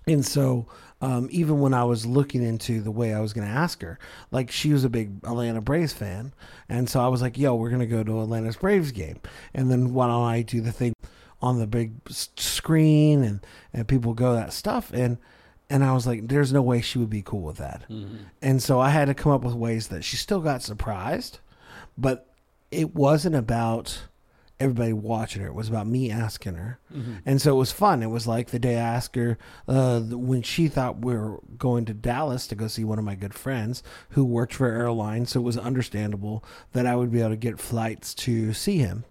And 0.08 0.26
so, 0.26 0.68
um, 1.01 1.28
even 1.32 1.60
when 1.60 1.74
I 1.74 1.84
was 1.84 2.06
looking 2.06 2.43
into 2.43 2.82
the 2.82 2.91
way 2.91 3.14
I 3.14 3.20
was 3.20 3.34
going 3.34 3.47
to 3.47 3.53
ask 3.53 3.82
her, 3.82 3.99
like 4.32 4.51
she 4.51 4.72
was 4.72 4.84
a 4.84 4.89
big 4.89 5.12
Atlanta 5.24 5.62
Braves 5.62 5.93
fan, 5.93 6.34
and 6.70 6.89
so 6.89 7.01
I 7.01 7.08
was 7.08 7.22
like, 7.22 7.38
"Yo, 7.38 7.56
we're 7.56 7.70
going 7.70 7.80
to 7.82 7.88
go 7.88 8.03
to 8.03 8.22
Atlanta's 8.22 8.58
Braves 8.58 8.91
game," 8.91 9.20
and 9.53 9.72
then 9.72 9.93
why 9.93 10.08
don't 10.08 10.24
I 10.24 10.41
do 10.41 10.62
the 10.62 10.72
thing 10.72 10.93
on 11.41 11.60
the 11.60 11.68
big 11.68 11.93
screen 12.10 13.24
and 13.24 13.45
and 13.74 13.88
people 13.88 14.14
go 14.14 14.34
that 14.34 14.53
stuff 14.53 14.91
and 14.93 15.18
and 15.70 15.84
I 15.84 15.93
was 15.93 16.06
like, 16.06 16.28
there's 16.28 16.53
no 16.53 16.62
way 16.62 16.82
she 16.82 16.99
would 16.99 17.10
be 17.10 17.22
cool 17.22 17.41
with 17.41 17.58
that. 17.58 17.84
Mm-hmm. 17.89 18.18
And 18.41 18.62
so 18.62 18.80
I 18.80 18.89
had 18.89 19.06
to 19.06 19.14
come 19.14 19.32
up 19.32 19.43
with 19.43 19.56
ways 19.56 19.88
that 19.88 20.03
she 20.03 20.16
still 20.16 20.39
got 20.39 20.62
surprised, 20.62 21.39
but 21.97 22.30
it 22.72 22.93
wasn't 22.93 23.36
about 23.36 24.03
everybody 24.60 24.93
watching 24.93 25.41
her. 25.41 25.47
It 25.49 25.53
was 25.53 25.70
about 25.70 25.88
me 25.88 26.10
asking 26.10 26.56
her. 26.56 26.80
Mm-hmm. 26.93 27.16
And 27.26 27.41
so 27.41 27.56
it 27.56 27.60
was 27.60 27.72
fun. 27.72 28.01
It 28.01 28.10
was 28.10 28.26
like 28.26 28.49
the 28.49 28.60
day 28.60 28.78
I 28.78 28.95
asked 28.95 29.16
her 29.16 29.38
uh, 29.68 29.99
when 30.01 30.41
she 30.41 30.68
thought 30.68 31.03
we 31.03 31.14
were 31.14 31.39
going 31.58 31.86
to 31.86 31.93
Dallas 31.93 32.47
to 32.47 32.56
go 32.56 32.68
see 32.68 32.84
one 32.84 32.99
of 32.99 33.06
my 33.06 33.16
good 33.16 33.34
friends 33.34 33.84
who 34.12 34.24
worked 34.24 34.53
for 34.53 34.68
airlines. 34.68 35.32
So 35.32 35.41
it 35.41 35.43
was 35.43 35.58
understandable 35.58 36.43
that 36.72 36.86
I 36.86 36.95
would 36.95 37.12
be 37.12 37.20
able 37.20 37.32
to 37.32 37.36
get 37.36 37.60
flights 37.60 38.14
to 38.16 38.53
see 38.53 38.78
him. 38.78 39.06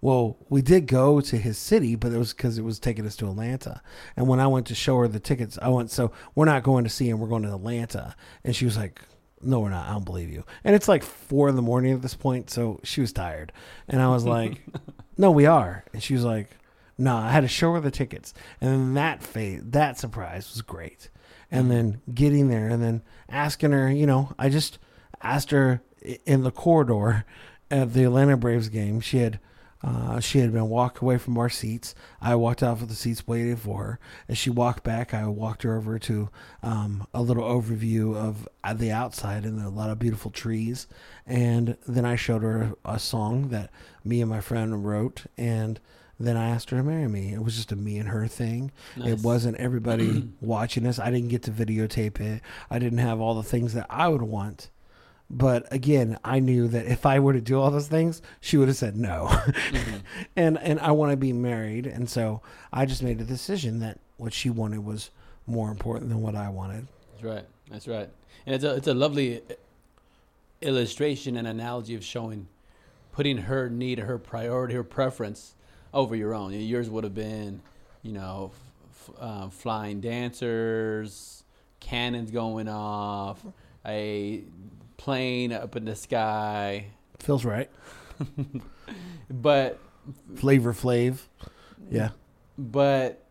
Well, 0.00 0.36
we 0.48 0.62
did 0.62 0.86
go 0.86 1.20
to 1.20 1.36
his 1.36 1.58
city, 1.58 1.96
but 1.96 2.12
it 2.12 2.18
was 2.18 2.32
because 2.32 2.56
it 2.56 2.62
was 2.62 2.78
taking 2.78 3.04
us 3.04 3.16
to 3.16 3.28
Atlanta. 3.28 3.82
And 4.16 4.28
when 4.28 4.38
I 4.38 4.46
went 4.46 4.66
to 4.66 4.74
show 4.74 4.98
her 4.98 5.08
the 5.08 5.18
tickets, 5.18 5.58
I 5.60 5.68
went, 5.70 5.90
so 5.90 6.12
we're 6.34 6.44
not 6.44 6.62
going 6.62 6.84
to 6.84 6.90
see 6.90 7.08
him. 7.08 7.18
We're 7.18 7.28
going 7.28 7.42
to 7.42 7.54
Atlanta. 7.54 8.14
And 8.44 8.54
she 8.54 8.64
was 8.64 8.76
like, 8.76 9.02
no, 9.42 9.60
we're 9.60 9.70
not. 9.70 9.88
I 9.88 9.92
don't 9.92 10.04
believe 10.04 10.30
you. 10.30 10.44
And 10.64 10.74
it's 10.74 10.88
like 10.88 11.02
four 11.02 11.48
in 11.48 11.56
the 11.56 11.62
morning 11.62 11.92
at 11.92 12.02
this 12.02 12.14
point. 12.14 12.50
So 12.50 12.80
she 12.82 13.00
was 13.00 13.12
tired. 13.12 13.52
And 13.88 14.02
I 14.02 14.08
was 14.08 14.24
like, 14.24 14.64
no, 15.16 15.30
we 15.30 15.46
are. 15.46 15.84
And 15.92 16.02
she 16.02 16.14
was 16.14 16.24
like, 16.24 16.50
no, 16.96 17.16
I 17.16 17.30
had 17.30 17.42
to 17.42 17.48
show 17.48 17.74
her 17.74 17.80
the 17.80 17.90
tickets. 17.90 18.34
And 18.60 18.70
then 18.70 18.94
that 18.94 19.22
fa- 19.22 19.60
that 19.62 19.98
surprise 19.98 20.50
was 20.52 20.62
great. 20.62 21.10
And 21.50 21.62
mm-hmm. 21.62 21.70
then 21.70 22.00
getting 22.12 22.48
there 22.48 22.68
and 22.68 22.82
then 22.82 23.02
asking 23.28 23.72
her, 23.72 23.90
you 23.90 24.06
know, 24.06 24.32
I 24.38 24.48
just 24.48 24.78
asked 25.22 25.50
her 25.50 25.82
in 26.26 26.42
the 26.42 26.50
corridor 26.50 27.24
at 27.70 27.92
the 27.92 28.04
Atlanta 28.04 28.36
Braves 28.36 28.68
game. 28.68 29.00
She 29.00 29.18
had 29.18 29.38
uh, 29.82 30.18
she 30.18 30.38
had 30.38 30.52
been 30.52 30.68
walked 30.68 30.98
away 30.98 31.18
from 31.18 31.38
our 31.38 31.48
seats. 31.48 31.94
I 32.20 32.34
walked 32.34 32.62
out 32.62 32.82
of 32.82 32.88
the 32.88 32.94
seats 32.94 33.26
waiting 33.26 33.56
for 33.56 33.84
her. 33.84 33.98
As 34.28 34.36
she 34.36 34.50
walked 34.50 34.82
back, 34.82 35.14
I 35.14 35.26
walked 35.26 35.62
her 35.62 35.76
over 35.76 35.98
to 36.00 36.28
um, 36.62 37.06
a 37.14 37.22
little 37.22 37.44
overview 37.44 38.16
of 38.16 38.48
uh, 38.64 38.74
the 38.74 38.90
outside 38.90 39.44
and 39.44 39.60
a 39.60 39.68
lot 39.68 39.90
of 39.90 39.98
beautiful 39.98 40.30
trees. 40.30 40.86
And 41.26 41.76
then 41.86 42.04
I 42.04 42.16
showed 42.16 42.42
her 42.42 42.74
a 42.84 42.98
song 42.98 43.50
that 43.50 43.70
me 44.04 44.20
and 44.20 44.30
my 44.30 44.40
friend 44.40 44.84
wrote. 44.84 45.26
And 45.36 45.78
then 46.18 46.36
I 46.36 46.48
asked 46.48 46.70
her 46.70 46.76
to 46.78 46.82
marry 46.82 47.06
me. 47.06 47.32
It 47.32 47.44
was 47.44 47.54
just 47.54 47.70
a 47.70 47.76
me 47.76 47.98
and 47.98 48.08
her 48.08 48.26
thing. 48.26 48.72
It 48.96 49.20
wasn't 49.20 49.56
everybody 49.58 50.28
watching 50.40 50.86
us. 50.86 50.98
I 50.98 51.12
didn't 51.12 51.28
get 51.28 51.44
to 51.44 51.52
videotape 51.52 52.18
it. 52.20 52.42
I 52.68 52.80
didn't 52.80 52.98
have 52.98 53.20
all 53.20 53.36
the 53.36 53.44
things 53.44 53.74
that 53.74 53.86
I 53.88 54.08
would 54.08 54.22
want. 54.22 54.70
But 55.30 55.70
again, 55.72 56.18
I 56.24 56.40
knew 56.40 56.68
that 56.68 56.86
if 56.86 57.04
I 57.04 57.20
were 57.20 57.34
to 57.34 57.40
do 57.40 57.60
all 57.60 57.70
those 57.70 57.88
things, 57.88 58.22
she 58.40 58.56
would 58.56 58.68
have 58.68 58.76
said 58.76 58.96
no. 58.96 59.28
Mm-hmm. 59.28 59.96
and 60.36 60.58
and 60.58 60.80
I 60.80 60.92
want 60.92 61.10
to 61.12 61.16
be 61.16 61.32
married, 61.32 61.86
and 61.86 62.08
so 62.08 62.40
I 62.72 62.86
just 62.86 63.02
made 63.02 63.20
a 63.20 63.24
decision 63.24 63.80
that 63.80 63.98
what 64.16 64.32
she 64.32 64.48
wanted 64.48 64.84
was 64.84 65.10
more 65.46 65.70
important 65.70 66.08
than 66.08 66.22
what 66.22 66.34
I 66.34 66.48
wanted. 66.48 66.86
That's 67.12 67.24
right. 67.24 67.44
That's 67.70 67.88
right. 67.88 68.08
And 68.46 68.54
it's 68.54 68.64
a 68.64 68.74
it's 68.74 68.86
a 68.86 68.94
lovely 68.94 69.42
illustration 70.62 71.36
and 71.36 71.46
analogy 71.46 71.94
of 71.94 72.04
showing 72.04 72.48
putting 73.12 73.36
her 73.38 73.68
need, 73.68 73.98
her 73.98 74.18
priority, 74.18 74.74
her 74.74 74.84
preference 74.84 75.54
over 75.92 76.14
your 76.14 76.34
own. 76.34 76.52
Yours 76.52 76.88
would 76.88 77.04
have 77.04 77.14
been, 77.14 77.60
you 78.02 78.12
know, 78.12 78.52
f- 78.52 79.10
f- 79.10 79.14
uh, 79.20 79.48
flying 79.48 80.00
dancers, 80.00 81.42
cannons 81.80 82.30
going 82.30 82.68
off, 82.68 83.44
a 83.84 84.44
plane 84.98 85.52
up 85.52 85.74
in 85.76 85.86
the 85.86 85.96
sky. 85.96 86.88
Feels 87.18 87.44
right. 87.46 87.70
But 89.30 89.78
Flavor 90.36 90.72
Flav. 90.72 91.20
Yeah. 91.90 92.10
but 92.56 93.24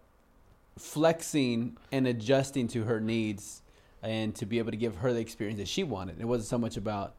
flexing 0.78 1.76
and 1.92 2.06
adjusting 2.08 2.68
to 2.70 2.84
her 2.84 3.00
needs 3.00 3.62
and 4.04 4.34
to 4.36 4.46
be 4.46 4.60
able 4.60 4.72
to 4.72 4.78
give 4.78 4.98
her 4.98 5.12
the 5.12 5.20
experience 5.20 5.58
that 5.60 5.68
she 5.68 5.84
wanted. 5.84 6.20
It 6.22 6.26
wasn't 6.26 6.48
so 6.50 6.58
much 6.58 6.78
about 6.78 7.16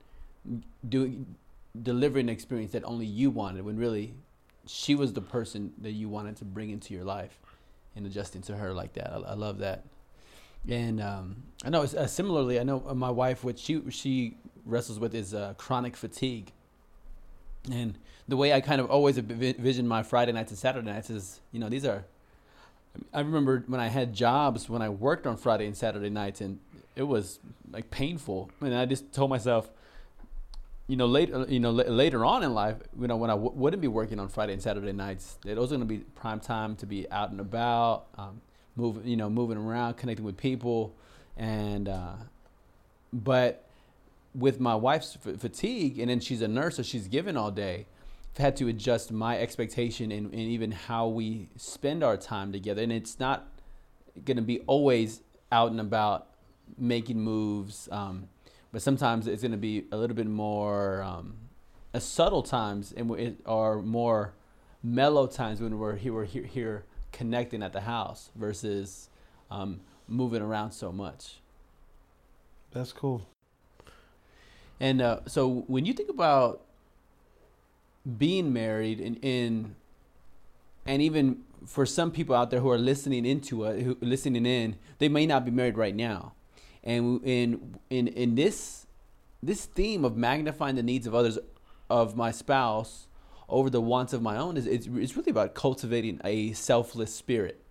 doing 0.88 1.34
delivering 1.80 2.28
an 2.28 2.32
experience 2.32 2.72
that 2.72 2.84
only 2.84 3.06
you 3.06 3.30
wanted 3.30 3.64
when 3.64 3.76
really 3.76 4.14
she 4.66 4.94
was 4.94 5.12
the 5.12 5.20
person 5.20 5.72
that 5.78 5.92
you 5.92 6.08
wanted 6.08 6.36
to 6.36 6.44
bring 6.44 6.70
into 6.70 6.94
your 6.94 7.04
life 7.04 7.38
and 7.96 8.06
adjusting 8.06 8.42
to 8.42 8.56
her 8.56 8.72
like 8.72 8.92
that. 8.94 9.10
I, 9.12 9.16
I 9.16 9.34
love 9.34 9.58
that. 9.58 9.84
And 10.66 11.00
um, 11.00 11.42
I 11.64 11.70
know 11.70 11.82
uh, 11.82 12.06
similarly, 12.06 12.58
I 12.60 12.62
know 12.62 12.82
uh, 12.86 12.94
my 12.94 13.10
wife, 13.10 13.44
what 13.44 13.58
she 13.58 13.82
she 13.90 14.36
wrestles 14.64 14.98
with 14.98 15.14
is 15.14 15.34
uh, 15.34 15.54
chronic 15.56 15.96
fatigue. 15.96 16.52
And 17.70 17.98
the 18.26 18.36
way 18.36 18.52
I 18.52 18.60
kind 18.60 18.80
of 18.80 18.90
always 18.90 19.18
envision 19.18 19.86
my 19.86 20.02
Friday 20.02 20.32
nights 20.32 20.50
and 20.50 20.58
Saturday 20.58 20.90
nights 20.90 21.10
is, 21.10 21.40
you 21.52 21.60
know, 21.60 21.68
these 21.68 21.84
are. 21.84 22.04
I 23.12 23.20
remember 23.20 23.62
when 23.66 23.80
I 23.80 23.88
had 23.88 24.12
jobs 24.12 24.68
when 24.68 24.82
I 24.82 24.88
worked 24.88 25.26
on 25.26 25.36
Friday 25.36 25.66
and 25.66 25.76
Saturday 25.76 26.10
nights, 26.10 26.40
and 26.40 26.58
it 26.96 27.04
was 27.04 27.38
like 27.70 27.90
painful. 27.90 28.50
And 28.60 28.74
I 28.74 28.86
just 28.86 29.12
told 29.12 29.30
myself, 29.30 29.70
you 30.88 30.96
know, 30.96 31.06
later, 31.06 31.46
you 31.48 31.60
know, 31.60 31.70
later 31.70 32.24
on 32.24 32.42
in 32.42 32.54
life, 32.54 32.76
you 32.98 33.06
know, 33.06 33.16
when 33.16 33.30
I 33.30 33.34
w- 33.34 33.52
wouldn't 33.54 33.82
be 33.82 33.88
working 33.88 34.18
on 34.18 34.28
Friday 34.28 34.54
and 34.54 34.62
Saturday 34.62 34.92
nights, 34.92 35.38
those 35.44 35.70
are 35.70 35.76
going 35.76 35.80
to 35.80 35.86
be 35.86 35.98
prime 35.98 36.40
time 36.40 36.76
to 36.76 36.86
be 36.86 37.08
out 37.10 37.30
and 37.30 37.40
about, 37.40 38.06
um, 38.16 38.40
moving, 38.78 39.06
you 39.06 39.16
know, 39.16 39.28
moving 39.28 39.58
around, 39.58 39.94
connecting 39.94 40.24
with 40.24 40.36
people, 40.36 40.94
and 41.36 41.88
uh, 41.88 42.14
but 43.12 43.64
with 44.34 44.60
my 44.60 44.74
wife's 44.74 45.18
f- 45.26 45.40
fatigue, 45.40 45.98
and 45.98 46.08
then 46.08 46.20
she's 46.20 46.40
a 46.40 46.48
nurse, 46.48 46.76
so 46.76 46.82
she's 46.82 47.08
given 47.08 47.36
all 47.36 47.50
day. 47.50 47.86
I've 48.34 48.42
had 48.42 48.56
to 48.58 48.68
adjust 48.68 49.10
my 49.10 49.36
expectation 49.38 50.12
and, 50.12 50.26
and 50.32 50.40
even 50.40 50.70
how 50.70 51.08
we 51.08 51.48
spend 51.56 52.04
our 52.04 52.16
time 52.16 52.52
together, 52.52 52.82
and 52.82 52.92
it's 52.92 53.18
not 53.18 53.48
going 54.24 54.36
to 54.36 54.42
be 54.42 54.60
always 54.60 55.22
out 55.50 55.70
and 55.70 55.80
about 55.80 56.28
making 56.78 57.20
moves. 57.20 57.88
Um, 57.90 58.28
but 58.70 58.82
sometimes 58.82 59.26
it's 59.26 59.42
going 59.42 59.52
to 59.52 59.58
be 59.58 59.86
a 59.90 59.96
little 59.96 60.14
bit 60.14 60.26
more 60.26 61.02
um, 61.02 61.34
subtle 61.98 62.42
times 62.42 62.92
and 62.96 63.36
or 63.44 63.82
more 63.82 64.34
mellow 64.82 65.26
times 65.26 65.60
when 65.60 65.78
we're 65.78 65.96
here, 65.96 66.12
we're 66.12 66.24
here, 66.24 66.44
here 66.44 66.84
connecting 67.18 67.64
at 67.64 67.72
the 67.72 67.80
house 67.80 68.30
versus 68.36 69.08
um, 69.50 69.80
moving 70.06 70.40
around 70.40 70.70
so 70.70 70.92
much. 70.92 71.40
That's 72.70 72.92
cool. 72.92 73.26
And 74.78 75.02
uh, 75.02 75.20
so 75.26 75.64
when 75.66 75.84
you 75.84 75.92
think 75.92 76.10
about 76.10 76.60
being 78.16 78.52
married 78.52 79.00
and 79.00 79.18
in 79.22 79.74
and 80.86 81.02
even 81.02 81.42
for 81.66 81.84
some 81.84 82.12
people 82.12 82.36
out 82.36 82.50
there 82.50 82.60
who 82.60 82.70
are 82.70 82.78
listening 82.78 83.26
into 83.26 83.64
it, 83.64 83.82
who 83.82 83.98
listening 84.00 84.46
in, 84.46 84.76
they 84.98 85.08
may 85.08 85.26
not 85.26 85.44
be 85.44 85.50
married 85.50 85.76
right 85.76 85.96
now. 85.96 86.34
And 86.84 87.20
in 87.24 87.80
in 87.90 88.06
in 88.06 88.36
this 88.36 88.86
this 89.42 89.64
theme 89.64 90.04
of 90.04 90.16
magnifying 90.16 90.76
the 90.76 90.84
needs 90.84 91.08
of 91.08 91.16
others 91.16 91.36
of 91.90 92.16
my 92.16 92.30
spouse 92.30 93.07
over 93.48 93.70
the 93.70 93.80
wants 93.80 94.12
of 94.12 94.22
my 94.22 94.36
own 94.36 94.56
is 94.56 94.66
it's, 94.66 94.86
it's 94.86 95.16
really 95.16 95.30
about 95.30 95.54
cultivating 95.54 96.20
a 96.24 96.52
selfless 96.52 97.14
spirit. 97.14 97.62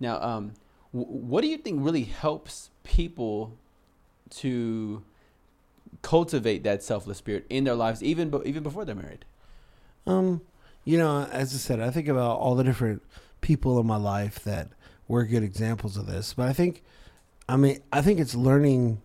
Now, 0.00 0.20
um, 0.20 0.54
w- 0.92 1.10
what 1.10 1.42
do 1.42 1.48
you 1.48 1.58
think 1.58 1.84
really 1.84 2.04
helps 2.04 2.70
people 2.82 3.56
to 4.30 5.02
cultivate 6.02 6.64
that 6.64 6.82
selfless 6.82 7.18
spirit 7.18 7.46
in 7.48 7.64
their 7.64 7.74
lives, 7.74 8.02
even 8.02 8.30
be- 8.30 8.42
even 8.44 8.62
before 8.62 8.84
they're 8.84 8.94
married? 8.94 9.24
Um, 10.06 10.42
you 10.84 10.98
know, 10.98 11.24
as 11.30 11.54
I 11.54 11.58
said, 11.58 11.80
I 11.80 11.90
think 11.90 12.08
about 12.08 12.38
all 12.38 12.54
the 12.54 12.64
different 12.64 13.02
people 13.40 13.78
in 13.78 13.86
my 13.86 13.96
life 13.96 14.42
that 14.44 14.68
were 15.06 15.24
good 15.24 15.42
examples 15.42 15.96
of 15.96 16.06
this. 16.06 16.34
But 16.34 16.48
I 16.48 16.52
think, 16.52 16.82
I 17.48 17.56
mean, 17.56 17.80
I 17.92 18.02
think 18.02 18.18
it's 18.18 18.34
learning 18.34 19.00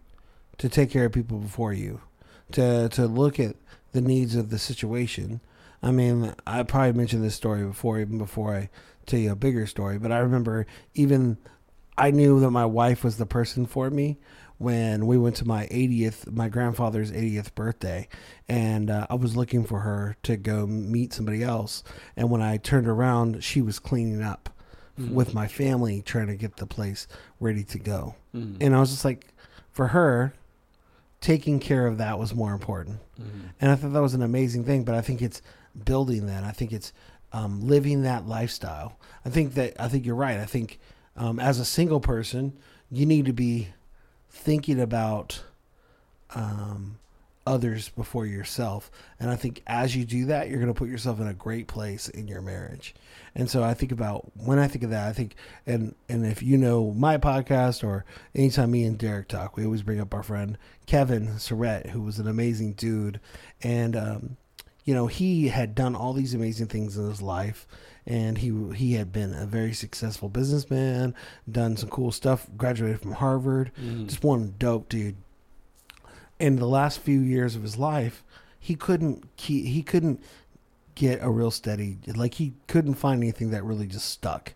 to 0.58 0.70
take 0.70 0.90
care 0.90 1.06
of 1.06 1.12
people 1.12 1.38
before 1.38 1.74
you, 1.74 2.02
to 2.54 2.90
to 2.90 3.06
look 3.06 3.40
at 3.40 3.56
the 3.92 4.02
needs 4.02 4.36
of 4.36 4.50
the 4.50 4.60
situation. 4.60 5.42
I 5.82 5.92
mean, 5.92 6.34
I 6.46 6.64
probably 6.64 6.94
mentioned 6.94 7.24
this 7.24 7.36
story 7.36 7.64
before, 7.66 8.00
even 8.00 8.18
before 8.18 8.54
I 8.56 8.70
tell 9.06 9.20
you 9.20 9.32
a 9.32 9.36
bigger 9.36 9.66
story. 9.66 9.98
But 9.98 10.12
I 10.12 10.20
remember 10.20 10.66
even 10.94 11.38
I 11.98 12.12
knew 12.12 12.40
that 12.42 12.52
my 12.52 12.66
wife 12.66 13.04
was 13.04 13.18
the 13.18 13.26
person 13.26 13.66
for 13.66 13.90
me 13.90 14.18
when 14.58 15.08
we 15.08 15.18
went 15.18 15.38
to 15.38 15.46
my 15.48 15.68
80th, 15.68 16.30
my 16.32 16.50
grandfather's 16.50 17.12
80th 17.14 17.56
birthday, 17.56 18.10
and 18.50 18.90
uh, 18.90 19.08
I 19.10 19.16
was 19.16 19.38
looking 19.38 19.64
for 19.64 19.80
her 19.80 20.18
to 20.24 20.36
go 20.36 20.68
meet 20.68 21.14
somebody 21.14 21.44
else. 21.44 21.82
And 22.18 22.30
when 22.30 22.42
I 22.42 22.58
turned 22.58 22.88
around, 22.88 23.42
she 23.44 23.62
was 23.62 23.80
cleaning 23.80 24.22
up 24.22 24.50
Mhm. 25.00 25.14
with 25.14 25.34
my 25.34 25.48
family, 25.48 26.02
trying 26.02 26.28
to 26.28 26.36
get 26.36 26.58
the 26.58 26.66
place 26.68 27.08
ready 27.40 27.64
to 27.64 27.80
go. 27.80 28.16
Mhm. 28.36 28.58
And 28.60 28.76
I 28.76 28.82
was 28.82 28.90
just 28.92 29.06
like, 29.06 29.34
for 29.72 29.88
her, 29.88 30.34
taking 31.22 31.60
care 31.60 31.88
of 31.88 31.98
that 32.00 32.20
was 32.20 32.36
more 32.36 32.52
important. 32.52 33.00
Mhm. 33.18 33.52
And 33.62 33.72
I 33.72 33.76
thought 33.76 33.94
that 33.94 34.02
was 34.02 34.14
an 34.14 34.22
amazing 34.22 34.66
thing. 34.66 34.84
But 34.84 34.96
I 34.96 35.02
think 35.02 35.22
it's 35.22 35.42
building 35.84 36.26
that. 36.28 36.44
I 36.44 36.52
think 36.52 36.72
it's 36.72 36.94
um, 37.32 37.62
living 37.68 38.04
that 38.04 38.28
lifestyle. 38.28 38.98
I 39.26 39.30
think 39.30 39.54
that 39.56 39.80
I 39.80 39.88
think 39.88 40.06
you're 40.06 40.16
right. 40.16 40.40
I 40.40 40.46
think 40.46 40.80
um, 41.16 41.40
as 41.40 41.60
a 41.60 41.66
single 41.66 42.00
person, 42.00 42.54
you 42.90 43.06
need 43.06 43.26
to 43.26 43.34
be 43.34 43.70
thinking 44.30 44.80
about 44.80 45.44
um, 46.36 47.00
others 47.46 47.90
before 47.90 48.26
yourself. 48.26 48.92
And 49.20 49.30
I 49.30 49.36
think 49.36 49.64
as 49.66 49.96
you 49.96 50.06
do 50.06 50.26
that, 50.26 50.50
you're 50.50 50.60
going 50.60 50.74
to 50.74 50.78
put 50.78 50.90
yourself 50.90 51.20
in 51.20 51.28
a 51.28 51.34
great 51.34 51.68
place 51.68 52.08
in 52.08 52.28
your 52.28 52.42
marriage. 52.42 52.94
And 53.36 53.50
so 53.50 53.64
I 53.64 53.74
think 53.74 53.92
about 53.92 54.32
when 54.36 54.60
I 54.60 54.68
think 54.68 54.84
of 54.84 54.92
that, 54.92 55.08
I 55.08 55.14
think, 55.14 55.36
and 55.66 55.96
and 56.08 56.26
if 56.26 56.42
you 56.44 56.58
know 56.58 56.92
my 56.92 57.18
podcast 57.18 57.84
or 57.84 58.06
anytime 58.36 58.72
me 58.72 58.84
and 58.84 58.98
Derek 58.98 59.28
talk, 59.28 59.56
we 59.56 59.66
always 59.66 59.82
bring 59.84 60.00
up 60.00 60.14
our 60.14 60.24
friend 60.24 60.58
Kevin 60.86 61.28
Surrett, 61.38 61.90
who 61.90 62.02
was 62.02 62.20
an 62.20 62.28
amazing 62.28 62.74
dude, 62.74 63.20
and 63.62 63.96
um, 63.96 64.38
you 64.90 64.96
know 64.96 65.06
he 65.06 65.50
had 65.50 65.76
done 65.76 65.96
all 65.96 66.14
these 66.14 66.34
amazing 66.34 66.66
things 66.66 66.98
in 66.98 67.08
his 67.08 67.22
life 67.22 67.68
and 68.08 68.40
he 68.40 68.52
he 68.74 68.94
had 68.94 69.12
been 69.12 69.36
a 69.36 69.46
very 69.46 69.72
successful 69.72 70.30
businessman, 70.30 71.14
done 71.50 71.78
some 71.78 71.90
cool 71.90 72.12
stuff, 72.12 72.48
graduated 72.58 73.00
from 73.00 73.12
Harvard, 73.12 73.72
mm. 73.80 74.08
just 74.08 74.24
one 74.24 74.56
dope 74.58 74.90
dude. 74.90 75.18
In 76.40 76.56
the 76.56 76.66
last 76.66 77.02
few 77.02 77.20
years 77.20 77.56
of 77.56 77.62
his 77.62 77.78
life, 77.78 78.24
he 78.60 78.74
couldn't 78.74 79.30
he, 79.36 79.62
he 79.68 79.84
couldn't 79.84 80.24
get 80.96 81.20
a 81.22 81.30
real 81.30 81.52
steady 81.52 82.00
like 82.16 82.34
he 82.34 82.54
couldn't 82.68 82.96
find 82.96 83.22
anything 83.22 83.52
that 83.52 83.64
really 83.64 83.86
just 83.86 84.10
stuck. 84.10 84.56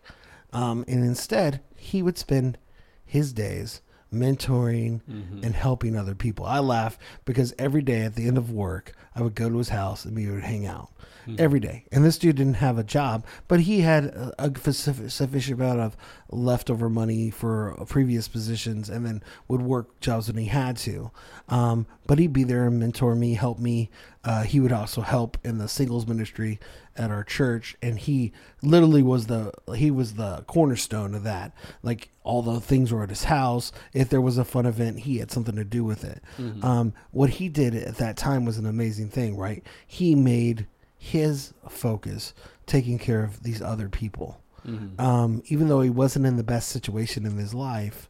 Um, 0.52 0.84
and 0.88 1.04
instead, 1.04 1.60
he 1.76 2.02
would 2.02 2.18
spend 2.18 2.58
his 3.06 3.32
days 3.32 3.82
mentoring 4.14 5.00
mm-hmm. 5.02 5.40
and 5.42 5.54
helping 5.54 5.96
other 5.96 6.14
people. 6.14 6.46
I 6.46 6.60
laugh 6.60 6.98
because 7.24 7.54
every 7.58 7.82
day 7.82 8.02
at 8.02 8.14
the 8.14 8.26
end 8.26 8.38
of 8.38 8.50
work, 8.50 8.92
I 9.14 9.22
would 9.22 9.34
go 9.34 9.48
to 9.48 9.58
his 9.58 9.68
house 9.68 10.04
and 10.04 10.16
we 10.16 10.28
would 10.28 10.42
hang 10.42 10.66
out 10.66 10.90
mm-hmm. 11.26 11.36
every 11.38 11.60
day. 11.60 11.84
And 11.92 12.04
this 12.04 12.18
dude 12.18 12.36
didn't 12.36 12.54
have 12.54 12.78
a 12.78 12.84
job, 12.84 13.24
but 13.48 13.60
he 13.60 13.80
had 13.80 14.06
a, 14.06 14.34
a 14.38 14.72
sufficient 14.72 15.60
amount 15.60 15.80
of 15.80 15.96
leftover 16.30 16.88
money 16.88 17.30
for 17.30 17.74
previous 17.88 18.28
positions 18.28 18.88
and 18.88 19.04
then 19.04 19.22
would 19.48 19.62
work 19.62 20.00
jobs 20.00 20.28
when 20.28 20.36
he 20.36 20.46
had 20.46 20.76
to. 20.78 21.10
Um, 21.48 21.86
but 22.06 22.18
he'd 22.18 22.32
be 22.32 22.44
there 22.44 22.66
and 22.66 22.78
mentor 22.78 23.14
me, 23.14 23.34
help 23.34 23.58
me. 23.58 23.90
Uh, 24.24 24.42
he 24.42 24.60
would 24.60 24.72
also 24.72 25.02
help 25.02 25.38
in 25.44 25.58
the 25.58 25.68
singles 25.68 26.06
ministry 26.06 26.58
at 26.96 27.10
our 27.10 27.24
church 27.24 27.76
and 27.82 27.98
he 27.98 28.32
literally 28.62 29.02
was 29.02 29.26
the 29.26 29.52
he 29.74 29.90
was 29.90 30.14
the 30.14 30.44
cornerstone 30.46 31.14
of 31.14 31.24
that 31.24 31.52
like 31.82 32.10
all 32.22 32.40
the 32.42 32.60
things 32.60 32.92
were 32.92 33.02
at 33.02 33.08
his 33.08 33.24
house 33.24 33.72
if 33.92 34.08
there 34.08 34.20
was 34.20 34.38
a 34.38 34.44
fun 34.44 34.64
event 34.64 35.00
he 35.00 35.18
had 35.18 35.30
something 35.30 35.56
to 35.56 35.64
do 35.64 35.82
with 35.82 36.04
it 36.04 36.22
mm-hmm. 36.38 36.64
um, 36.64 36.92
what 37.10 37.30
he 37.30 37.48
did 37.48 37.74
at 37.74 37.96
that 37.96 38.16
time 38.16 38.44
was 38.44 38.58
an 38.58 38.66
amazing 38.66 39.08
thing 39.08 39.36
right 39.36 39.64
he 39.86 40.14
made 40.14 40.66
his 41.04 41.52
focus 41.68 42.32
taking 42.66 42.98
care 42.98 43.22
of 43.22 43.42
these 43.42 43.60
other 43.60 43.90
people. 43.90 44.40
Mm-hmm. 44.66 44.98
Um, 44.98 45.42
even 45.48 45.68
though 45.68 45.82
he 45.82 45.90
wasn't 45.90 46.24
in 46.24 46.36
the 46.36 46.42
best 46.42 46.70
situation 46.70 47.26
in 47.26 47.36
his 47.36 47.52
life, 47.52 48.08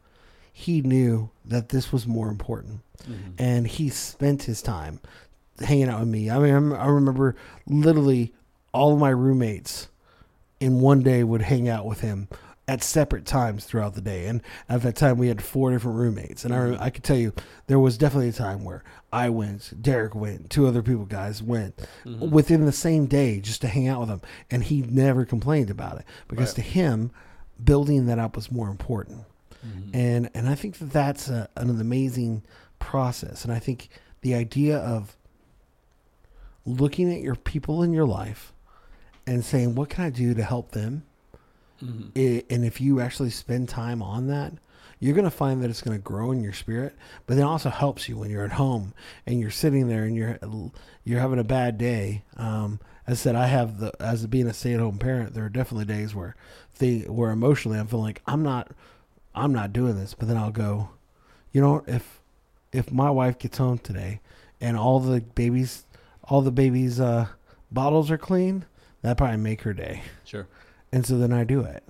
he 0.53 0.81
knew 0.81 1.29
that 1.43 1.69
this 1.69 1.91
was 1.91 2.07
more 2.07 2.29
important. 2.29 2.79
Mm-hmm. 3.03 3.31
And 3.37 3.67
he 3.67 3.89
spent 3.89 4.43
his 4.43 4.61
time 4.61 5.01
hanging 5.59 5.89
out 5.89 5.99
with 5.99 6.07
me. 6.07 6.29
I 6.29 6.39
mean, 6.39 6.71
I 6.71 6.87
remember 6.87 7.35
literally 7.67 8.33
all 8.75 8.93
of 8.93 8.99
my 8.99 9.09
roommates 9.09 9.87
in 10.59 10.81
one 10.81 11.01
day 11.01 11.23
would 11.23 11.41
hang 11.41 11.67
out 11.69 11.85
with 11.85 12.01
him 12.01 12.27
at 12.67 12.83
separate 12.83 13.25
times 13.25 13.65
throughout 13.65 13.93
the 13.93 14.01
day. 14.01 14.25
And 14.25 14.41
at 14.67 14.81
that 14.81 14.95
time, 14.95 15.17
we 15.17 15.27
had 15.27 15.41
four 15.41 15.71
different 15.71 15.97
roommates. 15.97 16.43
And 16.43 16.53
I. 16.53 16.85
I 16.85 16.89
could 16.89 17.03
tell 17.03 17.17
you, 17.17 17.33
there 17.67 17.79
was 17.79 17.97
definitely 17.97 18.29
a 18.29 18.33
time 18.33 18.63
where 18.63 18.83
I 19.13 19.29
went, 19.29 19.81
Derek 19.81 20.15
went, 20.15 20.49
two 20.49 20.67
other 20.67 20.81
people 20.81 21.05
guys 21.05 21.41
went 21.41 21.77
mm-hmm. 22.03 22.29
within 22.31 22.65
the 22.65 22.71
same 22.71 23.05
day 23.05 23.39
just 23.39 23.61
to 23.61 23.67
hang 23.67 23.87
out 23.87 24.01
with 24.01 24.09
him. 24.09 24.21
And 24.51 24.63
he 24.63 24.81
never 24.81 25.25
complained 25.25 25.69
about 25.69 25.99
it 25.99 26.05
because 26.27 26.49
right. 26.49 26.55
to 26.55 26.61
him, 26.61 27.11
building 27.63 28.07
that 28.07 28.19
up 28.19 28.35
was 28.35 28.51
more 28.51 28.69
important. 28.69 29.25
Mm-hmm. 29.65 29.95
And, 29.95 30.29
and 30.33 30.49
I 30.49 30.55
think 30.55 30.79
that 30.79 30.91
that's 30.91 31.29
a, 31.29 31.47
an 31.55 31.69
amazing 31.69 32.43
process. 32.79 33.45
And 33.45 33.53
I 33.53 33.59
think 33.59 33.89
the 34.21 34.35
idea 34.35 34.77
of 34.79 35.15
looking 36.65 37.13
at 37.13 37.21
your 37.21 37.35
people 37.35 37.83
in 37.83 37.93
your 37.93 38.05
life 38.05 38.51
and 39.27 39.43
saying, 39.43 39.75
what 39.75 39.89
can 39.89 40.03
I 40.03 40.09
do 40.09 40.33
to 40.33 40.43
help 40.43 40.71
them? 40.71 41.03
Mm-hmm. 41.83 42.09
It, 42.15 42.45
and 42.49 42.63
if 42.63 42.79
you 42.79 43.01
actually 43.01 43.31
spend 43.31 43.69
time 43.69 44.01
on 44.01 44.27
that, 44.27 44.53
you're 44.99 45.13
going 45.13 45.25
to 45.25 45.31
find 45.31 45.61
that 45.61 45.69
it's 45.69 45.81
going 45.81 45.97
to 45.97 46.01
grow 46.01 46.31
in 46.31 46.41
your 46.41 46.53
spirit, 46.53 46.95
but 47.27 47.37
it 47.37 47.41
also 47.41 47.69
helps 47.69 48.07
you 48.07 48.17
when 48.17 48.29
you're 48.29 48.45
at 48.45 48.53
home 48.53 48.93
and 49.25 49.39
you're 49.39 49.51
sitting 49.51 49.87
there 49.87 50.03
and 50.03 50.15
you're 50.15 50.39
you're 51.03 51.19
having 51.19 51.39
a 51.39 51.43
bad 51.43 51.77
day. 51.77 52.23
Um, 52.37 52.79
as 53.05 53.19
I 53.19 53.21
said, 53.21 53.35
I 53.35 53.47
have 53.47 53.79
the 53.79 53.91
as 53.99 54.25
being 54.27 54.47
a 54.47 54.53
stay-at-home 54.53 54.97
parent, 54.97 55.33
there 55.33 55.45
are 55.45 55.49
definitely 55.49 55.85
days 55.85 56.15
where 56.15 56.35
they 56.79 56.99
where 56.99 57.31
emotionally 57.31 57.77
I'm 57.77 57.87
feeling 57.87 58.05
like 58.05 58.21
I'm 58.25 58.41
not 58.41 58.71
I'm 59.35 59.53
not 59.53 59.73
doing 59.73 59.95
this, 59.95 60.13
but 60.13 60.27
then 60.27 60.37
I'll 60.37 60.51
go, 60.51 60.89
you 61.51 61.61
know, 61.61 61.83
if 61.87 62.21
if 62.71 62.91
my 62.91 63.11
wife 63.11 63.37
gets 63.37 63.57
home 63.57 63.77
today 63.77 64.21
and 64.61 64.77
all 64.77 64.99
the 64.99 65.21
babies 65.21 65.83
all 66.23 66.41
the 66.41 66.51
babies 66.51 66.99
uh, 66.99 67.27
bottles 67.71 68.09
are 68.09 68.17
clean, 68.17 68.65
that 69.05 69.17
probably 69.17 69.37
make 69.37 69.61
her 69.61 69.73
day. 69.73 70.01
Sure. 70.23 70.47
And 70.91 71.05
so 71.05 71.19
then 71.19 71.31
I 71.31 71.43
do 71.43 71.61
it 71.61 71.83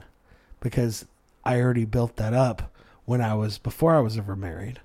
because 0.60 1.06
I 1.46 1.62
already 1.62 1.86
built 1.86 2.18
that 2.18 2.34
up 2.34 2.74
when 3.06 3.22
I 3.22 3.34
was 3.36 3.58
before 3.58 3.96
I 3.96 4.02
was 4.02 4.18
ever 4.18 4.36
married. 4.36 4.82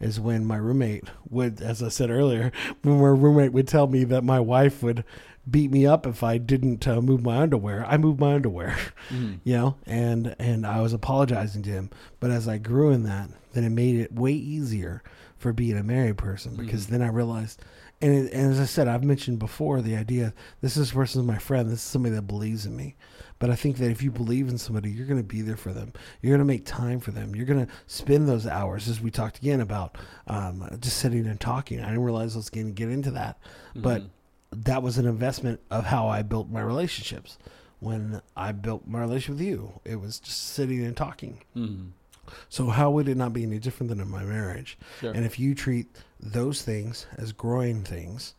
Is 0.00 0.18
when 0.18 0.44
my 0.44 0.56
roommate 0.56 1.04
would, 1.28 1.60
as 1.60 1.82
I 1.82 1.88
said 1.88 2.10
earlier, 2.10 2.50
when 2.82 3.00
my 3.00 3.08
roommate 3.08 3.52
would 3.52 3.68
tell 3.68 3.86
me 3.86 4.02
that 4.04 4.24
my 4.24 4.40
wife 4.40 4.82
would 4.82 5.04
beat 5.48 5.70
me 5.70 5.86
up 5.86 6.04
if 6.04 6.24
I 6.24 6.38
didn't 6.38 6.86
uh, 6.86 7.00
move 7.00 7.22
my 7.22 7.38
underwear. 7.38 7.86
I 7.86 7.96
moved 7.96 8.18
my 8.18 8.34
underwear, 8.34 8.76
mm. 9.08 9.38
you 9.44 9.54
know, 9.54 9.76
and 9.86 10.34
and 10.40 10.66
I 10.66 10.80
was 10.80 10.92
apologizing 10.92 11.62
to 11.62 11.70
him. 11.70 11.90
But 12.18 12.32
as 12.32 12.48
I 12.48 12.58
grew 12.58 12.90
in 12.90 13.04
that, 13.04 13.30
then 13.52 13.62
it 13.62 13.70
made 13.70 13.96
it 13.96 14.12
way 14.12 14.32
easier 14.32 15.02
for 15.36 15.52
being 15.52 15.76
a 15.76 15.84
married 15.84 16.18
person 16.18 16.56
because 16.56 16.86
mm. 16.86 16.90
then 16.90 17.02
I 17.02 17.08
realized 17.08 17.62
and, 18.00 18.14
it, 18.14 18.32
and, 18.32 18.52
as 18.52 18.60
I 18.60 18.64
said, 18.64 18.88
I've 18.88 19.04
mentioned 19.04 19.38
before 19.38 19.80
the 19.80 19.96
idea 19.96 20.32
this 20.60 20.76
is 20.76 20.92
person 20.92 21.22
is 21.22 21.26
my 21.26 21.38
friend. 21.38 21.68
This 21.68 21.78
is 21.78 21.84
somebody 21.84 22.14
that 22.14 22.22
believes 22.22 22.66
in 22.66 22.76
me. 22.76 22.96
But 23.38 23.50
I 23.50 23.54
think 23.54 23.76
that 23.78 23.90
if 23.90 24.02
you 24.02 24.10
believe 24.10 24.48
in 24.48 24.58
somebody, 24.58 24.90
you're 24.90 25.06
going 25.06 25.20
to 25.20 25.26
be 25.26 25.42
there 25.42 25.56
for 25.56 25.72
them. 25.72 25.92
You're 26.20 26.30
going 26.30 26.40
to 26.40 26.44
make 26.44 26.64
time 26.64 27.00
for 27.00 27.12
them. 27.12 27.36
You're 27.36 27.46
going 27.46 27.66
to 27.66 27.72
spend 27.86 28.28
those 28.28 28.46
hours, 28.46 28.88
as 28.88 29.00
we 29.00 29.10
talked 29.10 29.38
again 29.38 29.60
about 29.60 29.96
um, 30.26 30.68
just 30.80 30.98
sitting 30.98 31.26
and 31.26 31.40
talking. 31.40 31.80
I 31.80 31.86
didn't 31.86 32.02
realize 32.02 32.34
I 32.34 32.38
was 32.38 32.50
going 32.50 32.66
to 32.66 32.72
get 32.72 32.88
into 32.88 33.12
that, 33.12 33.40
mm-hmm. 33.70 33.82
but 33.82 34.02
that 34.50 34.82
was 34.82 34.98
an 34.98 35.06
investment 35.06 35.60
of 35.70 35.84
how 35.84 36.08
I 36.08 36.22
built 36.22 36.50
my 36.50 36.60
relationships. 36.60 37.38
When 37.80 38.22
I 38.36 38.50
built 38.50 38.88
my 38.88 39.00
relationship 39.00 39.38
with 39.38 39.46
you, 39.46 39.80
it 39.84 40.00
was 40.00 40.18
just 40.18 40.48
sitting 40.48 40.84
and 40.84 40.96
talking. 40.96 41.44
Mm-hmm. 41.56 41.88
So 42.48 42.66
how 42.66 42.90
would 42.90 43.08
it 43.08 43.16
not 43.16 43.32
be 43.32 43.42
any 43.42 43.58
different 43.58 43.88
than 43.88 44.00
in 44.00 44.10
my 44.10 44.24
marriage? 44.24 44.78
Sure. 45.00 45.12
And 45.12 45.24
if 45.24 45.38
you 45.38 45.54
treat 45.54 45.86
those 46.20 46.62
things 46.62 47.06
as 47.16 47.32
growing 47.32 47.84
things, 47.84 48.34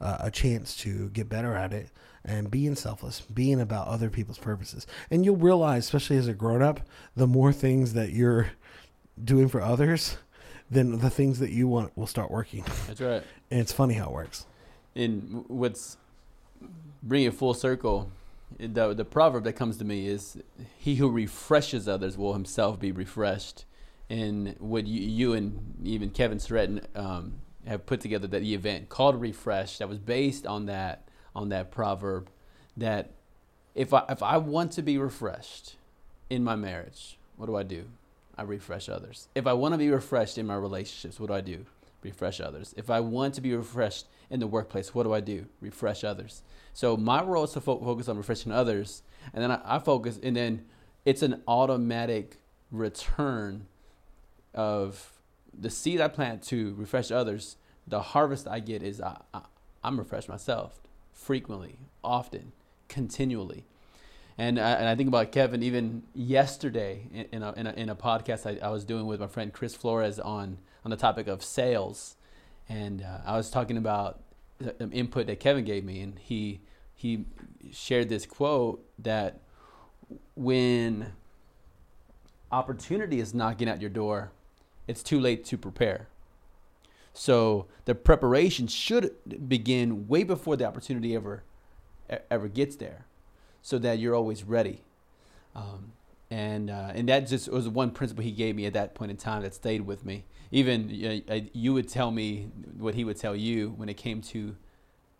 uh, 0.00 0.18
a 0.20 0.30
chance 0.30 0.76
to 0.78 1.08
get 1.10 1.28
better 1.28 1.54
at 1.54 1.72
it, 1.72 1.90
and 2.24 2.50
being 2.50 2.74
selfless, 2.74 3.20
being 3.20 3.60
about 3.60 3.88
other 3.88 4.10
people's 4.10 4.38
purposes. 4.38 4.86
And 5.10 5.24
you'll 5.24 5.36
realize, 5.36 5.84
especially 5.84 6.16
as 6.16 6.28
a 6.28 6.34
grown 6.34 6.62
up, 6.62 6.80
the 7.16 7.26
more 7.26 7.52
things 7.52 7.94
that 7.94 8.12
you're 8.12 8.50
doing 9.22 9.48
for 9.48 9.60
others, 9.60 10.16
then 10.70 10.98
the 10.98 11.10
things 11.10 11.38
that 11.40 11.50
you 11.50 11.68
want 11.68 11.96
will 11.96 12.06
start 12.06 12.30
working. 12.30 12.64
That's 12.86 13.00
right. 13.00 13.22
And 13.50 13.60
it's 13.60 13.72
funny 13.72 13.92
how 13.92 14.06
it 14.06 14.12
works. 14.12 14.46
And 14.96 15.44
what's 15.46 15.98
bringing 17.02 17.28
it 17.28 17.34
full 17.34 17.52
circle, 17.52 18.10
the 18.58 18.94
the 18.94 19.04
proverb 19.04 19.44
that 19.44 19.52
comes 19.52 19.76
to 19.76 19.84
me 19.84 20.06
is, 20.06 20.38
"He 20.78 20.94
who 20.94 21.10
refreshes 21.10 21.86
others 21.86 22.16
will 22.16 22.32
himself 22.32 22.80
be 22.80 22.92
refreshed." 22.92 23.66
And 24.10 24.56
what 24.58 24.86
you, 24.86 25.00
you 25.00 25.32
and 25.32 25.76
even 25.84 26.10
Kevin 26.10 26.38
Surrett 26.38 26.84
um, 26.96 27.34
have 27.66 27.86
put 27.86 28.00
together 28.00 28.26
that 28.26 28.40
the 28.40 28.54
event 28.54 28.88
called 28.88 29.20
Refresh 29.20 29.78
that 29.78 29.88
was 29.88 29.98
based 29.98 30.46
on 30.46 30.66
that 30.66 31.08
on 31.34 31.48
that 31.48 31.70
proverb 31.70 32.28
that 32.76 33.10
if 33.74 33.94
I 33.94 34.04
if 34.08 34.22
I 34.22 34.36
want 34.36 34.72
to 34.72 34.82
be 34.82 34.98
refreshed 34.98 35.76
in 36.28 36.44
my 36.44 36.56
marriage, 36.56 37.18
what 37.36 37.46
do 37.46 37.56
I 37.56 37.62
do? 37.62 37.84
I 38.36 38.42
refresh 38.42 38.88
others. 38.88 39.28
If 39.34 39.46
I 39.46 39.52
want 39.52 39.72
to 39.72 39.78
be 39.78 39.90
refreshed 39.90 40.38
in 40.38 40.46
my 40.46 40.56
relationships, 40.56 41.20
what 41.20 41.28
do 41.28 41.34
I 41.34 41.40
do? 41.40 41.66
Refresh 42.02 42.40
others. 42.40 42.74
If 42.76 42.90
I 42.90 43.00
want 43.00 43.34
to 43.34 43.40
be 43.40 43.54
refreshed 43.54 44.06
in 44.30 44.40
the 44.40 44.46
workplace, 44.46 44.94
what 44.94 45.04
do 45.04 45.12
I 45.12 45.20
do? 45.20 45.46
Refresh 45.60 46.02
others. 46.02 46.42
So 46.72 46.96
my 46.96 47.22
role 47.22 47.44
is 47.44 47.52
to 47.52 47.60
fo- 47.60 47.78
focus 47.78 48.08
on 48.08 48.16
refreshing 48.16 48.50
others, 48.50 49.02
and 49.32 49.42
then 49.42 49.50
I, 49.50 49.76
I 49.76 49.78
focus, 49.78 50.18
and 50.22 50.34
then 50.34 50.64
it's 51.04 51.22
an 51.22 51.42
automatic 51.46 52.38
return 52.70 53.66
of 54.54 55.12
the 55.58 55.70
seed 55.70 56.00
I 56.00 56.08
plant 56.08 56.42
to 56.44 56.74
refresh 56.74 57.10
others. 57.10 57.56
The 57.86 58.00
harvest 58.00 58.46
I 58.48 58.60
get 58.60 58.82
is 58.82 59.00
I, 59.00 59.18
I, 59.34 59.42
I'm 59.82 59.98
refreshed 59.98 60.28
myself 60.28 60.80
frequently, 61.12 61.78
often, 62.02 62.52
continually. 62.88 63.64
And 64.38 64.58
I, 64.58 64.72
and 64.72 64.88
I 64.88 64.96
think 64.96 65.08
about 65.08 65.30
Kevin 65.30 65.62
even 65.62 66.02
yesterday 66.14 67.06
in, 67.12 67.26
in, 67.32 67.42
a, 67.42 67.52
in, 67.52 67.66
a, 67.66 67.72
in 67.72 67.88
a 67.88 67.96
podcast 67.96 68.46
I, 68.46 68.64
I, 68.64 68.70
was 68.70 68.84
doing 68.84 69.06
with 69.06 69.20
my 69.20 69.26
friend 69.26 69.52
Chris 69.52 69.74
Flores 69.74 70.18
on, 70.18 70.58
on 70.84 70.90
the 70.90 70.96
topic 70.96 71.26
of 71.26 71.44
sales. 71.44 72.16
And 72.68 73.02
uh, 73.02 73.18
I 73.26 73.36
was 73.36 73.50
talking 73.50 73.76
about 73.76 74.20
the 74.58 74.88
input 74.90 75.26
that 75.26 75.40
Kevin 75.40 75.64
gave 75.64 75.84
me, 75.84 76.00
and 76.00 76.18
he, 76.18 76.60
he 76.94 77.26
shared 77.72 78.08
this 78.08 78.26
quote 78.26 78.84
that 79.00 79.40
when 80.34 81.12
opportunity 82.50 83.20
is 83.20 83.34
knocking 83.34 83.68
at 83.68 83.80
your 83.80 83.90
door, 83.90 84.32
it's 84.86 85.02
too 85.02 85.20
late 85.20 85.44
to 85.46 85.58
prepare. 85.58 86.08
So 87.14 87.66
the 87.84 87.94
preparation 87.94 88.66
should 88.66 89.14
begin 89.48 90.08
way 90.08 90.24
before 90.24 90.56
the 90.56 90.64
opportunity 90.64 91.14
ever 91.14 91.42
ever 92.30 92.48
gets 92.48 92.76
there, 92.76 93.06
so 93.62 93.78
that 93.78 93.98
you're 93.98 94.14
always 94.14 94.44
ready. 94.44 94.82
Um, 95.54 95.92
and 96.30 96.70
uh, 96.70 96.92
and 96.94 97.08
that 97.08 97.26
just 97.26 97.50
was 97.50 97.68
one 97.68 97.90
principle 97.90 98.24
he 98.24 98.32
gave 98.32 98.56
me 98.56 98.64
at 98.66 98.72
that 98.72 98.94
point 98.94 99.10
in 99.10 99.16
time 99.16 99.42
that 99.42 99.54
stayed 99.54 99.82
with 99.82 100.04
me. 100.04 100.24
Even 100.50 101.22
uh, 101.28 101.40
you 101.52 101.74
would 101.74 101.88
tell 101.88 102.10
me 102.10 102.48
what 102.78 102.94
he 102.94 103.04
would 103.04 103.18
tell 103.18 103.36
you 103.36 103.70
when 103.76 103.88
it 103.88 103.96
came 103.96 104.20
to 104.22 104.56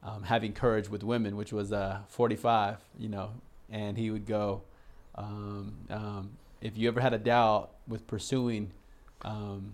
um, 0.02 0.22
having 0.22 0.52
courage 0.52 0.88
with 0.88 1.02
women, 1.02 1.36
which 1.36 1.52
was 1.52 1.72
uh, 1.72 2.00
45, 2.08 2.78
you 2.98 3.08
know, 3.08 3.30
and 3.70 3.96
he 3.96 4.10
would 4.10 4.26
go, 4.26 4.62
um, 5.14 5.74
um, 5.90 6.30
if 6.60 6.76
you 6.76 6.88
ever 6.88 7.00
had 7.00 7.12
a 7.14 7.18
doubt 7.18 7.70
with 7.86 8.06
pursuing, 8.06 8.72
um, 9.22 9.72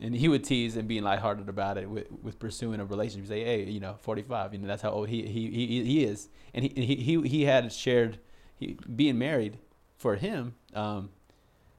and 0.00 0.14
he 0.14 0.28
would 0.28 0.44
tease 0.44 0.76
and 0.76 0.88
being 0.88 1.04
lighthearted 1.04 1.48
about 1.48 1.78
it 1.78 1.88
with, 1.88 2.06
with 2.22 2.38
pursuing 2.38 2.80
a 2.80 2.84
relationship. 2.84 3.28
Say, 3.28 3.44
hey, 3.44 3.64
you 3.64 3.80
know, 3.80 3.94
45, 4.00 4.52
you 4.52 4.58
know, 4.58 4.66
that's 4.66 4.82
how 4.82 4.90
old 4.90 5.08
he 5.08 5.22
he 5.22 5.50
he, 5.50 5.84
he 5.84 6.04
is, 6.04 6.28
and 6.52 6.64
he 6.64 6.72
he 6.74 6.96
he, 6.96 7.28
he 7.28 7.44
had 7.44 7.72
shared 7.72 8.18
he, 8.58 8.76
being 8.94 9.18
married 9.18 9.58
for 9.96 10.16
him. 10.16 10.54
Um, 10.74 11.10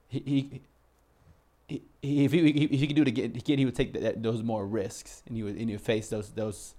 he, 0.08 0.20
he 0.20 0.62
he, 1.68 2.24
if 2.24 2.32
he 2.32 2.48
if 2.48 2.80
he 2.80 2.86
could 2.86 2.96
do 2.96 3.02
it 3.02 3.08
again, 3.08 3.32
again 3.36 3.58
he 3.58 3.64
would 3.64 3.74
take 3.74 3.92
that, 3.94 4.22
those 4.22 4.42
more 4.42 4.66
risks, 4.66 5.22
and 5.26 5.36
he 5.36 5.42
would 5.42 5.56
and 5.56 5.68
he 5.68 5.76
would 5.76 5.84
face 5.84 6.08
those 6.08 6.30
those 6.30 6.74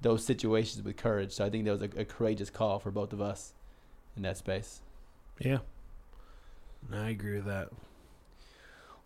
those 0.00 0.24
situations 0.24 0.82
with 0.82 0.96
courage. 0.96 1.32
So 1.32 1.44
I 1.44 1.50
think 1.50 1.64
that 1.66 1.72
was 1.72 1.82
a, 1.82 2.00
a 2.00 2.04
courageous 2.04 2.50
call 2.50 2.78
for 2.78 2.90
both 2.90 3.12
of 3.12 3.20
us 3.20 3.52
in 4.16 4.22
that 4.22 4.36
space. 4.36 4.80
Yeah, 5.38 5.58
I 6.92 7.10
agree 7.10 7.36
with 7.36 7.46
that. 7.46 7.68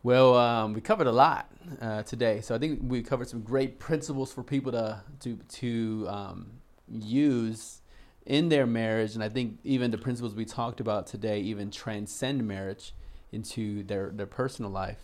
Well, 0.04 0.34
um, 0.34 0.72
we 0.72 0.80
covered 0.80 1.06
a 1.06 1.12
lot 1.12 1.48
uh, 1.80 2.02
today, 2.02 2.40
so 2.40 2.56
I 2.56 2.58
think 2.58 2.80
we 2.82 3.02
covered 3.02 3.28
some 3.28 3.40
great 3.42 3.78
principles 3.78 4.32
for 4.32 4.42
people 4.42 4.72
to 4.72 5.00
to 5.20 5.36
to 5.36 6.06
um, 6.08 6.46
use 6.90 7.82
in 8.26 8.48
their 8.48 8.66
marriage, 8.66 9.14
and 9.14 9.22
I 9.22 9.28
think 9.28 9.58
even 9.62 9.92
the 9.92 9.98
principles 9.98 10.34
we 10.34 10.44
talked 10.44 10.80
about 10.80 11.06
today 11.06 11.38
even 11.40 11.70
transcend 11.70 12.46
marriage 12.48 12.94
into 13.30 13.84
their 13.84 14.10
their 14.10 14.26
personal 14.26 14.72
life. 14.72 14.98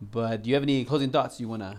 But 0.00 0.42
do 0.42 0.50
you 0.50 0.56
have 0.56 0.64
any 0.64 0.84
closing 0.84 1.10
thoughts 1.10 1.38
you 1.38 1.48
want 1.48 1.62
to 1.62 1.78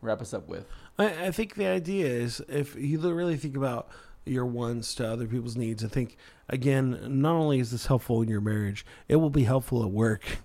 wrap 0.00 0.22
us 0.22 0.32
up 0.32 0.48
with? 0.48 0.64
I, 0.98 1.26
I 1.26 1.30
think 1.30 1.56
the 1.56 1.66
idea 1.66 2.06
is 2.06 2.40
if 2.48 2.74
you 2.74 2.98
really 3.00 3.36
think 3.36 3.54
about 3.54 3.88
your 4.24 4.46
wants 4.46 4.94
to 4.96 5.08
other 5.08 5.26
people's 5.26 5.56
needs, 5.56 5.84
I 5.84 5.88
think 5.88 6.16
again, 6.48 6.98
not 7.08 7.34
only 7.34 7.58
is 7.58 7.70
this 7.70 7.86
helpful 7.86 8.22
in 8.22 8.28
your 8.28 8.40
marriage, 8.40 8.84
it 9.08 9.16
will 9.16 9.30
be 9.30 9.44
helpful 9.44 9.82
at 9.82 9.90
work. 9.90 10.22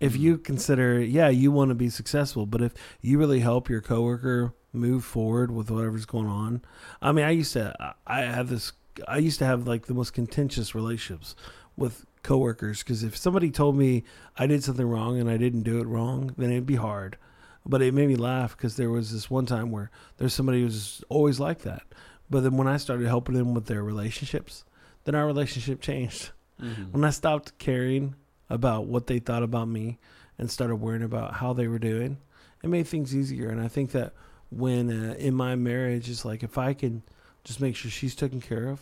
If 0.00 0.16
you 0.16 0.34
mm-hmm. 0.34 0.42
consider, 0.42 1.00
yeah, 1.00 1.28
you 1.28 1.52
want 1.52 1.68
to 1.70 1.74
be 1.76 1.88
successful, 1.88 2.44
but 2.44 2.60
if 2.60 2.74
you 3.00 3.18
really 3.18 3.40
help 3.40 3.70
your 3.70 3.80
coworker 3.80 4.52
move 4.72 5.04
forward 5.04 5.52
with 5.52 5.70
whatever's 5.70 6.04
going 6.04 6.26
on, 6.26 6.62
I 7.00 7.12
mean, 7.12 7.24
I 7.24 7.30
used 7.30 7.52
to, 7.52 7.94
I 8.06 8.22
have 8.22 8.48
this, 8.48 8.72
I 9.06 9.18
used 9.18 9.38
to 9.38 9.46
have 9.46 9.66
like 9.66 9.86
the 9.86 9.94
most 9.94 10.12
contentious 10.12 10.74
relationships 10.74 11.36
with 11.76 12.04
coworkers 12.22 12.82
because 12.82 13.02
if 13.02 13.16
somebody 13.16 13.50
told 13.50 13.76
me 13.76 14.04
I 14.36 14.46
did 14.46 14.64
something 14.64 14.86
wrong 14.86 15.18
and 15.18 15.30
I 15.30 15.36
didn't 15.36 15.62
do 15.62 15.80
it 15.80 15.86
wrong, 15.86 16.34
then 16.36 16.50
it'd 16.50 16.66
be 16.66 16.76
hard. 16.76 17.16
But 17.64 17.80
it 17.80 17.94
made 17.94 18.08
me 18.08 18.16
laugh 18.16 18.56
because 18.56 18.76
there 18.76 18.90
was 18.90 19.12
this 19.12 19.30
one 19.30 19.46
time 19.46 19.70
where 19.70 19.90
there's 20.16 20.34
somebody 20.34 20.62
who's 20.62 21.02
always 21.08 21.38
like 21.38 21.60
that. 21.62 21.82
But 22.32 22.44
then 22.44 22.56
when 22.56 22.66
I 22.66 22.78
started 22.78 23.06
helping 23.06 23.34
them 23.34 23.52
with 23.52 23.66
their 23.66 23.82
relationships, 23.82 24.64
then 25.04 25.14
our 25.14 25.26
relationship 25.26 25.82
changed. 25.82 26.30
Mm-hmm. 26.58 26.84
When 26.84 27.04
I 27.04 27.10
stopped 27.10 27.58
caring 27.58 28.14
about 28.48 28.86
what 28.86 29.06
they 29.06 29.18
thought 29.18 29.42
about 29.42 29.68
me 29.68 29.98
and 30.38 30.50
started 30.50 30.76
worrying 30.76 31.02
about 31.02 31.34
how 31.34 31.52
they 31.52 31.68
were 31.68 31.78
doing, 31.78 32.16
it 32.62 32.70
made 32.70 32.86
things 32.86 33.14
easier. 33.14 33.50
And 33.50 33.60
I 33.60 33.68
think 33.68 33.90
that 33.90 34.14
when 34.48 34.88
uh, 34.88 35.12
in 35.18 35.34
my 35.34 35.56
marriage, 35.56 36.08
it's 36.08 36.24
like 36.24 36.42
if 36.42 36.56
I 36.56 36.72
can 36.72 37.02
just 37.44 37.60
make 37.60 37.76
sure 37.76 37.90
she's 37.90 38.14
taken 38.14 38.40
care 38.40 38.70
of, 38.70 38.80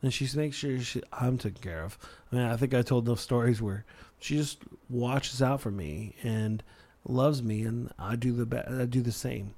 then 0.00 0.12
she's 0.12 0.36
make 0.36 0.54
sure 0.54 0.78
she, 0.78 1.02
I'm 1.12 1.36
taken 1.36 1.62
care 1.62 1.82
of. 1.82 1.98
I 2.30 2.36
mean, 2.36 2.44
I 2.44 2.56
think 2.56 2.74
I 2.74 2.82
told 2.82 3.06
those 3.06 3.20
stories 3.20 3.60
where 3.60 3.84
she 4.20 4.36
just 4.36 4.58
watches 4.88 5.42
out 5.42 5.60
for 5.60 5.72
me 5.72 6.14
and 6.22 6.62
loves 7.04 7.42
me, 7.42 7.62
and 7.62 7.92
I 7.98 8.14
do 8.14 8.32
the 8.32 8.46
be- 8.46 8.58
I 8.58 8.84
do 8.84 9.02
the 9.02 9.10
same 9.10 9.54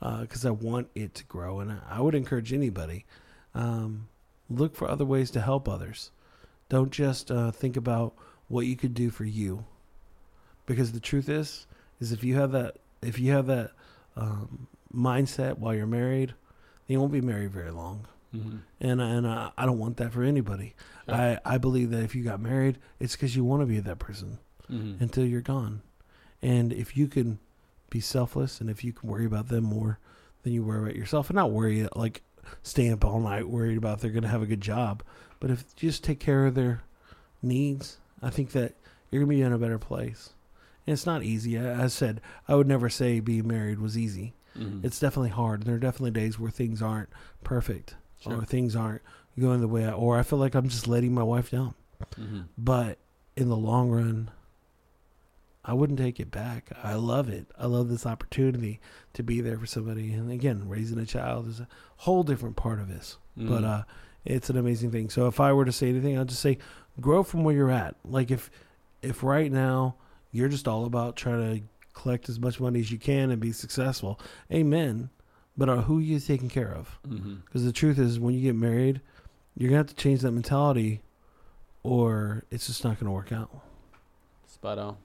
because 0.00 0.44
I 0.46 0.50
want 0.50 0.88
it 0.94 1.14
to 1.16 1.24
grow. 1.24 1.60
And 1.60 1.80
I, 1.88 2.00
would 2.00 2.14
encourage 2.14 2.52
anybody 2.52 3.04
um, 3.54 4.08
look 4.48 4.74
for 4.74 4.88
other 4.88 5.04
ways 5.04 5.30
to 5.32 5.40
help 5.40 5.68
others. 5.68 6.10
Don't 6.68 6.90
just 6.90 7.30
uh, 7.30 7.50
think 7.50 7.76
about 7.76 8.14
what 8.48 8.66
you 8.66 8.76
could 8.76 8.94
do 8.94 9.10
for 9.10 9.24
you, 9.24 9.64
because 10.66 10.92
the 10.92 11.00
truth 11.00 11.28
is, 11.28 11.66
is 12.00 12.12
if 12.12 12.24
you 12.24 12.36
have 12.36 12.52
that 12.52 12.76
if 13.02 13.18
you 13.18 13.32
have 13.32 13.46
that 13.46 13.72
um, 14.16 14.66
mindset 14.94 15.58
while 15.58 15.74
you're 15.74 15.86
married, 15.86 16.28
then 16.28 16.94
you 16.94 17.00
won't 17.00 17.12
be 17.12 17.20
married 17.20 17.50
very 17.52 17.70
long. 17.70 18.06
Mm-hmm. 18.34 18.56
And 18.80 19.00
and 19.00 19.26
I, 19.26 19.50
I 19.58 19.66
don't 19.66 19.78
want 19.78 19.96
that 19.98 20.12
for 20.12 20.22
anybody. 20.22 20.74
Sure. 21.06 21.14
I 21.14 21.38
I 21.44 21.58
believe 21.58 21.90
that 21.90 22.02
if 22.04 22.14
you 22.14 22.22
got 22.22 22.40
married, 22.40 22.78
it's 22.98 23.16
because 23.16 23.34
you 23.34 23.44
want 23.44 23.62
to 23.62 23.66
be 23.66 23.80
that 23.80 23.98
person 23.98 24.38
Mm-hmm. 24.70 25.02
until 25.02 25.24
you're 25.24 25.40
gone. 25.40 25.82
And 26.40 26.72
if 26.72 26.96
you 26.96 27.08
can 27.08 27.40
be 27.90 28.00
selfless 28.00 28.60
and 28.60 28.70
if 28.70 28.82
you 28.84 28.92
can 28.92 29.08
worry 29.08 29.26
about 29.26 29.48
them 29.48 29.64
more 29.64 29.98
than 30.42 30.52
you 30.52 30.62
worry 30.64 30.82
about 30.82 30.96
yourself, 30.96 31.28
and 31.28 31.36
not 31.36 31.50
worry 31.50 31.86
like 31.94 32.22
staying 32.62 32.92
up 32.92 33.04
all 33.04 33.20
night 33.20 33.48
worried 33.48 33.76
about 33.76 33.96
if 33.96 34.00
they're 34.00 34.10
going 34.10 34.22
to 34.22 34.28
have 34.28 34.42
a 34.42 34.46
good 34.46 34.60
job, 34.60 35.02
but 35.38 35.50
if 35.50 35.64
you 35.78 35.88
just 35.90 36.02
take 36.02 36.18
care 36.20 36.46
of 36.46 36.54
their 36.54 36.82
needs, 37.42 37.98
I 38.22 38.30
think 38.30 38.52
that 38.52 38.74
you're 39.10 39.20
going 39.22 39.30
to 39.30 39.36
be 39.36 39.42
in 39.42 39.52
a 39.52 39.58
better 39.58 39.78
place. 39.78 40.30
And 40.86 40.94
it's 40.94 41.06
not 41.06 41.22
easy. 41.22 41.58
I, 41.58 41.84
I 41.84 41.86
said 41.88 42.20
I 42.48 42.54
would 42.54 42.66
never 42.66 42.88
say 42.88 43.20
being 43.20 43.46
married 43.46 43.78
was 43.80 43.98
easy. 43.98 44.34
Mm-hmm. 44.58 44.84
It's 44.86 44.98
definitely 44.98 45.30
hard. 45.30 45.62
There 45.64 45.76
are 45.76 45.78
definitely 45.78 46.10
days 46.12 46.38
where 46.38 46.50
things 46.50 46.82
aren't 46.82 47.10
perfect 47.44 47.94
Sure. 48.20 48.34
or 48.36 48.44
things 48.44 48.76
aren't 48.76 49.00
going 49.38 49.60
the 49.60 49.68
way 49.68 49.86
I, 49.86 49.92
or 49.92 50.18
I 50.18 50.22
feel 50.22 50.38
like 50.38 50.54
I'm 50.54 50.68
just 50.68 50.86
letting 50.88 51.14
my 51.14 51.22
wife 51.22 51.50
down. 51.50 51.74
mm-hmm. 52.18 52.40
But 52.58 52.98
in 53.36 53.48
the 53.48 53.56
long 53.56 53.88
run, 53.90 54.30
I 55.64 55.74
wouldn't 55.74 55.98
take 55.98 56.18
it 56.18 56.30
back. 56.30 56.70
I 56.82 56.94
love 56.94 57.28
it. 57.28 57.46
I 57.58 57.66
love 57.66 57.88
this 57.88 58.06
opportunity 58.06 58.80
to 59.12 59.22
be 59.22 59.40
there 59.40 59.58
for 59.58 59.66
somebody. 59.66 60.12
And 60.12 60.30
again, 60.30 60.68
raising 60.68 60.98
a 60.98 61.04
child 61.06 61.48
is 61.48 61.60
a 61.60 61.68
whole 61.98 62.22
different 62.22 62.56
part 62.56 62.80
of 62.80 62.88
this. 62.88 63.18
But 63.36 63.64
uh, 63.64 63.82
it's 64.24 64.50
an 64.50 64.56
amazing 64.56 64.90
thing. 64.90 65.10
So 65.10 65.26
if 65.26 65.40
I 65.40 65.52
were 65.52 65.64
to 65.64 65.72
say 65.72 65.88
anything, 65.88 66.18
I'd 66.18 66.28
just 66.28 66.40
say 66.42 66.58
grow 67.00 67.22
from 67.22 67.44
where 67.44 67.54
you're 67.54 67.70
at. 67.70 67.94
Like 68.04 68.30
if 68.30 68.50
if 69.02 69.22
right 69.22 69.50
now 69.50 69.94
you're 70.32 70.48
just 70.48 70.68
all 70.68 70.84
about 70.84 71.16
trying 71.16 71.58
to 71.58 71.62
collect 71.94 72.28
as 72.28 72.38
much 72.38 72.60
money 72.60 72.80
as 72.80 72.90
you 72.90 72.98
can 72.98 73.30
and 73.30 73.40
be 73.40 73.52
successful, 73.52 74.20
amen. 74.52 75.10
But 75.56 75.68
uh, 75.68 75.82
who 75.82 75.98
are 75.98 76.02
you 76.02 76.20
taking 76.20 76.48
care 76.48 76.72
of? 76.72 76.98
mm-hmm. 77.06 77.36
Because 77.44 77.64
the 77.64 77.72
truth 77.72 77.98
is, 77.98 78.18
when 78.20 78.34
you 78.34 78.40
get 78.40 78.54
married, 78.54 79.00
you're 79.56 79.68
gonna 79.68 79.78
have 79.78 79.86
to 79.88 79.94
change 79.94 80.20
that 80.20 80.32
mentality, 80.32 81.02
or 81.82 82.44
it's 82.50 82.66
just 82.66 82.84
not 82.84 82.98
gonna 82.98 83.12
work 83.12 83.32
out. 83.32 83.50
Spot 84.46 84.78
on. 84.78 84.96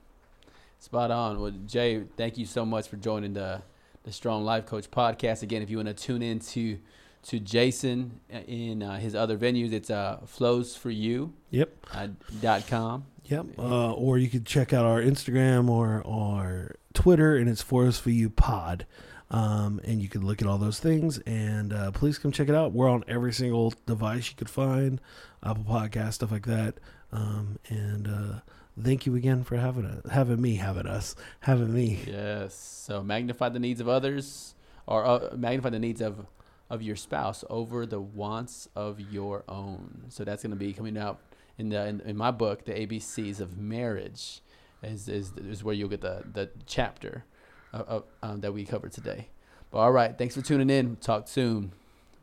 Spot 0.86 1.10
on. 1.10 1.40
Well, 1.42 1.52
Jay, 1.66 2.04
thank 2.16 2.38
you 2.38 2.46
so 2.46 2.64
much 2.64 2.88
for 2.88 2.96
joining 2.98 3.34
the 3.34 3.64
the 4.04 4.12
Strong 4.12 4.46
Life 4.46 4.68
Coach 4.68 4.92
podcast. 4.92 5.42
Again, 5.42 5.64
if 5.64 5.70
you 5.72 5.78
want 5.78 5.88
to 5.88 5.96
tune 5.96 6.22
in 6.22 6.38
to 6.40 6.78
to 7.24 7.40
Jason 7.40 8.20
in 8.30 8.84
uh, 8.84 9.00
his 9.00 9.16
other 9.16 9.36
venues, 9.36 9.74
it's 9.74 9.90
uh, 9.90 10.20
flows 10.28 10.76
for 10.76 10.92
you 10.92 11.34
Yep. 11.50 11.88
uh, 11.92 12.08
dot 12.40 12.68
com. 12.68 13.06
Yep. 13.26 13.46
Uh, 13.58 13.94
or 13.94 14.20
you 14.20 14.30
could 14.30 14.46
check 14.46 14.74
out 14.74 14.86
our 14.86 15.02
Instagram 15.02 15.70
or 15.70 16.04
our 16.06 16.76
Twitter, 16.94 17.36
and 17.36 17.50
it's 17.50 17.64
For 17.64 17.88
Us 17.88 17.98
For 17.98 18.12
You 18.12 18.30
Pod. 18.30 18.86
Um, 19.32 19.82
and 19.86 20.04
you 20.04 20.08
can 20.08 20.24
look 20.24 20.44
at 20.44 20.48
all 20.48 20.60
those 20.60 20.80
things. 20.80 21.18
And 21.26 21.74
uh, 21.74 21.90
please 21.94 22.20
come 22.20 22.32
check 22.32 22.48
it 22.48 22.54
out. 22.54 22.74
We're 22.74 22.92
on 22.92 23.04
every 23.08 23.34
single 23.34 23.74
device 23.88 24.30
you 24.30 24.36
could 24.36 24.52
find, 24.52 25.02
Apple 25.44 25.64
Podcast, 25.64 26.14
stuff 26.14 26.32
like 26.32 26.46
that. 26.46 26.76
Um, 27.12 27.58
and 27.70 28.08
uh, 28.08 28.40
thank 28.82 29.06
you 29.06 29.16
again 29.16 29.44
for 29.44 29.58
having 29.58 29.86
us, 29.86 30.12
having 30.12 30.42
me, 30.42 30.56
having 30.56 30.88
us, 30.88 31.16
having 31.42 31.74
me. 31.74 32.02
Yes. 32.08 32.56
So 32.56 33.04
magnify 33.04 33.50
the 33.50 33.60
needs 33.60 33.82
of 33.82 33.88
others, 33.88 34.56
or 34.88 35.06
uh, 35.06 35.30
magnify 35.36 35.70
the 35.70 35.80
needs 35.80 36.02
of 36.02 36.26
of 36.70 36.82
your 36.82 36.96
spouse 36.96 37.44
over 37.50 37.86
the 37.86 38.02
wants 38.02 38.68
of 38.76 39.00
your 39.00 39.44
own. 39.48 40.06
So 40.10 40.24
that's 40.24 40.44
going 40.44 40.52
to 40.52 40.58
be 40.58 40.74
coming 40.74 40.98
out 40.98 41.20
in 41.58 41.70
the 41.70 41.86
in, 41.88 42.02
in 42.02 42.18
my 42.18 42.32
book, 42.32 42.66
the 42.66 42.74
ABCs 42.74 43.40
of 43.40 43.58
marriage, 43.58 44.42
is 44.84 45.08
is, 45.08 45.34
is 45.38 45.64
where 45.64 45.76
you'll 45.76 45.90
get 45.90 46.02
the 46.02 46.24
the 46.32 46.50
chapter 46.66 47.26
of, 47.74 47.88
of, 47.88 48.04
um, 48.24 48.42
that 48.42 48.54
we 48.54 48.66
covered 48.66 48.92
today. 48.92 49.30
But 49.72 49.80
all 49.80 49.92
right, 49.92 50.18
thanks 50.18 50.36
for 50.36 50.42
tuning 50.42 50.70
in. 50.70 50.96
Talk 50.98 51.28
soon. 51.28 51.72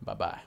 Bye 0.02 0.14
bye. 0.14 0.40